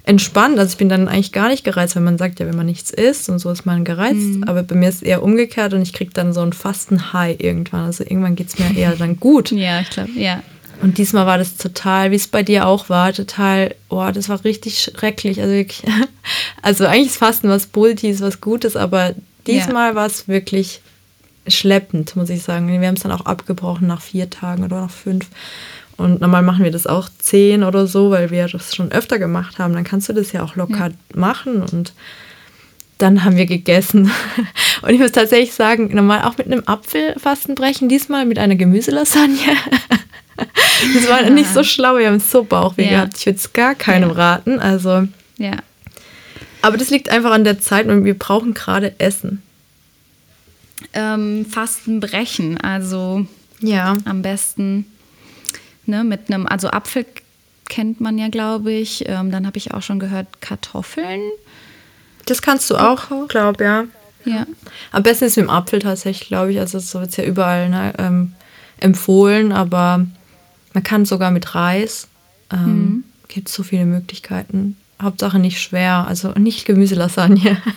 entspannt. 0.03 0.57
Also 0.57 0.71
ich 0.71 0.77
bin 0.77 0.89
dann 0.89 1.07
eigentlich 1.07 1.31
gar 1.31 1.49
nicht 1.49 1.63
gereizt, 1.63 1.95
weil 1.95 2.03
man 2.03 2.17
sagt 2.17 2.39
ja, 2.39 2.47
wenn 2.47 2.55
man 2.55 2.65
nichts 2.65 2.89
isst 2.89 3.29
und 3.29 3.39
so 3.39 3.51
ist 3.51 3.65
man 3.65 3.85
gereizt. 3.85 4.15
Mhm. 4.15 4.43
Aber 4.45 4.63
bei 4.63 4.75
mir 4.75 4.89
ist 4.89 4.95
es 4.95 5.01
eher 5.03 5.23
umgekehrt 5.23 5.73
und 5.73 5.81
ich 5.81 5.93
kriege 5.93 6.11
dann 6.13 6.33
so 6.33 6.41
einen 6.41 6.53
Fasten-High 6.53 7.39
irgendwann. 7.39 7.85
Also 7.85 8.03
irgendwann 8.03 8.35
geht 8.35 8.47
es 8.47 8.59
mir 8.59 8.75
eher 8.75 8.95
dann 8.95 9.19
gut. 9.19 9.51
ja, 9.51 9.81
ich 9.81 9.89
glaube, 9.89 10.11
ja. 10.15 10.41
Und 10.81 10.97
diesmal 10.97 11.27
war 11.27 11.37
das 11.37 11.57
total, 11.57 12.09
wie 12.09 12.15
es 12.15 12.27
bei 12.27 12.41
dir 12.41 12.65
auch 12.65 12.89
war, 12.89 13.13
total, 13.13 13.75
oh, 13.89 14.09
das 14.11 14.29
war 14.29 14.43
richtig 14.43 14.81
schrecklich. 14.81 15.39
Also 15.39 15.53
wirklich, 15.53 15.83
also 16.63 16.85
eigentlich 16.85 17.07
ist 17.07 17.17
Fasten 17.17 17.49
was 17.49 17.67
Positives, 17.67 18.21
was 18.21 18.41
Gutes, 18.41 18.75
aber 18.75 19.13
diesmal 19.45 19.91
ja. 19.91 19.95
war 19.95 20.07
es 20.07 20.27
wirklich 20.27 20.81
schleppend, 21.51 22.15
muss 22.15 22.29
ich 22.29 22.43
sagen. 22.43 22.67
Wir 22.67 22.87
haben 22.87 22.95
es 22.95 23.03
dann 23.03 23.11
auch 23.11 23.25
abgebrochen 23.25 23.87
nach 23.87 24.01
vier 24.01 24.29
Tagen 24.29 24.63
oder 24.63 24.81
nach 24.81 24.91
fünf. 24.91 25.27
Und 25.97 26.21
normal 26.21 26.41
machen 26.41 26.63
wir 26.63 26.71
das 26.71 26.87
auch 26.87 27.09
zehn 27.19 27.63
oder 27.63 27.85
so, 27.85 28.09
weil 28.09 28.31
wir 28.31 28.47
das 28.47 28.75
schon 28.75 28.91
öfter 28.91 29.19
gemacht 29.19 29.59
haben. 29.59 29.73
Dann 29.73 29.83
kannst 29.83 30.09
du 30.09 30.13
das 30.13 30.31
ja 30.31 30.43
auch 30.43 30.55
locker 30.55 30.87
ja. 30.87 30.95
machen. 31.13 31.61
Und 31.61 31.93
dann 32.97 33.23
haben 33.23 33.35
wir 33.35 33.45
gegessen. 33.45 34.11
Und 34.81 34.89
ich 34.89 34.99
muss 34.99 35.11
tatsächlich 35.11 35.53
sagen, 35.53 35.93
normal 35.93 36.23
auch 36.23 36.37
mit 36.37 36.47
einem 36.47 36.63
Apfelfasten 36.65 37.55
brechen, 37.55 37.89
diesmal 37.89 38.25
mit 38.25 38.39
einer 38.39 38.55
Gemüselasagne. 38.55 39.37
Das 40.95 41.07
war 41.07 41.21
ja. 41.21 41.29
nicht 41.29 41.53
so 41.53 41.63
schlau, 41.63 41.97
wir 41.97 42.07
haben 42.07 42.19
so 42.19 42.43
Bauchweh 42.43 42.85
ja. 42.85 42.89
gehabt. 42.91 43.17
Ich 43.17 43.27
würde 43.27 43.37
es 43.37 43.53
gar 43.53 43.75
keinem 43.75 44.09
ja. 44.09 44.15
raten. 44.15 44.59
Also. 44.59 45.07
Ja. 45.37 45.57
Aber 46.63 46.77
das 46.77 46.89
liegt 46.89 47.09
einfach 47.09 47.31
an 47.31 47.43
der 47.43 47.59
Zeit 47.59 47.87
und 47.87 48.05
wir 48.05 48.17
brauchen 48.17 48.55
gerade 48.55 48.99
Essen. 48.99 49.43
Ähm, 50.93 51.45
Fasten 51.45 51.99
brechen, 51.99 52.59
also 52.59 53.25
ja. 53.61 53.97
am 54.05 54.21
besten 54.21 54.85
ne, 55.85 56.03
mit 56.03 56.29
einem, 56.31 56.47
also 56.47 56.69
Apfel 56.69 57.05
kennt 57.69 58.01
man 58.01 58.17
ja, 58.17 58.27
glaube 58.27 58.71
ich. 58.71 59.07
Ähm, 59.07 59.31
dann 59.31 59.45
habe 59.45 59.57
ich 59.57 59.73
auch 59.73 59.81
schon 59.81 59.99
gehört 59.99 60.41
Kartoffeln. 60.41 61.21
Das 62.25 62.41
kannst 62.41 62.69
du 62.69 62.75
auch, 62.75 63.27
glaube 63.27 63.63
ja. 63.63 63.83
Ja. 64.25 64.45
Am 64.91 65.03
besten 65.03 65.25
ist 65.25 65.37
mit 65.37 65.47
dem 65.47 65.49
Apfel 65.49 65.79
tatsächlich, 65.79 66.27
glaube 66.27 66.51
ich. 66.51 66.59
Also 66.59 66.79
so 66.79 66.99
wird 66.99 67.09
es 67.11 67.17
ja 67.17 67.23
überall 67.23 67.69
ne, 67.69 67.93
ähm, 67.97 68.33
empfohlen, 68.77 69.51
aber 69.51 70.05
man 70.73 70.83
kann 70.83 71.05
sogar 71.05 71.31
mit 71.31 71.55
Reis. 71.55 72.07
Ähm, 72.51 72.65
mhm. 72.65 73.03
Gibt 73.27 73.49
so 73.49 73.63
viele 73.63 73.85
Möglichkeiten. 73.85 74.77
Hauptsache 75.01 75.39
nicht 75.39 75.59
schwer, 75.59 76.05
also 76.07 76.31
nicht 76.33 76.65
Gemüselasagne. 76.65 77.57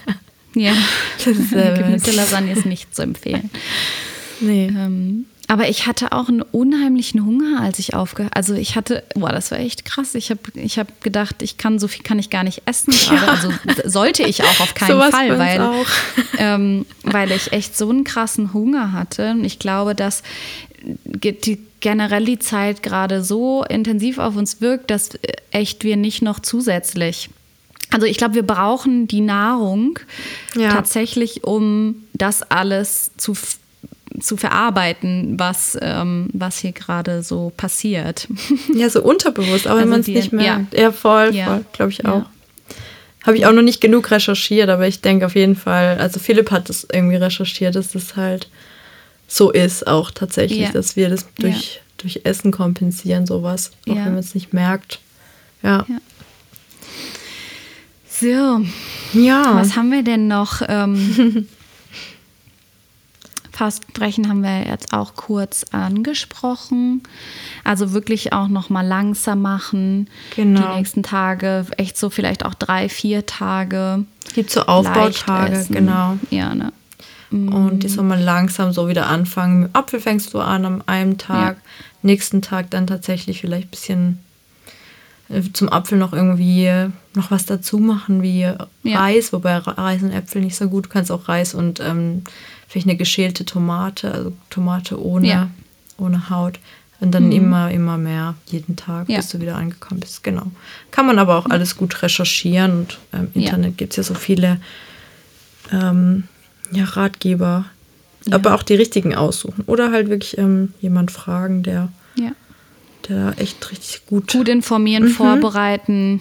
Ja, 0.55 0.75
ist, 1.19 1.53
äh, 1.53 1.79
Gemüselasagne 1.79 2.53
ist 2.53 2.67
nicht 2.67 2.95
zu 2.95 3.03
empfehlen. 3.03 3.51
Nee. 4.41 4.67
Ähm, 4.67 5.27
aber 5.47 5.69
ich 5.69 5.87
hatte 5.87 6.13
auch 6.13 6.29
einen 6.29 6.43
unheimlichen 6.43 7.25
Hunger, 7.25 7.61
als 7.61 7.79
ich 7.79 7.95
aufgehört 7.95 8.35
Also 8.35 8.55
ich 8.55 8.77
hatte, 8.77 9.05
boah, 9.15 9.31
das 9.31 9.51
war 9.51 9.59
echt 9.59 9.85
krass. 9.85 10.15
Ich 10.15 10.31
habe 10.31 10.41
ich 10.55 10.79
hab 10.79 11.03
gedacht, 11.03 11.43
ich 11.43 11.59
kann 11.59 11.79
so 11.79 11.87
viel 11.87 12.03
kann 12.03 12.19
ich 12.19 12.31
gar 12.31 12.45
nicht 12.45 12.63
essen. 12.67 12.95
Ja. 13.15 13.27
Also 13.29 13.53
sollte 13.85 14.23
ich 14.23 14.43
auch 14.43 14.61
auf 14.61 14.75
keinen 14.75 15.01
so 15.01 15.11
Fall, 15.11 15.39
weil, 15.39 15.85
ähm, 16.39 16.87
weil 17.03 17.31
ich 17.33 17.53
echt 17.53 17.77
so 17.77 17.91
einen 17.91 18.05
krassen 18.05 18.55
Hunger 18.55 18.93
hatte. 18.93 19.33
Und 19.33 19.45
ich 19.45 19.59
glaube, 19.59 19.95
dass 19.95 20.23
die, 20.83 21.59
generell 21.81 22.25
die 22.25 22.39
Zeit 22.39 22.83
gerade 22.83 23.23
so 23.23 23.63
intensiv 23.65 24.19
auf 24.19 24.37
uns 24.37 24.61
wirkt, 24.61 24.91
dass 24.91 25.11
echt 25.51 25.85
wir 25.85 25.97
nicht 25.97 26.23
noch 26.23 26.41
zusätzlich 26.41 27.29
also 27.95 28.07
ich 28.07 28.19
glaube, 28.19 28.35
wir 28.35 28.43
brauchen 28.43 29.07
die 29.07 29.21
Nahrung 29.21 30.01
ja. 30.57 30.71
tatsächlich, 30.71 31.45
um 31.45 32.05
das 32.13 32.43
alles 32.43 33.13
zu 33.17 33.35
zu 34.21 34.37
verarbeiten, 34.37 35.41
was, 35.41 35.77
ähm, 35.81 36.29
was 36.33 36.59
hier 36.59 36.71
gerade 36.71 37.25
so 37.25 37.53
passiert. 37.57 38.29
Ja, 38.75 38.89
so 38.89 39.03
unterbewusst, 39.03 39.67
aber 39.67 39.75
also 39.75 39.83
wenn 39.83 39.89
man 39.89 40.01
es 40.01 40.07
nicht 40.07 40.33
merkt. 40.33 40.73
Ja, 40.73 40.83
ja 40.83 40.93
voll, 40.93 41.35
ja. 41.35 41.47
voll 41.47 41.65
glaube 41.73 41.93
ich 41.93 42.05
auch. 42.07 42.23
Habe 43.25 43.37
ich 43.37 43.47
auch 43.47 43.53
noch 43.53 43.63
nicht 43.63 43.81
genug 43.81 44.11
recherchiert, 44.11 44.69
aber 44.69 44.87
ich 44.87 45.01
denke 45.01 45.27
auf 45.27 45.35
jeden 45.35 45.57
Fall, 45.57 45.99
also 45.99 46.21
Philipp 46.21 46.51
hat 46.51 46.69
das 46.69 46.87
irgendwie 46.93 47.17
recherchiert, 47.17 47.75
dass 47.75 47.93
das 47.93 48.15
halt 48.15 48.49
so 49.27 49.51
ist 49.51 49.87
auch 49.87 50.11
tatsächlich, 50.11 50.71
dass 50.71 50.95
wir 50.95 51.09
das 51.09 51.27
durch, 51.37 51.81
durch 51.97 52.21
Essen 52.25 52.53
kompensieren, 52.53 53.27
sowas, 53.27 53.73
auch 53.89 53.97
wenn 53.97 54.05
man 54.05 54.19
es 54.19 54.35
nicht 54.35 54.53
merkt. 54.53 55.01
Ja. 55.63 55.87
So, 58.21 58.65
ja. 59.13 59.57
Was 59.57 59.77
haben 59.77 59.91
wir 59.91 60.05
denn 60.05 60.29
noch? 60.29 60.63
Ähm, 60.69 61.49
Fastenbrechen 63.51 64.29
haben 64.29 64.43
wir 64.43 64.67
jetzt 64.67 64.93
auch 64.93 65.15
kurz 65.15 65.65
angesprochen. 65.71 67.03
Also 67.63 67.93
wirklich 67.93 68.33
auch 68.33 68.49
noch 68.49 68.69
mal 68.69 68.87
langsam 68.87 69.43
machen. 69.43 70.09
Genau. 70.35 70.61
Die 70.61 70.79
nächsten 70.79 71.03
Tage, 71.03 71.67
echt 71.77 71.97
so 71.97 72.11
vielleicht 72.11 72.45
auch 72.45 72.55
drei, 72.55 72.89
vier 72.89 73.27
Tage. 73.27 74.05
Es 74.27 74.35
gibt 74.35 74.51
so 74.51 74.63
Aufbautage, 74.63 75.67
genau. 75.71 76.19
Ja, 76.31 76.55
ne? 76.55 76.73
Und 77.31 77.83
die 77.83 77.89
soll 77.89 78.05
man 78.05 78.23
langsam 78.23 78.73
so 78.73 78.89
wieder 78.89 79.09
anfangen. 79.09 79.61
Mit 79.63 79.75
Apfel 79.75 79.99
fängst 79.99 80.35
du 80.35 80.41
an 80.41 80.65
am 80.65 80.83
einem 80.87 81.19
Tag, 81.19 81.57
ja. 81.57 81.63
nächsten 82.03 82.43
Tag 82.43 82.71
dann 82.71 82.87
tatsächlich 82.87 83.41
vielleicht 83.41 83.69
ein 83.69 83.71
bisschen 83.71 84.19
zum 85.53 85.69
Apfel 85.69 85.99
noch 85.99 86.13
irgendwie 86.13 86.71
noch 87.15 87.31
was 87.31 87.47
dazu 87.47 87.79
machen, 87.79 88.23
wie 88.23 88.41
ja. 88.41 88.69
Reis, 88.85 89.33
wobei 89.33 89.57
Reis 89.59 90.03
und 90.03 90.11
Äpfel 90.11 90.43
nicht 90.43 90.57
so 90.57 90.69
gut. 90.69 90.87
Du 90.87 90.89
kannst 90.91 91.11
auch 91.11 91.29
Reis 91.29 91.55
und 91.55 91.81
ähm, 91.81 92.23
vielleicht 92.69 92.87
eine 92.87 92.97
geschälte 92.97 93.45
Tomate, 93.45 94.13
also 94.13 94.33
Tomate 94.51 95.03
ohne, 95.03 95.29
ja. 95.29 95.51
ohne 95.99 96.31
Haut. 96.31 96.59
Und 97.01 97.13
dann 97.13 97.27
mhm. 97.27 97.33
immer, 97.33 97.71
immer 97.71 97.99
mehr 97.99 98.35
jeden 98.47 98.77
Tag, 98.77 99.09
ja. 99.09 99.19
bis 99.19 99.29
du 99.29 99.41
wieder 99.41 99.57
angekommen 99.57 100.01
bist. 100.01 100.23
Genau. 100.23 100.47
Kann 100.91 101.07
man 101.07 101.19
aber 101.19 101.37
auch 101.37 101.47
alles 101.47 101.77
gut 101.77 102.03
recherchieren 102.03 102.79
und 102.79 102.99
im 103.13 103.21
ähm, 103.21 103.29
Internet 103.35 103.73
ja. 103.73 103.77
gibt 103.77 103.93
es 103.93 103.97
ja 103.97 104.03
so 104.03 104.15
viele 104.15 104.61
ähm, 105.73 106.25
ja, 106.71 106.85
Ratgeber. 106.85 107.67
Ja. 108.27 108.37
Aber 108.37 108.55
auch 108.55 108.63
die 108.63 108.75
richtigen 108.75 109.15
aussuchen. 109.15 109.65
Oder 109.67 109.93
halt 109.93 110.09
wirklich 110.09 110.39
ähm, 110.39 110.73
jemand 110.81 111.11
fragen, 111.11 111.63
der, 111.63 111.93
der 113.09 113.35
echt 113.39 113.71
richtig 113.71 114.07
gut. 114.07 114.33
Gut 114.33 114.49
informieren, 114.49 115.05
mhm. 115.05 115.11
vorbereiten. 115.11 116.21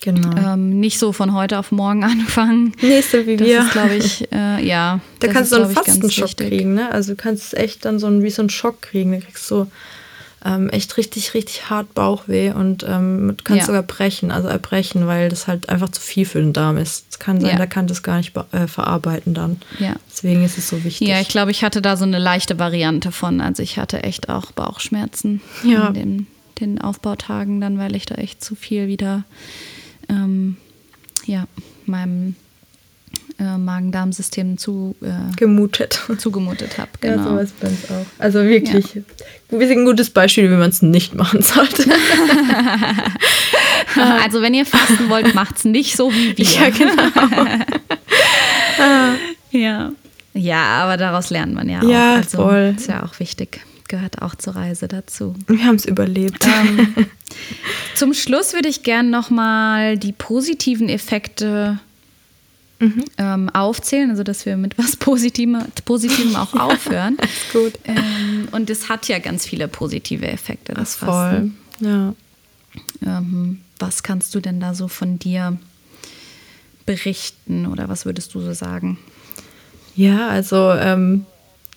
Genau. 0.00 0.30
Ähm, 0.36 0.78
nicht 0.78 0.98
so 0.98 1.12
von 1.12 1.34
heute 1.34 1.58
auf 1.58 1.72
morgen 1.72 2.04
anfangen. 2.04 2.72
Nächste 2.80 3.26
wie 3.26 3.36
das 3.36 3.46
wir. 3.46 3.60
ist, 3.60 3.72
glaube 3.72 3.94
ich, 3.94 4.32
äh, 4.32 4.64
ja. 4.64 5.00
Da 5.20 5.28
kannst 5.28 5.52
ist, 5.52 5.58
du 5.58 5.62
so 5.62 5.64
einen 5.64 5.74
Fastenschock 5.74 6.36
kriegen, 6.36 6.74
ne? 6.74 6.90
Also 6.92 7.12
du 7.12 7.16
kannst 7.16 7.54
echt 7.54 7.84
dann 7.84 7.98
so 7.98 8.06
einen, 8.06 8.22
wie 8.22 8.30
so 8.30 8.42
einen 8.42 8.50
Schock 8.50 8.82
kriegen. 8.82 9.12
Da 9.12 9.18
kriegst 9.18 9.50
du 9.50 9.66
ähm, 10.44 10.68
echt 10.70 10.96
richtig, 10.96 11.34
richtig 11.34 11.68
hart 11.68 11.94
Bauchweh 11.94 12.52
und 12.52 12.84
ähm, 12.88 13.36
kannst 13.42 13.62
ja. 13.62 13.66
sogar 13.66 13.82
brechen, 13.82 14.30
also 14.30 14.48
erbrechen, 14.48 15.06
weil 15.06 15.28
das 15.28 15.46
halt 15.46 15.68
einfach 15.68 15.88
zu 15.88 16.00
viel 16.00 16.26
für 16.26 16.40
den 16.40 16.52
Darm 16.52 16.76
ist. 16.76 17.06
Es 17.10 17.18
kann 17.18 17.40
sein, 17.40 17.50
ja. 17.50 17.56
der 17.56 17.66
kann 17.66 17.86
das 17.86 18.02
gar 18.02 18.18
nicht 18.18 18.34
äh, 18.52 18.66
verarbeiten 18.68 19.34
dann. 19.34 19.60
Ja. 19.78 19.94
Deswegen 20.08 20.44
ist 20.44 20.58
es 20.58 20.68
so 20.68 20.84
wichtig. 20.84 21.08
Ja, 21.08 21.20
ich 21.20 21.28
glaube, 21.28 21.50
ich 21.50 21.64
hatte 21.64 21.82
da 21.82 21.96
so 21.96 22.04
eine 22.04 22.18
leichte 22.18 22.58
Variante 22.58 23.10
von. 23.10 23.40
Also 23.40 23.62
ich 23.62 23.78
hatte 23.78 24.02
echt 24.04 24.28
auch 24.28 24.52
Bauchschmerzen 24.52 25.40
ja. 25.64 25.88
in 25.88 25.94
den, 25.94 26.26
den 26.60 26.80
Aufbautagen 26.80 27.60
dann, 27.60 27.78
weil 27.78 27.96
ich 27.96 28.06
da 28.06 28.14
echt 28.14 28.42
zu 28.44 28.54
viel 28.54 28.86
wieder 28.86 29.24
ähm, 30.08 30.56
ja, 31.26 31.46
meinem 31.84 32.36
äh, 33.38 33.56
Magen-Darm-System 33.56 34.58
zu, 34.58 34.96
äh, 35.00 35.34
gemutet. 35.36 36.00
zugemutet 36.18 36.76
habe. 36.78 36.90
Genau. 37.00 37.16
Ja, 37.16 37.22
sowas 37.22 37.52
bei 37.60 37.68
uns 37.68 37.84
auch. 37.90 38.04
Also 38.18 38.42
wirklich, 38.42 38.94
ja. 38.94 39.02
wir 39.50 39.68
sind 39.68 39.78
ein 39.78 39.84
gutes 39.84 40.10
Beispiel, 40.10 40.50
wie 40.50 40.56
man 40.56 40.70
es 40.70 40.82
nicht 40.82 41.14
machen 41.14 41.42
sollte. 41.42 41.84
also 44.24 44.42
wenn 44.42 44.54
ihr 44.54 44.66
fasten 44.66 45.08
wollt, 45.08 45.36
macht 45.36 45.58
es 45.58 45.64
nicht 45.64 45.96
so 45.96 46.12
wie 46.12 46.36
wir. 46.36 46.44
Ja, 46.44 46.70
genau. 46.70 47.02
ja. 49.50 49.92
Ja, 50.34 50.62
aber 50.82 50.96
daraus 50.96 51.30
lernt 51.30 51.54
man 51.54 51.68
ja, 51.68 51.82
Ja, 51.84 52.12
auch. 52.12 52.16
Also, 52.16 52.38
voll. 52.38 52.74
Ist 52.76 52.88
ja 52.88 53.04
auch 53.04 53.20
wichtig. 53.20 53.60
Gehört 53.88 54.20
auch 54.20 54.34
zur 54.34 54.56
Reise 54.56 54.88
dazu. 54.88 55.34
Wir 55.46 55.64
haben 55.64 55.76
es 55.76 55.84
überlebt. 55.86 56.44
Ähm, 56.44 57.06
zum 57.94 58.12
Schluss 58.14 58.52
würde 58.52 58.68
ich 58.68 58.82
gerne 58.82 59.08
nochmal 59.08 59.96
die 59.96 60.12
positiven 60.12 60.88
Effekte 60.88 61.78
ähm, 62.80 63.50
aufzählen, 63.50 64.10
also 64.10 64.22
dass 64.22 64.46
wir 64.46 64.56
mit 64.56 64.78
was 64.78 64.96
Positivem, 64.96 65.58
Positivem 65.84 66.36
auch 66.36 66.54
aufhören. 66.58 67.16
ist 67.16 67.52
gut. 67.52 67.72
Ähm, 67.84 68.48
und 68.52 68.70
es 68.70 68.88
hat 68.88 69.08
ja 69.08 69.18
ganz 69.18 69.46
viele 69.46 69.68
positive 69.68 70.26
Effekte, 70.26 70.74
das 70.74 70.96
Voll. 70.96 71.08
Fasten. 71.08 71.58
Ja. 71.80 72.14
Ähm, 73.04 73.60
was 73.78 74.02
kannst 74.02 74.34
du 74.34 74.40
denn 74.40 74.60
da 74.60 74.74
so 74.74 74.88
von 74.88 75.18
dir 75.18 75.58
berichten 76.86 77.66
oder 77.66 77.88
was 77.88 78.06
würdest 78.06 78.34
du 78.34 78.40
so 78.40 78.52
sagen? 78.52 78.98
Ja, 79.94 80.28
also 80.28 80.72
ähm, 80.72 81.26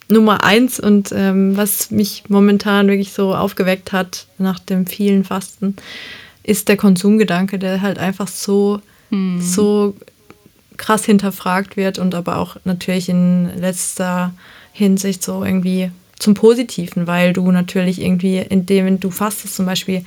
Nummer 0.08 0.44
eins 0.44 0.80
und 0.80 1.12
ähm, 1.16 1.58
was 1.58 1.90
mich 1.90 2.26
momentan 2.30 2.88
wirklich 2.88 3.14
so 3.14 3.34
aufgeweckt 3.34 3.92
hat 3.92 4.28
nach 4.38 4.60
dem 4.60 4.86
vielen 4.86 5.24
Fasten, 5.24 5.76
ist 6.44 6.68
der 6.68 6.78
Konsumgedanke, 6.78 7.60
der 7.60 7.82
halt 7.82 7.98
einfach 7.98 8.28
so, 8.28 8.82
so 9.40 9.96
krass 10.78 11.06
hinterfragt 11.06 11.78
wird 11.78 12.00
und 12.00 12.16
aber 12.16 12.38
auch 12.38 12.58
natürlich 12.64 13.10
in 13.10 13.50
letzter 13.58 14.34
Hinsicht 14.74 15.24
so 15.24 15.44
irgendwie 15.44 15.92
zum 16.18 16.34
Positiven, 16.34 17.08
weil 17.08 17.34
du 17.34 17.52
natürlich 17.52 18.02
irgendwie, 18.02 18.38
indem 18.38 19.00
du 19.00 19.10
fastest 19.12 19.56
zum 19.56 19.66
Beispiel, 19.66 20.04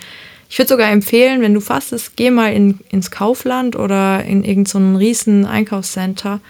ich 0.49 0.59
würde 0.59 0.69
sogar 0.69 0.91
empfehlen, 0.91 1.41
wenn 1.41 1.55
du 1.55 1.61
fastest, 1.61 2.17
geh 2.17 2.31
mal 2.31 2.53
in, 2.53 2.79
ins 2.91 3.11
Kaufland 3.11 3.77
oder 3.77 4.25
in 4.25 4.45
irgendein 4.45 4.95
so 4.95 4.99
riesen 4.99 5.47
Einkaufscenter 5.47 6.41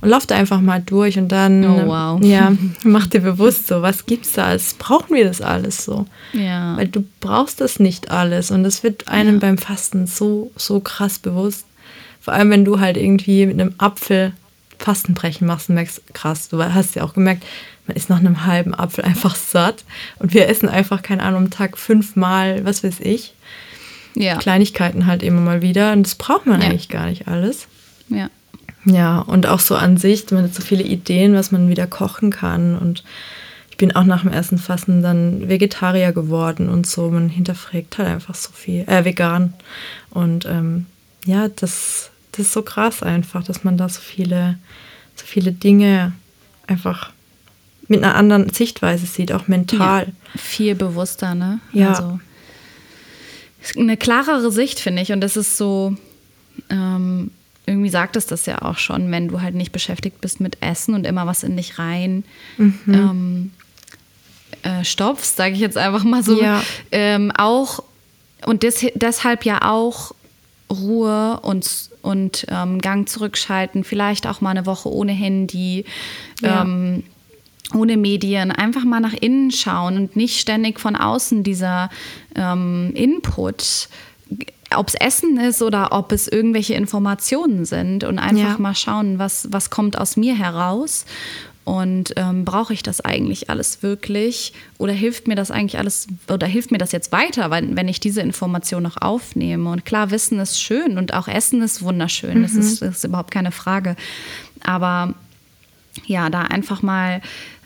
und 0.00 0.08
lauf 0.08 0.26
da 0.26 0.36
einfach 0.36 0.60
mal 0.60 0.80
durch 0.80 1.18
und 1.18 1.28
dann 1.28 1.64
Oh, 1.64 1.86
wow. 1.86 2.24
ja, 2.24 2.52
mach 2.84 3.06
dir 3.06 3.20
bewusst 3.20 3.66
so, 3.66 3.82
was 3.82 4.06
gibt's 4.06 4.32
da 4.32 4.46
alles? 4.46 4.74
Brauchen 4.74 5.14
wir 5.14 5.24
das 5.24 5.42
alles 5.42 5.84
so? 5.84 6.06
Ja. 6.32 6.76
Weil 6.76 6.88
du 6.88 7.04
brauchst 7.20 7.60
das 7.60 7.80
nicht 7.80 8.10
alles 8.10 8.50
und 8.50 8.62
das 8.62 8.82
wird 8.82 9.08
einem 9.08 9.40
beim 9.40 9.58
Fasten 9.58 10.06
so, 10.06 10.50
so 10.56 10.80
krass 10.80 11.18
bewusst. 11.18 11.66
Vor 12.20 12.34
allem, 12.34 12.50
wenn 12.50 12.64
du 12.64 12.80
halt 12.80 12.96
irgendwie 12.96 13.46
mit 13.46 13.60
einem 13.60 13.74
Apfel 13.78 14.32
Fastenbrechen 14.78 15.46
machst 15.46 15.68
und 15.68 15.74
merkst, 15.74 16.00
krass, 16.14 16.48
du 16.48 16.62
hast 16.62 16.94
ja 16.94 17.02
auch 17.04 17.12
gemerkt, 17.14 17.44
man 17.86 17.96
ist 17.96 18.08
nach 18.08 18.18
einem 18.18 18.46
halben 18.46 18.74
Apfel 18.74 19.04
einfach 19.04 19.34
satt 19.36 19.84
und 20.18 20.32
wir 20.32 20.48
essen 20.48 20.68
einfach, 20.68 21.02
keine 21.02 21.22
Ahnung, 21.22 21.44
am 21.44 21.50
Tag 21.50 21.76
fünfmal, 21.76 22.64
was 22.64 22.82
weiß 22.82 23.00
ich, 23.00 23.34
ja. 24.14 24.36
Kleinigkeiten 24.36 25.06
halt 25.06 25.22
immer 25.22 25.40
mal 25.40 25.60
wieder 25.62 25.92
und 25.92 26.04
das 26.04 26.14
braucht 26.14 26.46
man 26.46 26.60
Ja. 26.62 26.68
eigentlich 26.68 26.88
gar 26.88 27.06
nicht 27.06 27.28
alles. 27.28 27.66
ja. 28.08 28.28
Ja, 28.86 29.18
und 29.18 29.46
auch 29.46 29.60
so 29.60 29.76
an 29.76 29.98
sich, 29.98 30.30
man 30.30 30.44
hat 30.44 30.54
so 30.54 30.62
viele 30.62 30.82
Ideen, 30.84 31.34
was 31.34 31.52
man 31.52 31.68
wieder 31.68 31.86
kochen 31.86 32.30
kann. 32.30 32.78
Und 32.78 33.04
ich 33.70 33.76
bin 33.76 33.94
auch 33.94 34.04
nach 34.04 34.22
dem 34.22 34.32
ersten 34.32 34.56
Fasten 34.56 35.02
dann 35.02 35.50
Vegetarier 35.50 36.12
geworden 36.12 36.70
und 36.70 36.86
so. 36.86 37.10
Man 37.10 37.28
hinterfragt 37.28 37.98
halt 37.98 38.08
einfach 38.08 38.34
so 38.34 38.48
viel, 38.54 38.88
äh, 38.88 39.04
vegan. 39.04 39.52
Und 40.08 40.46
ähm, 40.46 40.86
ja, 41.26 41.48
das, 41.48 42.09
das 42.32 42.46
ist 42.46 42.52
so 42.52 42.62
krass 42.62 43.02
einfach, 43.02 43.44
dass 43.44 43.64
man 43.64 43.76
da 43.76 43.88
so 43.88 44.00
viele, 44.00 44.58
so 45.16 45.26
viele 45.26 45.52
Dinge 45.52 46.12
einfach 46.66 47.10
mit 47.88 48.04
einer 48.04 48.14
anderen 48.14 48.48
Sichtweise 48.50 49.06
sieht, 49.06 49.32
auch 49.32 49.48
mental. 49.48 50.12
Viel 50.36 50.76
bewusster, 50.76 51.34
ne? 51.34 51.58
Ja. 51.72 51.88
Also, 51.90 52.20
eine 53.76 53.96
klarere 53.96 54.52
Sicht, 54.52 54.78
finde 54.80 55.02
ich. 55.02 55.12
Und 55.12 55.20
das 55.20 55.36
ist 55.36 55.56
so, 55.56 55.96
ähm, 56.68 57.32
irgendwie 57.66 57.90
sagt 57.90 58.16
es 58.16 58.26
das 58.26 58.46
ja 58.46 58.62
auch 58.62 58.78
schon, 58.78 59.10
wenn 59.10 59.28
du 59.28 59.40
halt 59.42 59.54
nicht 59.54 59.72
beschäftigt 59.72 60.20
bist 60.20 60.40
mit 60.40 60.58
Essen 60.60 60.94
und 60.94 61.06
immer 61.06 61.26
was 61.26 61.42
in 61.42 61.56
dich 61.56 61.78
rein 61.78 62.24
Mhm. 62.56 62.74
ähm, 62.88 63.52
äh, 64.62 64.84
stopfst, 64.84 65.36
sage 65.36 65.54
ich 65.54 65.60
jetzt 65.60 65.76
einfach 65.76 66.04
mal 66.04 66.22
so. 66.22 66.40
Ja. 66.40 66.62
Ähm, 66.92 67.32
auch 67.36 67.82
und 68.46 68.62
des, 68.62 68.86
deshalb 68.94 69.44
ja 69.44 69.70
auch 69.70 70.12
Ruhe 70.70 71.40
und, 71.42 71.89
und 72.02 72.46
ähm, 72.48 72.80
Gang 72.80 73.08
zurückschalten, 73.08 73.84
vielleicht 73.84 74.26
auch 74.26 74.40
mal 74.40 74.50
eine 74.50 74.66
Woche 74.66 74.88
ohne 74.92 75.12
Handy. 75.12 75.84
Ja. 76.40 76.62
Ähm, 76.62 77.04
ohne 77.72 77.96
Medien, 77.96 78.50
einfach 78.50 78.82
mal 78.84 78.98
nach 78.98 79.12
innen 79.12 79.52
schauen 79.52 79.96
und 79.96 80.16
nicht 80.16 80.40
ständig 80.40 80.80
von 80.80 80.96
außen 80.96 81.44
dieser 81.44 81.88
ähm, 82.34 82.90
Input, 82.94 83.88
ob 84.74 84.88
es 84.88 84.94
Essen 84.94 85.38
ist 85.38 85.62
oder 85.62 85.92
ob 85.92 86.10
es 86.10 86.26
irgendwelche 86.26 86.74
Informationen 86.74 87.64
sind 87.64 88.02
und 88.02 88.18
einfach 88.18 88.54
Ja. 88.54 88.58
mal 88.58 88.74
schauen, 88.74 89.20
was, 89.20 89.48
was 89.52 89.70
kommt 89.70 89.96
aus 89.96 90.16
mir 90.16 90.36
heraus 90.36 91.06
und 91.64 92.14
ähm, 92.16 92.44
brauche 92.44 92.72
ich 92.72 92.82
das 92.82 93.00
eigentlich 93.00 93.50
alles 93.50 93.82
wirklich 93.82 94.52
oder 94.78 94.92
hilft 94.92 95.28
mir 95.28 95.34
das 95.34 95.50
eigentlich 95.50 95.78
alles 95.78 96.06
oder 96.28 96.46
hilft 96.46 96.70
mir 96.72 96.78
das 96.78 96.90
jetzt 96.92 97.12
weiter, 97.12 97.50
wenn, 97.50 97.76
wenn 97.76 97.86
ich 97.86 98.00
diese 98.00 98.22
Information 98.22 98.82
noch 98.82 98.96
aufnehme? 99.00 99.70
Und 99.70 99.84
klar, 99.84 100.10
Wissen 100.10 100.40
ist 100.40 100.60
schön 100.60 100.98
und 100.98 101.14
auch 101.14 101.28
Essen 101.28 101.62
ist 101.62 101.82
wunderschön, 101.82 102.42
das, 102.42 102.54
ist, 102.54 102.82
das 102.82 102.96
ist 102.96 103.04
überhaupt 103.04 103.30
keine 103.30 103.52
Frage. 103.52 103.96
Aber 104.62 105.14
ja, 106.06 106.30
da 106.30 106.42
einfach 106.42 106.82
mal 106.82 107.20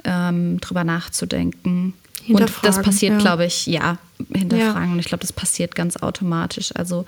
ähm, 0.04 0.60
drüber 0.60 0.84
nachzudenken. 0.84 1.94
Und 2.28 2.52
das 2.62 2.80
passiert, 2.82 3.14
ja. 3.14 3.18
glaube 3.18 3.44
ich, 3.44 3.66
ja, 3.66 3.98
hinterfragen. 4.32 4.92
Und 4.92 4.98
ich 4.98 5.06
glaube, 5.06 5.20
das 5.20 5.32
passiert 5.32 5.74
ganz 5.74 5.96
automatisch. 5.98 6.74
Also 6.74 7.04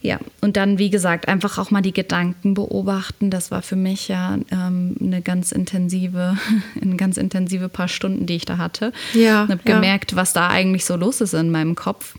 ja, 0.00 0.18
und 0.40 0.56
dann, 0.56 0.78
wie 0.78 0.90
gesagt, 0.90 1.26
einfach 1.28 1.58
auch 1.58 1.70
mal 1.70 1.80
die 1.82 1.92
Gedanken 1.92 2.54
beobachten. 2.54 3.30
Das 3.30 3.50
war 3.50 3.62
für 3.62 3.74
mich 3.76 4.06
ja 4.08 4.38
ähm, 4.52 4.96
eine 5.00 5.22
ganz 5.22 5.50
intensive, 5.52 6.36
eine 6.80 6.96
ganz 6.96 7.16
intensive 7.16 7.68
paar 7.68 7.88
Stunden, 7.88 8.26
die 8.26 8.36
ich 8.36 8.44
da 8.44 8.58
hatte. 8.58 8.92
Ja, 9.14 9.42
Und 9.42 9.50
habe 9.50 9.60
ja. 9.66 9.74
gemerkt, 9.74 10.14
was 10.14 10.32
da 10.32 10.48
eigentlich 10.48 10.84
so 10.84 10.96
los 10.96 11.20
ist 11.20 11.34
in 11.34 11.50
meinem 11.50 11.74
Kopf. 11.74 12.14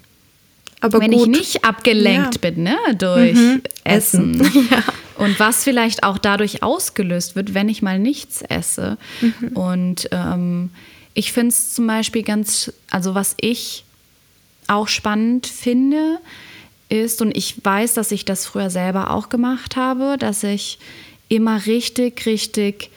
Aber 0.82 1.00
Wenn 1.02 1.12
gut. 1.12 1.22
ich 1.22 1.28
nicht 1.28 1.66
abgelenkt 1.66 2.36
Ja. 2.44 2.50
bin, 2.50 2.64
ne, 2.64 2.78
durch 2.98 3.38
Essen. 3.84 4.40
Essen. 4.42 4.68
Ja. 4.72 4.84
Und 5.18 5.38
was 5.38 5.66
vielleicht 5.66 6.04
auch 6.04 6.18
dadurch 6.18 6.64
ausgelöst 6.64 7.36
wird, 7.36 7.54
wenn 7.54 7.68
ich 7.68 7.82
mal 7.82 8.00
nichts 8.00 8.42
esse. 8.42 8.98
Mhm. 9.20 9.48
Und 9.50 10.10
ähm, 10.14 10.70
ich 11.14 11.34
finde 11.34 11.50
es 11.50 11.74
zum 11.74 11.88
Beispiel 11.88 12.24
ganz, 12.24 12.72
also 12.90 13.16
was 13.16 13.36
ich 13.42 13.84
auch 14.68 14.88
spannend 14.88 15.46
finde, 15.48 16.20
ist, 16.90 17.22
und 17.22 17.36
ich 17.38 17.64
weiß, 17.64 17.94
dass 17.94 18.12
ich 18.12 18.26
das 18.26 18.46
früher 18.46 18.70
selber 18.70 19.12
auch 19.12 19.30
gemacht 19.30 19.76
habe, 19.76 20.18
dass 20.20 20.44
ich 20.44 20.80
immer 21.28 21.66
richtig, 21.66 22.26
richtig 22.26 22.90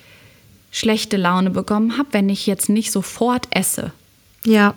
schlechte 0.71 1.19
Laune 1.19 1.51
bekommen 1.51 1.99
habe, 1.99 2.09
wenn 2.13 2.29
ich 2.31 2.47
jetzt 2.47 2.69
nicht 2.69 2.91
sofort 2.91 3.47
esse. 3.51 3.93
Ja, 4.45 4.75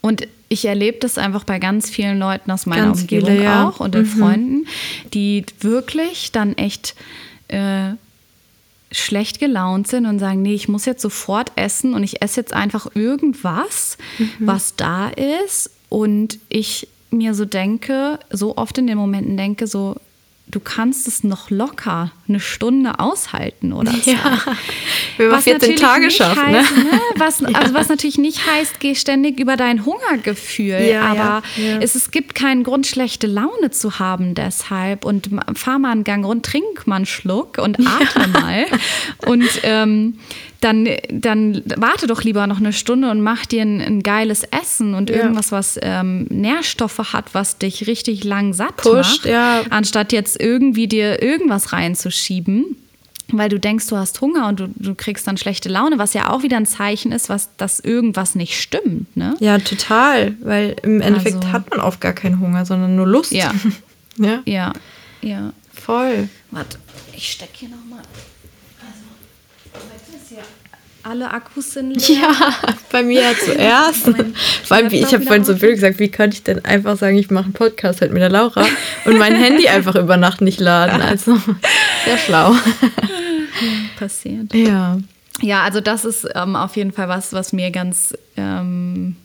Und 0.00 0.28
ich 0.48 0.66
erlebe 0.66 0.98
das 0.98 1.18
einfach 1.18 1.44
bei 1.44 1.58
ganz 1.58 1.90
vielen 1.90 2.18
Leuten 2.18 2.50
aus 2.50 2.66
meiner 2.66 2.86
Ganz 2.86 3.00
Umgebung 3.00 3.30
viele, 3.30 3.42
ja. 3.42 3.68
auch 3.68 3.80
und 3.80 3.94
den 3.94 4.06
Freunden, 4.06 4.66
die 5.12 5.44
wirklich 5.60 6.30
dann 6.30 6.56
echt 6.56 6.94
äh, 7.48 7.94
schlecht 8.92 9.40
gelaunt 9.40 9.88
sind 9.88 10.06
und 10.06 10.18
sagen, 10.18 10.42
nee, 10.42 10.54
ich 10.54 10.68
muss 10.68 10.84
jetzt 10.84 11.02
sofort 11.02 11.52
essen 11.56 11.94
und 11.94 12.04
ich 12.04 12.22
esse 12.22 12.40
jetzt 12.40 12.52
einfach 12.52 12.86
irgendwas, 12.94 13.98
was 14.38 14.76
da 14.76 15.08
ist. 15.08 15.70
Und 15.88 16.38
ich 16.48 16.86
mir 17.14 17.34
so 17.34 17.44
denke, 17.44 18.18
so 18.30 18.56
oft 18.56 18.78
in 18.78 18.86
den 18.86 18.98
Momenten 18.98 19.36
denke, 19.36 19.66
so, 19.66 19.96
du 20.48 20.60
kannst 20.60 21.08
es 21.08 21.24
noch 21.24 21.50
locker 21.50 22.12
eine 22.28 22.40
Stunde 22.40 22.98
aushalten 22.98 23.72
oder 23.72 23.92
so. 23.92 24.10
ja. 24.10 24.40
Wenn 25.16 25.28
man 25.30 25.42
14 25.42 25.60
natürlich 25.60 25.80
Tage 25.80 26.06
nicht 26.06 26.16
schafft, 26.16 26.36
ne? 26.36 26.58
heißt, 26.58 26.76
ne? 26.76 27.00
Was, 27.16 27.42
Also 27.54 27.74
was 27.74 27.88
natürlich 27.88 28.18
nicht 28.18 28.40
heißt, 28.46 28.80
geh 28.80 28.94
ständig 28.94 29.38
über 29.40 29.56
dein 29.56 29.84
Hungergefühl. 29.84 30.80
Ja, 30.90 31.02
aber 31.02 31.16
ja, 31.16 31.42
ja. 31.56 31.78
Es, 31.80 31.94
es 31.94 32.10
gibt 32.10 32.34
keinen 32.34 32.64
Grund, 32.64 32.86
schlechte 32.86 33.26
Laune 33.26 33.70
zu 33.70 33.98
haben 33.98 34.34
deshalb. 34.34 35.04
Und 35.04 35.30
fahr 35.54 35.78
mal 35.78 35.92
einen 35.92 36.04
Gang 36.04 36.24
rund, 36.24 36.46
trink 36.46 36.86
mal 36.86 36.96
einen 36.96 37.06
Schluck 37.06 37.58
und 37.58 37.78
atme 37.80 38.28
mal. 38.28 38.66
Und 39.26 39.48
ähm, 39.62 40.18
dann, 40.60 40.88
dann 41.10 41.62
warte 41.76 42.06
doch 42.06 42.22
lieber 42.22 42.46
noch 42.46 42.56
eine 42.56 42.72
Stunde 42.72 43.10
und 43.10 43.20
mach 43.20 43.44
dir 43.44 43.60
ein, 43.60 43.82
ein 43.82 44.02
geiles 44.02 44.44
Essen 44.44 44.94
und 44.94 45.10
Ja. 45.10 45.16
irgendwas, 45.16 45.52
was 45.52 45.78
ähm, 45.82 46.26
Nährstoffe 46.30 47.12
hat, 47.12 47.34
was 47.34 47.58
dich 47.58 47.86
richtig 47.86 48.24
lang 48.24 48.54
satt 48.54 48.78
Pusht, 48.78 48.94
macht, 48.94 49.26
ja. 49.26 49.60
anstatt 49.68 50.12
jetzt 50.12 50.40
irgendwie 50.40 50.88
dir 50.88 51.22
irgendwas 51.22 51.72
reinzuschieben 52.14 52.76
weil 53.32 53.48
du 53.48 53.58
denkst, 53.58 53.86
du 53.88 53.96
hast 53.96 54.20
Hunger 54.20 54.48
und 54.48 54.60
du, 54.60 54.68
du 54.76 54.94
kriegst 54.94 55.26
dann 55.26 55.38
schlechte 55.38 55.70
Laune, 55.70 55.98
was 55.98 56.12
ja 56.12 56.28
auch 56.28 56.42
wieder 56.42 56.58
ein 56.58 56.66
Zeichen 56.66 57.10
ist, 57.10 57.30
was, 57.30 57.48
dass 57.56 57.80
irgendwas 57.80 58.34
nicht 58.34 58.60
stimmt. 58.60 59.16
Ne? 59.16 59.34
Ja, 59.40 59.58
total. 59.58 60.36
Weil 60.40 60.76
im 60.82 61.00
Endeffekt 61.00 61.36
Also- 61.36 61.50
hat 61.52 61.70
man 61.70 61.80
oft 61.80 62.02
gar 62.02 62.12
keinen 62.12 62.38
Hunger, 62.38 62.66
sondern 62.66 62.94
nur 62.96 63.06
Lust. 63.06 63.32
Ja. 63.32 63.50
ja. 64.18 64.42
Ja, 64.44 64.72
ja. 65.22 65.52
Voll. 65.72 66.28
Warte, 66.50 66.78
ich 67.16 67.32
stecke 67.32 67.52
hier 67.54 67.68
nochmal. 67.70 68.02
Also, 68.78 69.88
heute 69.90 70.16
ist 70.22 70.28
hier 70.28 70.44
alle 71.04 71.30
Akkus 71.30 71.72
sind 71.72 71.94
leer. 72.08 72.18
Ja, 72.18 72.56
bei 72.90 73.02
mir 73.02 73.22
ja 73.22 73.32
zuerst. 73.44 74.08
Mein 74.08 74.34
Vor 74.64 74.76
allem, 74.76 74.92
ich 74.92 75.12
habe 75.12 75.24
vorhin 75.24 75.44
so 75.44 75.54
blöd 75.54 75.74
gesagt, 75.74 75.98
wie 75.98 76.08
könnte 76.10 76.36
ich 76.36 76.42
denn 76.42 76.64
einfach 76.64 76.96
sagen, 76.96 77.16
ich 77.16 77.30
mache 77.30 77.44
einen 77.44 77.52
Podcast 77.52 78.00
halt 78.00 78.12
mit 78.12 78.22
der 78.22 78.30
Laura 78.30 78.64
und 79.04 79.18
mein 79.18 79.34
Handy 79.34 79.68
einfach 79.68 79.94
über 79.94 80.16
Nacht 80.16 80.40
nicht 80.40 80.60
laden. 80.60 81.02
Also 81.14 81.36
sehr 82.04 82.18
schlau. 82.18 82.56
passiert. 83.98 84.52
Ja. 84.54 84.98
ja, 85.40 85.62
also 85.62 85.80
das 85.80 86.04
ist 86.04 86.26
ähm, 86.34 86.56
auf 86.56 86.76
jeden 86.76 86.92
Fall 86.92 87.08
was, 87.08 87.32
was 87.32 87.52
mir 87.52 87.70
ganz 87.70 88.14
ähm, 88.36 89.16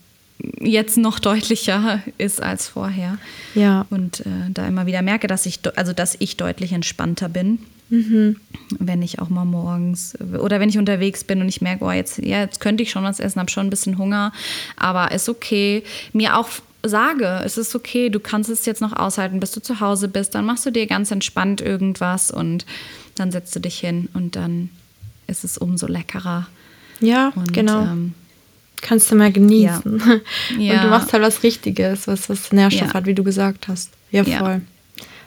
jetzt 0.60 0.98
noch 0.98 1.20
deutlicher 1.20 2.02
ist 2.18 2.42
als 2.42 2.68
vorher. 2.68 3.18
Ja. 3.56 3.86
Und 3.90 4.22
äh, 4.22 4.50
da 4.54 4.68
immer 4.68 4.86
wieder 4.86 5.02
merke, 5.02 5.28
dass 5.28 5.46
ich, 5.46 5.60
also 5.76 5.94
dass 5.94 6.16
ich 6.20 6.38
deutlich 6.38 6.72
entspannter 6.74 7.30
bin. 7.30 7.60
Mhm. 7.90 8.38
Wenn 8.78 9.02
ich 9.02 9.20
auch 9.20 9.30
mal 9.30 9.46
morgens 9.46 10.16
oder 10.40 10.60
wenn 10.60 10.70
ich 10.70 10.78
unterwegs 10.78 11.24
bin 11.24 11.42
und 11.42 11.50
ich 11.50 11.62
merke, 11.62 11.84
oh, 11.86 11.92
jetzt, 11.92 12.20
ja, 12.20 12.42
jetzt 12.42 12.60
könnte 12.60 12.84
ich 12.84 12.92
schon 12.92 13.04
was 13.04 13.20
essen, 13.20 13.40
habe 13.40 13.50
schon 13.50 13.68
ein 13.68 13.72
bisschen 13.72 13.98
Hunger, 13.98 14.32
aber 14.76 15.12
ist 15.12 15.28
okay. 15.28 15.84
Mir 16.14 16.38
auch 16.38 16.50
sage, 16.84 17.42
es 17.44 17.58
ist 17.58 17.76
okay, 17.76 18.10
du 18.10 18.20
kannst 18.20 18.50
es 18.50 18.66
jetzt 18.66 18.82
noch 18.82 18.94
aushalten, 18.94 19.40
bis 19.40 19.52
du 19.52 19.62
zu 19.62 19.80
Hause 19.80 20.08
bist, 20.08 20.36
dann 20.36 20.46
machst 20.46 20.66
du 20.66 20.72
dir 20.72 20.86
ganz 20.88 21.12
entspannt 21.12 21.62
irgendwas 21.62 22.32
und 22.32 22.66
dann 23.16 23.32
setzt 23.32 23.56
du 23.56 23.60
dich 23.60 23.80
hin 23.80 24.08
und 24.14 24.36
dann 24.36 24.70
ist 25.28 25.44
es 25.44 25.58
umso 25.58 25.88
leckerer. 25.88 26.48
Ja, 27.00 27.32
und, 27.36 27.54
genau. 27.54 27.84
Ähm, 27.84 28.14
Kannst 28.82 29.12
du 29.12 29.16
mal 29.16 29.32
genießen. 29.32 30.02
Ja. 30.58 30.74
Und 30.76 30.84
du 30.84 30.90
machst 30.90 31.14
halt 31.14 31.24
was 31.24 31.44
Richtiges, 31.44 32.08
was, 32.08 32.30
was 32.30 32.52
Nährstoff 32.52 32.90
Ja. 32.90 32.94
hat, 32.94 33.06
wie 33.06 33.14
du 33.16 33.24
gesagt 33.24 33.68
hast. 33.68 33.92
Ja, 34.12 34.24
Ja. 34.24 34.40
voll. 34.40 34.62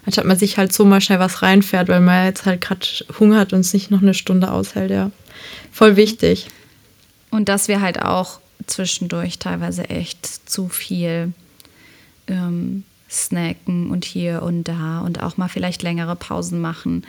Anstatt 0.04 0.24
man 0.24 0.36
sich 0.36 0.56
halt 0.58 0.72
so 0.72 0.84
mal 0.84 1.00
schnell 1.00 1.20
was 1.20 1.42
reinfährt, 1.42 1.88
weil 1.88 2.00
man 2.00 2.24
jetzt 2.26 2.44
halt 2.44 2.60
gerade 2.60 2.84
Hunger 3.20 3.38
hat 3.38 3.52
und 3.52 3.60
es 3.60 3.72
nicht 3.72 3.90
noch 3.92 4.02
eine 4.02 4.14
Stunde 4.14 4.50
aushält, 4.50 4.90
ja. 4.90 5.10
Voll 5.70 5.94
wichtig. 5.96 6.48
Und 7.30 7.48
dass 7.48 7.68
wir 7.68 7.80
halt 7.80 8.02
auch 8.02 8.40
zwischendurch 8.66 9.38
teilweise 9.38 9.88
echt 9.90 10.48
zu 10.48 10.68
viel 10.68 11.32
ähm, 12.26 12.82
snacken 13.12 13.90
und 13.90 14.06
hier 14.06 14.42
und 14.42 14.64
da 14.64 15.00
und 15.00 15.22
auch 15.22 15.36
mal 15.36 15.48
vielleicht 15.48 15.82
längere 15.82 16.16
Pausen 16.16 16.60
machen. 16.60 17.04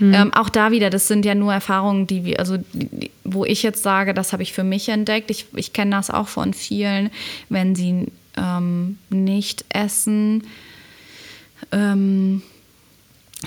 Ähm, 0.00 0.32
auch 0.32 0.48
da 0.48 0.70
wieder, 0.70 0.88
das 0.88 1.08
sind 1.08 1.24
ja 1.24 1.34
nur 1.34 1.52
Erfahrungen, 1.52 2.06
die 2.06 2.24
wir, 2.24 2.38
also 2.38 2.58
die, 2.72 3.10
wo 3.24 3.44
ich 3.44 3.64
jetzt 3.64 3.82
sage, 3.82 4.14
das 4.14 4.32
habe 4.32 4.44
ich 4.44 4.52
für 4.52 4.62
mich 4.62 4.88
entdeckt. 4.88 5.30
Ich, 5.32 5.46
ich 5.56 5.72
kenne 5.72 5.96
das 5.96 6.10
auch 6.10 6.28
von 6.28 6.54
vielen, 6.54 7.10
wenn 7.48 7.74
sie 7.74 8.06
ähm, 8.36 8.98
nicht 9.10 9.64
essen. 9.70 10.44
Ähm, 11.72 12.42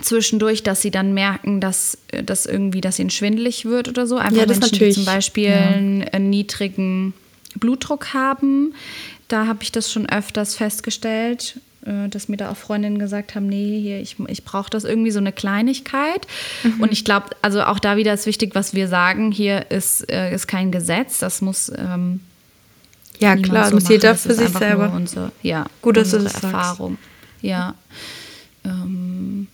zwischendurch, 0.01 0.64
dass 0.64 0.82
sie 0.82 0.91
dann 0.91 1.14
merken, 1.14 1.62
dass, 1.62 1.97
äh, 2.12 2.24
dass 2.24 2.45
irgendwie, 2.45 2.82
dass 2.82 2.99
ihnen 2.99 3.09
schwindelig 3.09 3.66
wird 3.66 3.88
oder 3.88 4.05
so. 4.07 4.18
Einfach 4.18 4.38
Ja, 4.38 4.45
das 4.45 4.59
Menschen, 4.59 4.74
natürlich. 4.76 4.95
die 4.95 5.01
zum 5.03 5.05
Beispiel 5.05 5.49
Ja. 5.49 5.70
einen, 5.70 6.30
niedrigen 6.30 7.14
Blutdruck 7.55 8.14
haben. 8.14 8.74
Da 9.28 9.47
habe 9.47 9.64
ich 9.64 9.72
das 9.72 9.91
schon 9.91 10.09
öfters 10.09 10.55
festgestellt, 10.55 11.59
dass 12.10 12.28
mir 12.28 12.38
da 12.38 12.52
auch 12.52 12.58
Freundinnen 12.58 13.00
gesagt 13.00 13.34
haben, 13.36 13.48
nee, 13.48 13.80
hier, 13.82 14.00
ich, 14.00 14.18
ich 14.28 14.44
brauche 14.46 14.70
das 14.70 14.84
irgendwie 14.84 15.12
so 15.12 15.20
eine 15.20 15.32
Kleinigkeit. 15.32 16.28
Mhm. 16.64 16.82
Und 16.82 16.92
ich 16.92 17.04
glaube, 17.04 17.28
also 17.42 17.64
auch 17.64 17.80
da 17.80 17.98
wieder 17.98 18.14
ist 18.14 18.26
wichtig, 18.26 18.54
was 18.54 18.74
wir 18.74 18.88
sagen, 18.88 19.32
hier 19.32 19.72
ist, 19.72 20.10
äh, 20.12 20.34
ist 20.34 20.48
kein 20.48 20.72
Gesetz, 20.72 21.20
das 21.20 21.42
muss 21.42 21.72
ähm, 21.76 22.20
Ja, 23.20 23.36
klar, 23.36 23.70
so 23.70 23.76
muss 23.76 23.84
machen. 23.84 23.94
jeder 23.94 24.12
Das 24.12 24.24
für 24.24 24.34
sich 24.36 24.50
selber. 24.50 24.92
Unsere, 24.94 25.32
ja, 25.42 25.66
Gut, 25.82 25.98
dass 25.98 26.12
du 26.12 26.18
unsere 26.18 26.34
das 26.34 26.42
sagst. 26.42 26.54
Erfahrung. 26.54 26.98
Ja. 27.42 27.74
Ähm, 28.64 29.48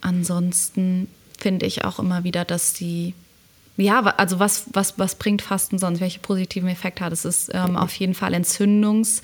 ansonsten 0.00 1.08
finde 1.38 1.66
ich 1.66 1.84
auch 1.84 1.98
immer 1.98 2.22
wieder, 2.22 2.44
dass 2.44 2.74
die 2.74 3.14
ja, 3.78 4.00
also 4.02 4.38
was, 4.38 4.66
was, 4.72 4.98
was 4.98 5.14
bringt 5.14 5.40
Fasten 5.42 5.78
sonst? 5.78 6.00
Welche 6.00 6.20
positiven 6.20 6.68
Effekte 6.68 7.04
hat 7.04 7.12
es? 7.12 7.24
Es 7.24 7.48
ist 7.48 7.54
ähm, 7.54 7.76
auf 7.76 7.94
jeden 7.94 8.14
Fall 8.14 8.34
entzündungs 8.34 9.22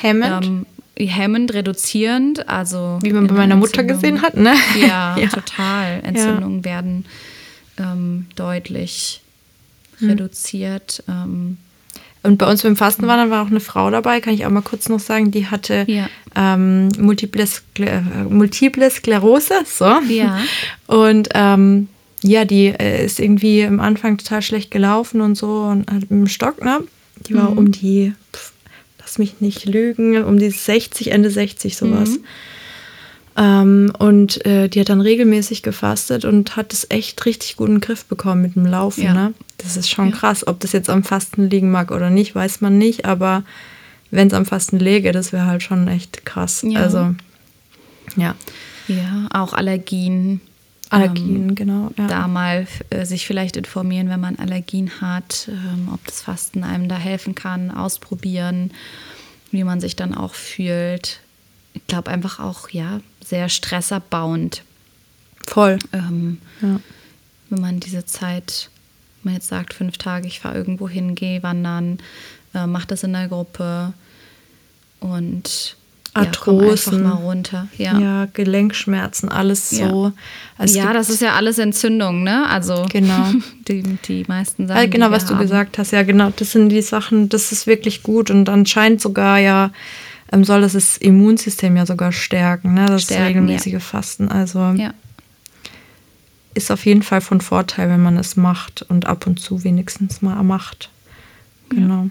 Hemmend, 0.00 0.46
ähm, 0.46 0.66
hemmend, 1.06 1.52
reduzierend. 1.54 2.48
Also 2.48 2.98
wie 3.02 3.12
man 3.12 3.26
bei 3.26 3.30
in 3.32 3.36
meiner 3.38 3.56
Mutter 3.56 3.84
gesehen 3.84 4.22
hat, 4.22 4.36
ne? 4.36 4.54
Ja, 4.80 5.16
Ja. 5.20 5.28
total. 5.28 6.00
Entzündungen 6.04 6.64
werden 6.64 7.04
ähm, 7.78 8.26
deutlich 8.36 9.20
Hm. 9.98 10.10
reduziert. 10.10 11.02
Ähm, 11.08 11.58
Und 12.22 12.38
bei 12.38 12.46
uns 12.50 12.62
beim 12.62 12.74
Fastenwandern 12.76 13.30
war 13.30 13.42
auch 13.42 13.50
eine 13.50 13.60
Frau 13.60 13.90
dabei, 13.90 14.20
kann 14.20 14.32
ich 14.34 14.44
auch 14.46 14.50
mal 14.50 14.62
kurz 14.62 14.88
noch 14.88 15.00
sagen, 15.00 15.30
die 15.30 15.46
hatte 15.46 15.84
Ja. 15.88 16.08
ähm, 16.36 16.88
multiple, 16.98 17.46
Skle 17.46 17.86
äh, 17.86 18.24
multiple 18.28 18.90
Sklerose. 18.90 19.54
So. 19.66 19.84
Ja. 20.08 20.38
Und 20.86 21.28
ähm, 21.34 21.88
ja, 22.22 22.44
die 22.46 22.66
äh, 22.68 23.04
ist 23.04 23.20
irgendwie 23.20 23.64
am 23.64 23.80
Anfang 23.80 24.16
total 24.18 24.40
schlecht 24.42 24.70
gelaufen 24.70 25.20
und 25.22 25.36
so 25.36 25.62
und 25.64 25.90
hat 25.90 26.10
dem 26.10 26.26
Stock, 26.28 26.62
ne? 26.62 26.80
Die 27.26 27.34
war 27.34 27.50
Mhm. 27.50 27.58
um 27.58 27.72
die, 27.72 28.12
lass 29.10 29.18
mich 29.18 29.40
nicht 29.40 29.64
lügen, 29.64 30.22
um 30.22 30.38
die 30.38 30.50
60, 30.50 31.10
Ende 31.10 31.30
60 31.30 31.76
sowas. 31.76 32.10
Mhm. 32.10 32.24
Ähm, 33.36 33.92
und 33.98 34.44
äh, 34.46 34.68
die 34.68 34.78
hat 34.80 34.88
dann 34.88 35.00
regelmäßig 35.00 35.62
gefastet 35.62 36.24
und 36.24 36.56
hat 36.56 36.72
es 36.72 36.86
echt 36.90 37.26
richtig 37.26 37.56
gut 37.56 37.68
in 37.68 37.76
den 37.76 37.80
Griff 37.80 38.04
bekommen 38.04 38.42
mit 38.42 38.54
dem 38.54 38.66
Laufen. 38.66 39.02
Ja. 39.02 39.14
Ne? 39.14 39.34
Das 39.58 39.76
ist 39.76 39.90
schon 39.90 40.10
Ja. 40.10 40.16
krass. 40.16 40.46
Ob 40.46 40.60
das 40.60 40.72
jetzt 40.72 40.88
am 40.90 41.02
Fasten 41.02 41.50
liegen 41.50 41.72
mag 41.72 41.90
oder 41.90 42.08
nicht, 42.10 42.34
weiß 42.36 42.60
man 42.60 42.78
nicht. 42.78 43.04
Aber 43.04 43.42
wenn 44.12 44.28
es 44.28 44.34
am 44.34 44.46
Fasten 44.46 44.78
läge, 44.78 45.10
das 45.10 45.32
wäre 45.32 45.46
halt 45.46 45.62
schon 45.64 45.88
echt 45.88 46.24
krass. 46.24 46.64
Ja. 46.64 46.80
Also, 46.80 47.14
ja. 48.16 48.36
ja, 48.86 49.28
auch 49.32 49.54
Allergien. 49.54 50.40
Allergien, 50.90 51.54
genau. 51.54 51.90
Ja. 51.96 52.06
da 52.08 52.28
mal 52.28 52.66
äh, 52.90 53.04
sich 53.04 53.26
vielleicht 53.26 53.56
informieren, 53.56 54.08
wenn 54.08 54.20
man 54.20 54.36
Allergien 54.36 55.00
hat, 55.00 55.48
ähm, 55.48 55.88
ob 55.92 56.04
das 56.04 56.20
Fasten 56.22 56.64
einem 56.64 56.88
da 56.88 56.96
helfen 56.96 57.34
kann, 57.34 57.70
ausprobieren, 57.70 58.72
wie 59.52 59.64
man 59.64 59.80
sich 59.80 59.96
dann 59.96 60.14
auch 60.14 60.34
fühlt. 60.34 61.20
Ich 61.74 61.86
glaube 61.86 62.10
einfach 62.10 62.40
auch, 62.40 62.70
ja, 62.70 63.00
sehr 63.24 63.48
stressabbauend, 63.48 64.62
Voll. 65.46 65.78
ähm, 65.92 66.38
Ja. 66.60 66.80
wenn 67.50 67.60
man 67.60 67.80
diese 67.80 68.04
Zeit, 68.04 68.70
wenn 69.22 69.32
man 69.32 69.34
jetzt 69.40 69.48
sagt, 69.48 69.72
fünf 69.74 69.96
Tage, 69.98 70.26
ich 70.26 70.40
fahre 70.40 70.56
irgendwo 70.56 70.88
hin, 70.88 71.14
gehe 71.14 71.42
wandern, 71.42 71.98
äh, 72.54 72.66
mach 72.66 72.84
das 72.86 73.04
in 73.04 73.12
der 73.12 73.28
Gruppe 73.28 73.92
und 74.98 75.76
Arthrosen. 76.14 77.02
mal 77.04 77.10
runter. 77.12 77.68
Ja. 77.78 77.98
Ja. 77.98 78.28
Gelenkschmerzen, 78.32 79.28
alles 79.28 79.70
Ja. 79.72 79.88
so. 79.90 80.12
Es 80.58 80.74
ja, 80.74 80.92
das 80.92 81.08
ist 81.10 81.22
ja 81.22 81.34
alles 81.34 81.58
Entzündung, 81.58 82.22
ne? 82.22 82.48
Also 82.48 82.86
Genau. 82.90 83.32
die, 83.68 83.82
die 83.82 84.24
meisten 84.26 84.66
Sachen. 84.66 84.80
Ja, 84.80 84.86
genau, 84.88 85.10
was 85.10 85.24
du 85.26 85.34
haben. 85.34 85.40
gesagt 85.42 85.78
hast. 85.78 85.92
Ja, 85.92 86.02
genau, 86.02 86.32
das 86.34 86.52
sind 86.52 86.68
die 86.70 86.82
Sachen, 86.82 87.28
das 87.28 87.52
ist 87.52 87.66
wirklich 87.66 88.02
gut 88.02 88.30
und 88.30 88.48
anscheinend 88.48 89.00
sogar 89.00 89.38
ja 89.38 89.70
ähm, 90.32 90.44
soll 90.44 90.60
das 90.60 90.74
das 90.74 90.96
Immunsystem 90.96 91.76
ja 91.76 91.86
sogar 91.86 92.12
stärken, 92.12 92.74
ne? 92.74 92.86
Das 92.86 93.02
Stärken, 93.02 93.26
regelmäßige 93.26 93.82
Fasten. 93.82 94.28
Also 94.28 94.58
Ja. 94.76 94.92
ist 96.54 96.70
auf 96.70 96.84
jeden 96.86 97.02
Fall 97.02 97.20
von 97.20 97.40
Vorteil, 97.40 97.88
wenn 97.88 98.02
man 98.02 98.16
es 98.16 98.36
macht 98.36 98.82
und 98.88 99.06
ab 99.06 99.26
und 99.26 99.38
zu 99.40 99.64
wenigstens 99.64 100.22
mal 100.22 100.42
macht. 100.42 100.90
Genau. 101.68 102.08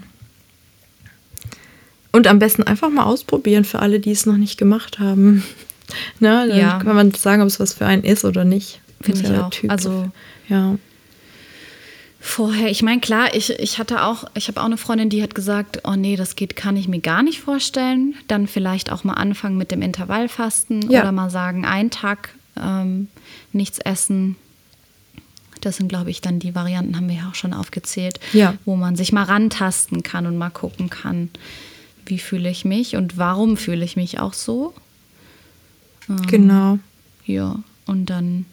Und 2.12 2.28
am 2.28 2.40
besten 2.40 2.64
einfach 2.64 2.90
mal 2.90 3.04
ausprobieren 3.04 3.66
für 3.66 3.80
alle, 3.80 4.00
die 4.00 4.12
es 4.12 4.26
noch 4.26 4.38
nicht 4.38 4.58
gemacht 4.58 5.00
haben. 5.00 5.44
Na, 6.20 6.48
dann 6.48 6.58
Ja. 6.58 6.80
kann 6.80 6.96
man 6.96 7.14
sagen, 7.14 7.42
ob 7.42 7.48
es 7.48 7.60
was 7.60 7.74
für 7.74 7.86
einen 7.86 8.04
ist 8.04 8.26
oder 8.26 8.46
nicht. 8.46 8.82
Finde 9.02 9.22
ich 9.22 9.30
auch. 9.38 9.50
Typ- 9.52 9.70
Also 9.70 10.10
ja. 10.48 10.76
vorher, 12.20 12.70
ich 12.70 12.82
meine, 12.84 13.00
klar, 13.02 13.34
ich, 13.34 13.52
ich 13.60 13.78
hatte 13.80 14.04
auch, 14.04 14.26
ich 14.34 14.48
habe 14.48 14.60
auch 14.62 14.66
eine 14.66 14.78
Freundin, 14.78 15.10
die 15.10 15.24
hat 15.24 15.36
gesagt, 15.36 15.82
oh 15.86 15.96
nee, 15.96 16.16
das 16.16 16.36
geht, 16.36 16.56
kann 16.56 16.76
ich 16.78 16.88
mir 16.88 17.00
gar 17.00 17.24
nicht 17.24 17.40
vorstellen. 17.42 18.16
Dann 18.28 18.48
vielleicht 18.48 18.92
auch 18.92 19.04
mal 19.04 19.14
anfangen 19.14 19.58
mit 19.58 19.72
dem 19.72 19.82
Intervallfasten 19.82 20.90
Ja. 20.92 21.02
oder 21.02 21.12
mal 21.12 21.30
sagen, 21.30 21.66
einen 21.66 21.92
Tag 21.92 22.30
ähm, 22.62 23.08
nichts 23.54 23.80
essen. 23.80 24.36
Das 25.62 25.78
sind, 25.78 25.88
glaube 25.90 26.10
ich, 26.10 26.22
dann 26.22 26.40
die 26.40 26.56
Varianten, 26.56 26.96
haben 26.96 27.10
wir 27.10 27.16
ja 27.18 27.30
auch 27.30 27.36
schon 27.36 27.54
aufgezählt, 27.54 28.20
Ja. 28.34 28.56
wo 28.66 28.76
man 28.76 28.96
sich 28.96 29.12
mal 29.12 29.24
rantasten 29.24 30.04
kann 30.04 30.26
und 30.26 30.38
mal 30.38 30.50
gucken 30.50 30.90
kann, 30.90 31.30
wie 32.10 32.20
fühle 32.20 32.50
ich 32.50 32.66
mich 32.66 32.96
und 32.96 33.18
warum 33.18 33.58
fühle 33.58 33.86
ich 33.86 33.96
mich 33.96 34.20
auch 34.20 34.34
so. 34.34 34.74
Ähm, 36.10 36.26
Genau. 36.28 36.80
Ja, 37.26 37.60
und 37.86 38.08
dann. 38.08 38.46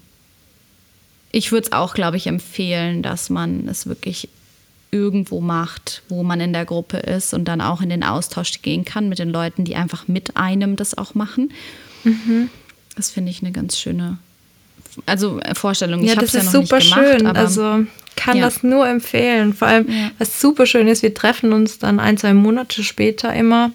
Ich 1.32 1.52
würde 1.52 1.66
es 1.66 1.72
auch, 1.72 1.94
glaube 1.94 2.16
ich, 2.16 2.26
empfehlen, 2.26 3.02
dass 3.02 3.30
man 3.30 3.68
es 3.68 3.86
wirklich 3.86 4.28
irgendwo 4.90 5.40
macht, 5.40 6.02
wo 6.09 6.22
man 6.22 6.40
in 6.40 6.52
der 6.52 6.64
Gruppe 6.64 6.98
ist 6.98 7.34
und 7.34 7.44
dann 7.46 7.61
auch 7.61 7.80
in 7.82 7.90
den 7.90 8.04
Austausch 8.04 8.62
gehen 8.62 8.84
kann 8.84 9.09
mit 9.09 9.18
den 9.18 9.30
Leuten, 9.30 9.64
die 9.64 9.74
einfach 9.76 10.09
mit 10.09 10.36
einem 10.36 10.76
das 10.76 10.96
auch 10.96 11.14
machen. 11.14 11.52
Mhm. 12.04 12.48
Das 12.94 13.11
finde 13.11 13.30
ich 13.30 13.42
eine 13.42 13.52
ganz 13.52 13.78
schöne 13.78 14.18
also 15.04 15.38
äh, 15.40 15.54
Vorstellung. 15.54 16.00
Ich 16.00 16.07
Ja, 16.07 16.12
habe 16.16 16.22
das 16.22 16.34
es 16.34 16.34
ja 16.34 16.40
ist 16.48 16.54
noch 16.54 16.62
super 16.62 16.78
gemacht, 16.78 17.00
schön. 17.18 17.26
aber 17.26 17.38
Also 17.40 17.84
kann 18.16 18.36
Ja. 18.38 18.44
das 18.46 18.62
nur 18.62 18.86
empfehlen. 18.88 19.52
Vor 19.54 19.68
allem, 19.68 19.86
Ja. 19.88 20.10
was 20.18 20.40
super 20.40 20.66
schön 20.66 20.88
ist, 20.88 21.02
wir 21.02 21.14
treffen 21.14 21.52
uns 21.52 21.78
dann 21.78 22.00
ein, 22.00 22.16
zwei 22.16 22.34
Monate 22.34 22.82
später 22.82 23.32
immer 23.34 23.70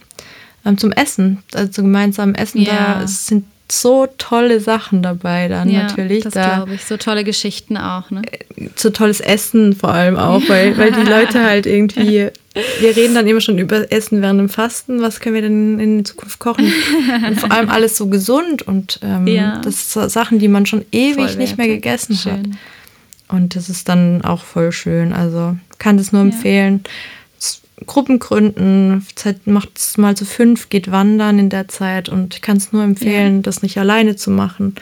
ähm, 0.65 0.77
zum 0.77 0.91
Essen. 0.91 1.41
Also 1.53 1.81
gemeinsam 1.83 2.35
essen. 2.35 2.61
Ja. 2.61 2.99
Da 3.01 3.07
sind 3.07 3.45
so 3.71 4.05
tolle 4.17 4.59
Sachen 4.59 5.01
dabei 5.01 5.47
dann 5.47 5.69
ja, 5.69 5.83
natürlich. 5.83 6.23
das 6.23 6.33
Da 6.33 6.55
glaube 6.57 6.73
ich. 6.73 6.83
So 6.83 6.97
tolle 6.97 7.23
Geschichten 7.23 7.77
auch. 7.77 8.11
Ne? 8.11 8.21
so 8.75 8.89
tolles 8.89 9.21
Essen 9.21 9.73
vor 9.73 9.93
allem 9.93 10.17
auch, 10.17 10.41
weil, 10.49 10.77
weil 10.77 10.91
die 10.91 11.09
Leute 11.09 11.41
halt 11.43 11.65
irgendwie, 11.65 12.27
wir 12.81 12.95
reden 12.97 13.15
dann 13.15 13.25
immer 13.27 13.39
schon 13.39 13.57
über 13.57 13.89
Essen 13.91 14.21
während 14.21 14.39
dem 14.41 14.49
Fasten, 14.49 15.01
was 15.01 15.21
können 15.21 15.35
wir 15.35 15.41
denn 15.41 15.79
in 15.79 16.03
Zukunft 16.03 16.37
kochen? 16.39 16.71
Und 17.25 17.39
vor 17.39 17.49
allem 17.51 17.69
alles 17.71 17.95
so 17.97 18.07
gesund 18.07 18.61
und 18.61 18.99
ähm, 19.03 19.25
Ja. 19.25 19.59
das 19.63 19.93
sind 19.93 20.11
Sachen, 20.11 20.37
die 20.39 20.49
man 20.49 20.65
schon 20.65 20.83
ewig 20.91 21.37
nicht 21.37 21.57
mehr 21.57 21.67
gegessen 21.67 22.17
hat. 22.25 22.39
Und 23.32 23.55
das 23.55 23.69
ist 23.69 23.88
dann 23.89 24.23
auch 24.23 24.43
voll 24.43 24.71
schön. 24.71 25.13
Also 25.13 25.57
kann 25.79 25.97
das 25.97 26.11
nur 26.11 26.21
Ja. 26.23 26.27
empfehlen. 26.29 26.82
Gruppen 27.88 28.19
gründen, 28.19 29.03
macht 29.45 29.69
es 29.75 29.97
mal 29.97 30.15
zu 30.15 30.23
fünf, 30.25 30.69
geht 30.69 30.91
wandern 30.91 31.39
in 31.39 31.49
der 31.49 31.67
Zeit 31.67 32.09
und 32.09 32.36
ich 32.36 32.41
kann 32.43 32.57
es 32.57 32.71
nur 32.71 32.84
empfehlen, 32.84 33.41
das 33.41 33.63
nicht 33.63 33.79
alleine 33.79 34.15
zu 34.15 34.29
machen. 34.29 34.75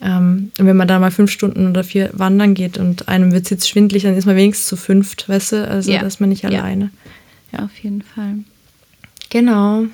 Ähm, 0.00 0.50
und 0.58 0.64
wenn 0.66 0.76
man 0.76 0.88
da 0.88 0.98
mal 1.00 1.10
fünf 1.10 1.30
Stunden 1.30 1.68
oder 1.68 1.84
vier 1.84 2.08
wandern 2.14 2.54
geht 2.54 2.78
und 2.78 3.08
einem 3.08 3.32
wird 3.32 3.44
es 3.44 3.50
jetzt 3.50 3.68
schwindlig, 3.68 4.04
dann 4.04 4.16
ist 4.16 4.24
man 4.24 4.36
wenigstens 4.36 4.68
zu 4.68 4.76
fünft, 4.76 5.28
weißt 5.28 5.52
du? 5.52 5.68
Also 5.68 5.90
Ja. 5.92 5.98
da 6.00 6.06
ist 6.06 6.18
man 6.20 6.30
nicht 6.30 6.44
Ja. 6.44 6.48
alleine. 6.48 6.90
Ja, 7.52 7.64
auf 7.64 7.76
jeden 7.82 8.00
Fall. 8.00 8.36
Genau. 9.28 9.84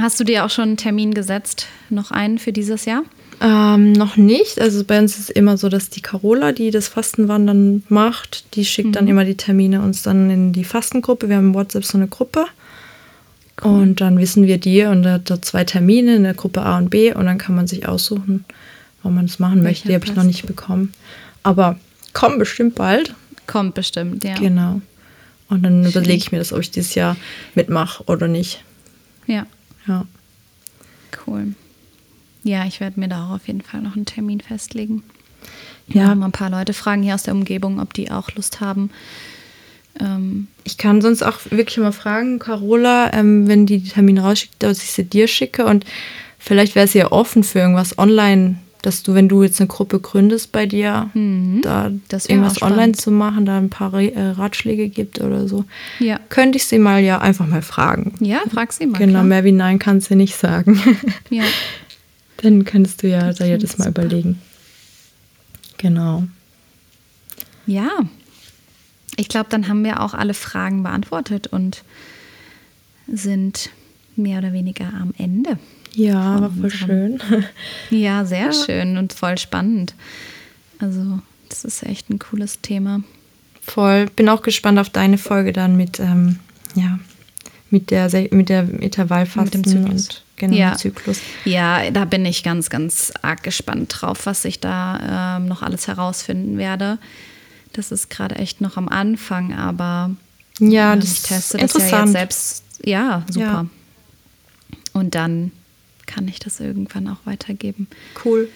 Hast 0.00 0.18
du 0.18 0.24
dir 0.24 0.44
auch 0.44 0.50
schon 0.50 0.64
einen 0.70 0.76
Termin 0.76 1.14
gesetzt? 1.14 1.66
Noch 1.88 2.10
einen 2.10 2.38
für 2.38 2.52
dieses 2.52 2.84
Jahr? 2.84 3.02
Ähm, 3.40 3.92
noch 3.92 4.16
nicht. 4.16 4.60
Also 4.60 4.82
bei 4.84 4.98
uns 4.98 5.12
ist 5.18 5.24
es 5.24 5.30
immer 5.30 5.56
so, 5.56 5.68
dass 5.68 5.90
die 5.90 6.00
Carola, 6.00 6.52
die 6.52 6.70
das 6.70 6.88
Fastenwandern 6.88 7.84
macht, 7.88 8.54
die 8.54 8.64
schickt 8.64 8.96
dann 8.96 9.06
immer 9.06 9.24
die 9.24 9.36
Termine 9.36 9.80
uns 9.82 10.02
dann 10.02 10.28
in 10.30 10.52
die 10.52 10.64
Fastengruppe. 10.64 11.28
Wir 11.28 11.36
haben 11.36 11.48
im 11.48 11.54
WhatsApp 11.54 11.84
so 11.84 11.98
eine 11.98 12.08
Gruppe. 12.08 12.46
Und 13.62 14.00
dann 14.00 14.18
wissen 14.18 14.46
wir 14.46 14.58
die 14.58 14.82
und 14.84 15.02
da 15.02 15.14
hat 15.14 15.44
zwei 15.44 15.64
Termine 15.64 16.14
in 16.14 16.22
der 16.22 16.34
Gruppe 16.34 16.62
A 16.62 16.78
und 16.78 16.90
B 16.90 17.12
und 17.12 17.26
dann 17.26 17.38
kann 17.38 17.56
man 17.56 17.66
sich 17.66 17.88
aussuchen, 17.88 18.44
wann 19.02 19.14
man 19.16 19.26
das 19.26 19.40
machen 19.40 19.62
möchte. 19.62 19.88
Die 19.88 19.94
habe 19.94 20.04
ich 20.04 20.14
noch 20.14 20.22
nicht 20.22 20.46
bekommen. 20.46 20.92
Aber 21.42 21.76
kommen 22.12 22.38
bestimmt 22.38 22.76
bald. 22.76 23.14
Kommt 23.48 23.74
bestimmt, 23.74 24.22
ja. 24.22 24.34
Genau. 24.34 24.80
Und 25.48 25.62
dann 25.64 25.84
überlege 25.84 26.14
ich 26.14 26.30
mir 26.30 26.38
das, 26.38 26.52
ob 26.52 26.60
ich 26.60 26.70
dieses 26.70 26.94
Jahr 26.94 27.16
mitmache 27.54 28.04
oder 28.04 28.28
nicht. 28.28 28.62
Ja, 29.26 29.46
Ja. 29.86 30.06
cool. 31.26 31.54
Ja, 32.48 32.64
ich 32.66 32.80
werde 32.80 32.98
mir 32.98 33.08
da 33.08 33.26
auch 33.26 33.34
auf 33.36 33.46
jeden 33.46 33.60
Fall 33.60 33.82
noch 33.82 33.94
einen 33.94 34.06
Termin 34.06 34.40
festlegen. 34.40 35.02
Ja. 35.86 36.14
Mal 36.14 36.26
ein 36.26 36.32
paar 36.32 36.48
Leute 36.50 36.72
fragen 36.72 37.02
hier 37.02 37.14
aus 37.14 37.22
der 37.24 37.34
Umgebung, 37.34 37.78
ob 37.78 37.92
die 37.92 38.10
auch 38.10 38.30
Lust 38.36 38.60
haben. 38.60 38.90
Ähm, 40.00 40.46
Ich 40.64 40.78
kann 40.78 41.00
sonst 41.02 41.22
auch 41.22 41.38
wirklich 41.50 41.76
mal 41.78 41.92
fragen, 41.92 42.38
Carola, 42.38 43.12
ähm, 43.12 43.48
wenn 43.48 43.66
die 43.66 43.78
die 43.78 43.90
Termine 43.90 44.22
rausschickt, 44.22 44.54
dass 44.62 44.82
ich 44.82 44.92
sie 44.92 45.04
dir 45.04 45.28
schicke 45.28 45.66
und 45.66 45.84
vielleicht 46.38 46.74
wäre 46.74 46.86
sie 46.86 46.98
ja 46.98 47.12
offen 47.12 47.42
für 47.44 47.58
irgendwas 47.58 47.98
online, 47.98 48.56
dass 48.82 49.02
du, 49.02 49.12
wenn 49.14 49.28
du 49.28 49.42
jetzt 49.42 49.60
eine 49.60 49.66
Gruppe 49.68 49.98
gründest 49.98 50.52
bei 50.52 50.64
dir, 50.64 51.10
da 51.12 51.18
Mhm. 51.18 51.60
Wär 51.64 51.92
irgendwas 52.28 52.62
online 52.62 52.92
zu 52.92 53.10
machen, 53.10 53.44
da 53.44 53.58
ein 53.58 53.70
paar 53.70 53.92
äh, 53.94 54.30
Ratschläge 54.30 54.88
gibt 54.88 55.20
oder 55.20 55.48
so. 55.48 55.64
ja. 55.98 56.18
Könnte 56.28 56.56
ich 56.58 56.64
sie 56.64 56.78
mal 56.78 57.02
ja 57.02 57.18
einfach 57.20 57.46
mal 57.46 57.62
fragen. 57.62 58.14
Ja, 58.20 58.40
frag 58.52 58.72
sie 58.72 58.86
mal. 58.86 58.98
genau, 58.98 59.12
klar. 59.12 59.24
mehr 59.24 59.44
wie 59.44 59.52
Nein 59.52 59.78
kann 59.78 60.00
sie 60.00 60.14
nicht 60.16 60.36
sagen. 60.36 60.80
Ja. 61.30 61.44
Dann 62.38 62.64
könntest 62.64 63.02
du 63.02 63.08
ja 63.08 63.20
Das 63.28 63.36
da 63.36 63.44
jedes 63.44 63.78
Mal 63.78 63.86
super. 63.86 64.04
überlegen. 64.04 64.40
Genau. 65.76 66.24
ja. 67.66 67.88
Ich 69.16 69.28
glaube, 69.28 69.48
dann 69.50 69.66
haben 69.66 69.82
wir 69.84 70.00
auch 70.00 70.14
alle 70.14 70.32
Fragen 70.32 70.84
beantwortet 70.84 71.48
und 71.48 71.82
sind 73.08 73.70
mehr 74.14 74.38
oder 74.38 74.52
weniger 74.52 74.92
am 74.94 75.12
Ende. 75.18 75.58
Ja, 75.94 76.40
war 76.40 76.50
voll 76.52 76.70
schön. 76.70 77.20
Ja, 77.90 78.24
sehr 78.24 78.52
schön 78.52 78.96
und 78.96 79.12
voll 79.12 79.36
spannend. 79.38 79.94
Also, 80.78 81.18
das 81.48 81.64
ist 81.64 81.82
echt 81.82 82.10
ein 82.10 82.20
cooles 82.20 82.60
Thema. 82.60 83.02
Voll. 83.60 84.06
Bin 84.14 84.28
auch 84.28 84.42
gespannt 84.42 84.78
auf 84.78 84.90
deine 84.90 85.18
Folge 85.18 85.52
dann 85.52 85.76
mit, 85.76 85.98
ähm, 85.98 86.38
ja, 86.76 87.00
mit 87.70 87.90
der, 87.90 88.08
mit 88.30 88.48
der 88.48 88.68
Intervallfasten 88.80 89.60
Mit 89.60 89.66
dem 89.66 89.84
Zyklus. 89.84 90.06
und 90.08 90.22
genau, 90.36 90.56
Ja. 90.56 90.76
Zyklus. 90.76 91.20
Ja, 91.44 91.90
da 91.90 92.04
bin 92.04 92.24
ich 92.24 92.42
ganz, 92.42 92.70
ganz 92.70 93.12
arg 93.22 93.42
gespannt 93.42 93.94
drauf, 94.00 94.26
was 94.26 94.44
ich 94.44 94.60
da 94.60 95.36
ähm, 95.38 95.48
noch 95.48 95.62
alles 95.62 95.86
herausfinden 95.88 96.56
werde. 96.58 96.98
Das 97.74 97.92
ist 97.92 98.08
gerade 98.10 98.36
echt 98.36 98.60
noch 98.60 98.76
am 98.76 98.88
Anfang, 98.88 99.52
aber 99.54 100.10
Ja, 100.58 100.94
ähm, 100.94 101.00
ich 101.02 101.22
teste 101.22 101.58
das 101.58 101.74
ja 101.90 102.00
jetzt 102.04 102.12
selbst. 102.12 102.64
Ja, 102.84 103.24
super. 103.30 103.44
Ja. 103.44 103.66
Und 104.94 105.14
dann 105.14 105.52
kann 106.06 106.26
ich 106.26 106.38
das 106.38 106.60
irgendwann 106.60 107.06
auch 107.08 107.18
weitergeben. 107.24 107.86
Cool. 108.24 108.48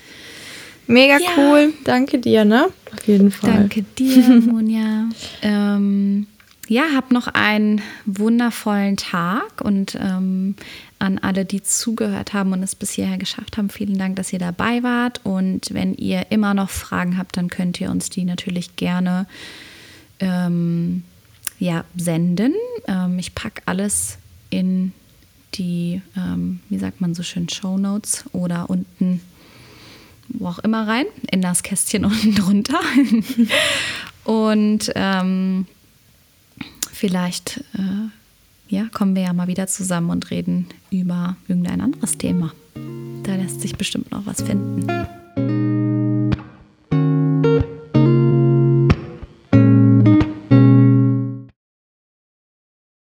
Mega 0.86 1.18
Ja. 1.18 1.28
cool. 1.36 1.72
Danke 1.84 2.18
dir, 2.18 2.44
ne? 2.44 2.68
Auf 2.92 3.06
jeden 3.06 3.30
Fall. 3.30 3.52
Danke 3.52 3.82
dir, 3.82 4.28
Monja. 4.40 5.08
ähm, 5.42 6.26
ja, 6.68 6.84
hab 6.94 7.10
noch 7.10 7.26
einen 7.28 7.82
wundervollen 8.06 8.96
Tag 8.96 9.60
und 9.60 9.96
ähm, 10.00 10.54
an 10.98 11.18
alle, 11.18 11.44
die 11.44 11.62
zugehört 11.62 12.32
haben 12.32 12.52
und 12.52 12.62
es 12.62 12.76
bis 12.76 12.92
hierher 12.92 13.18
geschafft 13.18 13.56
haben, 13.56 13.68
vielen 13.68 13.98
Dank, 13.98 14.16
dass 14.16 14.32
ihr 14.32 14.38
dabei 14.38 14.82
wart. 14.82 15.20
Und 15.24 15.74
wenn 15.74 15.94
ihr 15.94 16.30
immer 16.30 16.54
noch 16.54 16.70
Fragen 16.70 17.18
habt, 17.18 17.36
dann 17.36 17.48
könnt 17.48 17.80
ihr 17.80 17.90
uns 17.90 18.10
die 18.10 18.24
natürlich 18.24 18.76
gerne 18.76 19.26
ähm, 20.20 21.02
ja, 21.58 21.84
senden. 21.96 22.54
Ähm, 22.86 23.18
ich 23.18 23.34
packe 23.34 23.62
alles 23.66 24.18
in 24.50 24.92
die, 25.54 26.00
ähm, 26.16 26.60
wie 26.68 26.78
sagt 26.78 27.00
man 27.00 27.14
so 27.14 27.22
schön, 27.22 27.48
Show 27.48 27.76
Notes 27.76 28.24
oder 28.32 28.70
unten 28.70 29.20
wo 30.34 30.46
auch 30.46 30.60
immer 30.60 30.86
rein, 30.86 31.06
in 31.30 31.42
das 31.42 31.62
Kästchen 31.62 32.04
unten 32.06 32.34
drunter. 32.34 32.80
Und 34.24 34.92
ähm, 34.94 35.66
vielleicht 37.02 37.64
äh, 37.74 38.72
ja, 38.72 38.86
kommen 38.92 39.16
wir 39.16 39.22
ja 39.22 39.32
mal 39.32 39.48
wieder 39.48 39.66
zusammen 39.66 40.10
und 40.10 40.30
reden 40.30 40.68
über 40.92 41.36
irgendein 41.48 41.80
anderes 41.80 42.16
Thema. 42.16 42.52
Da 43.24 43.34
lässt 43.34 43.60
sich 43.60 43.74
bestimmt 43.74 44.12
noch 44.12 44.24
was 44.24 44.40
finden. 44.40 44.86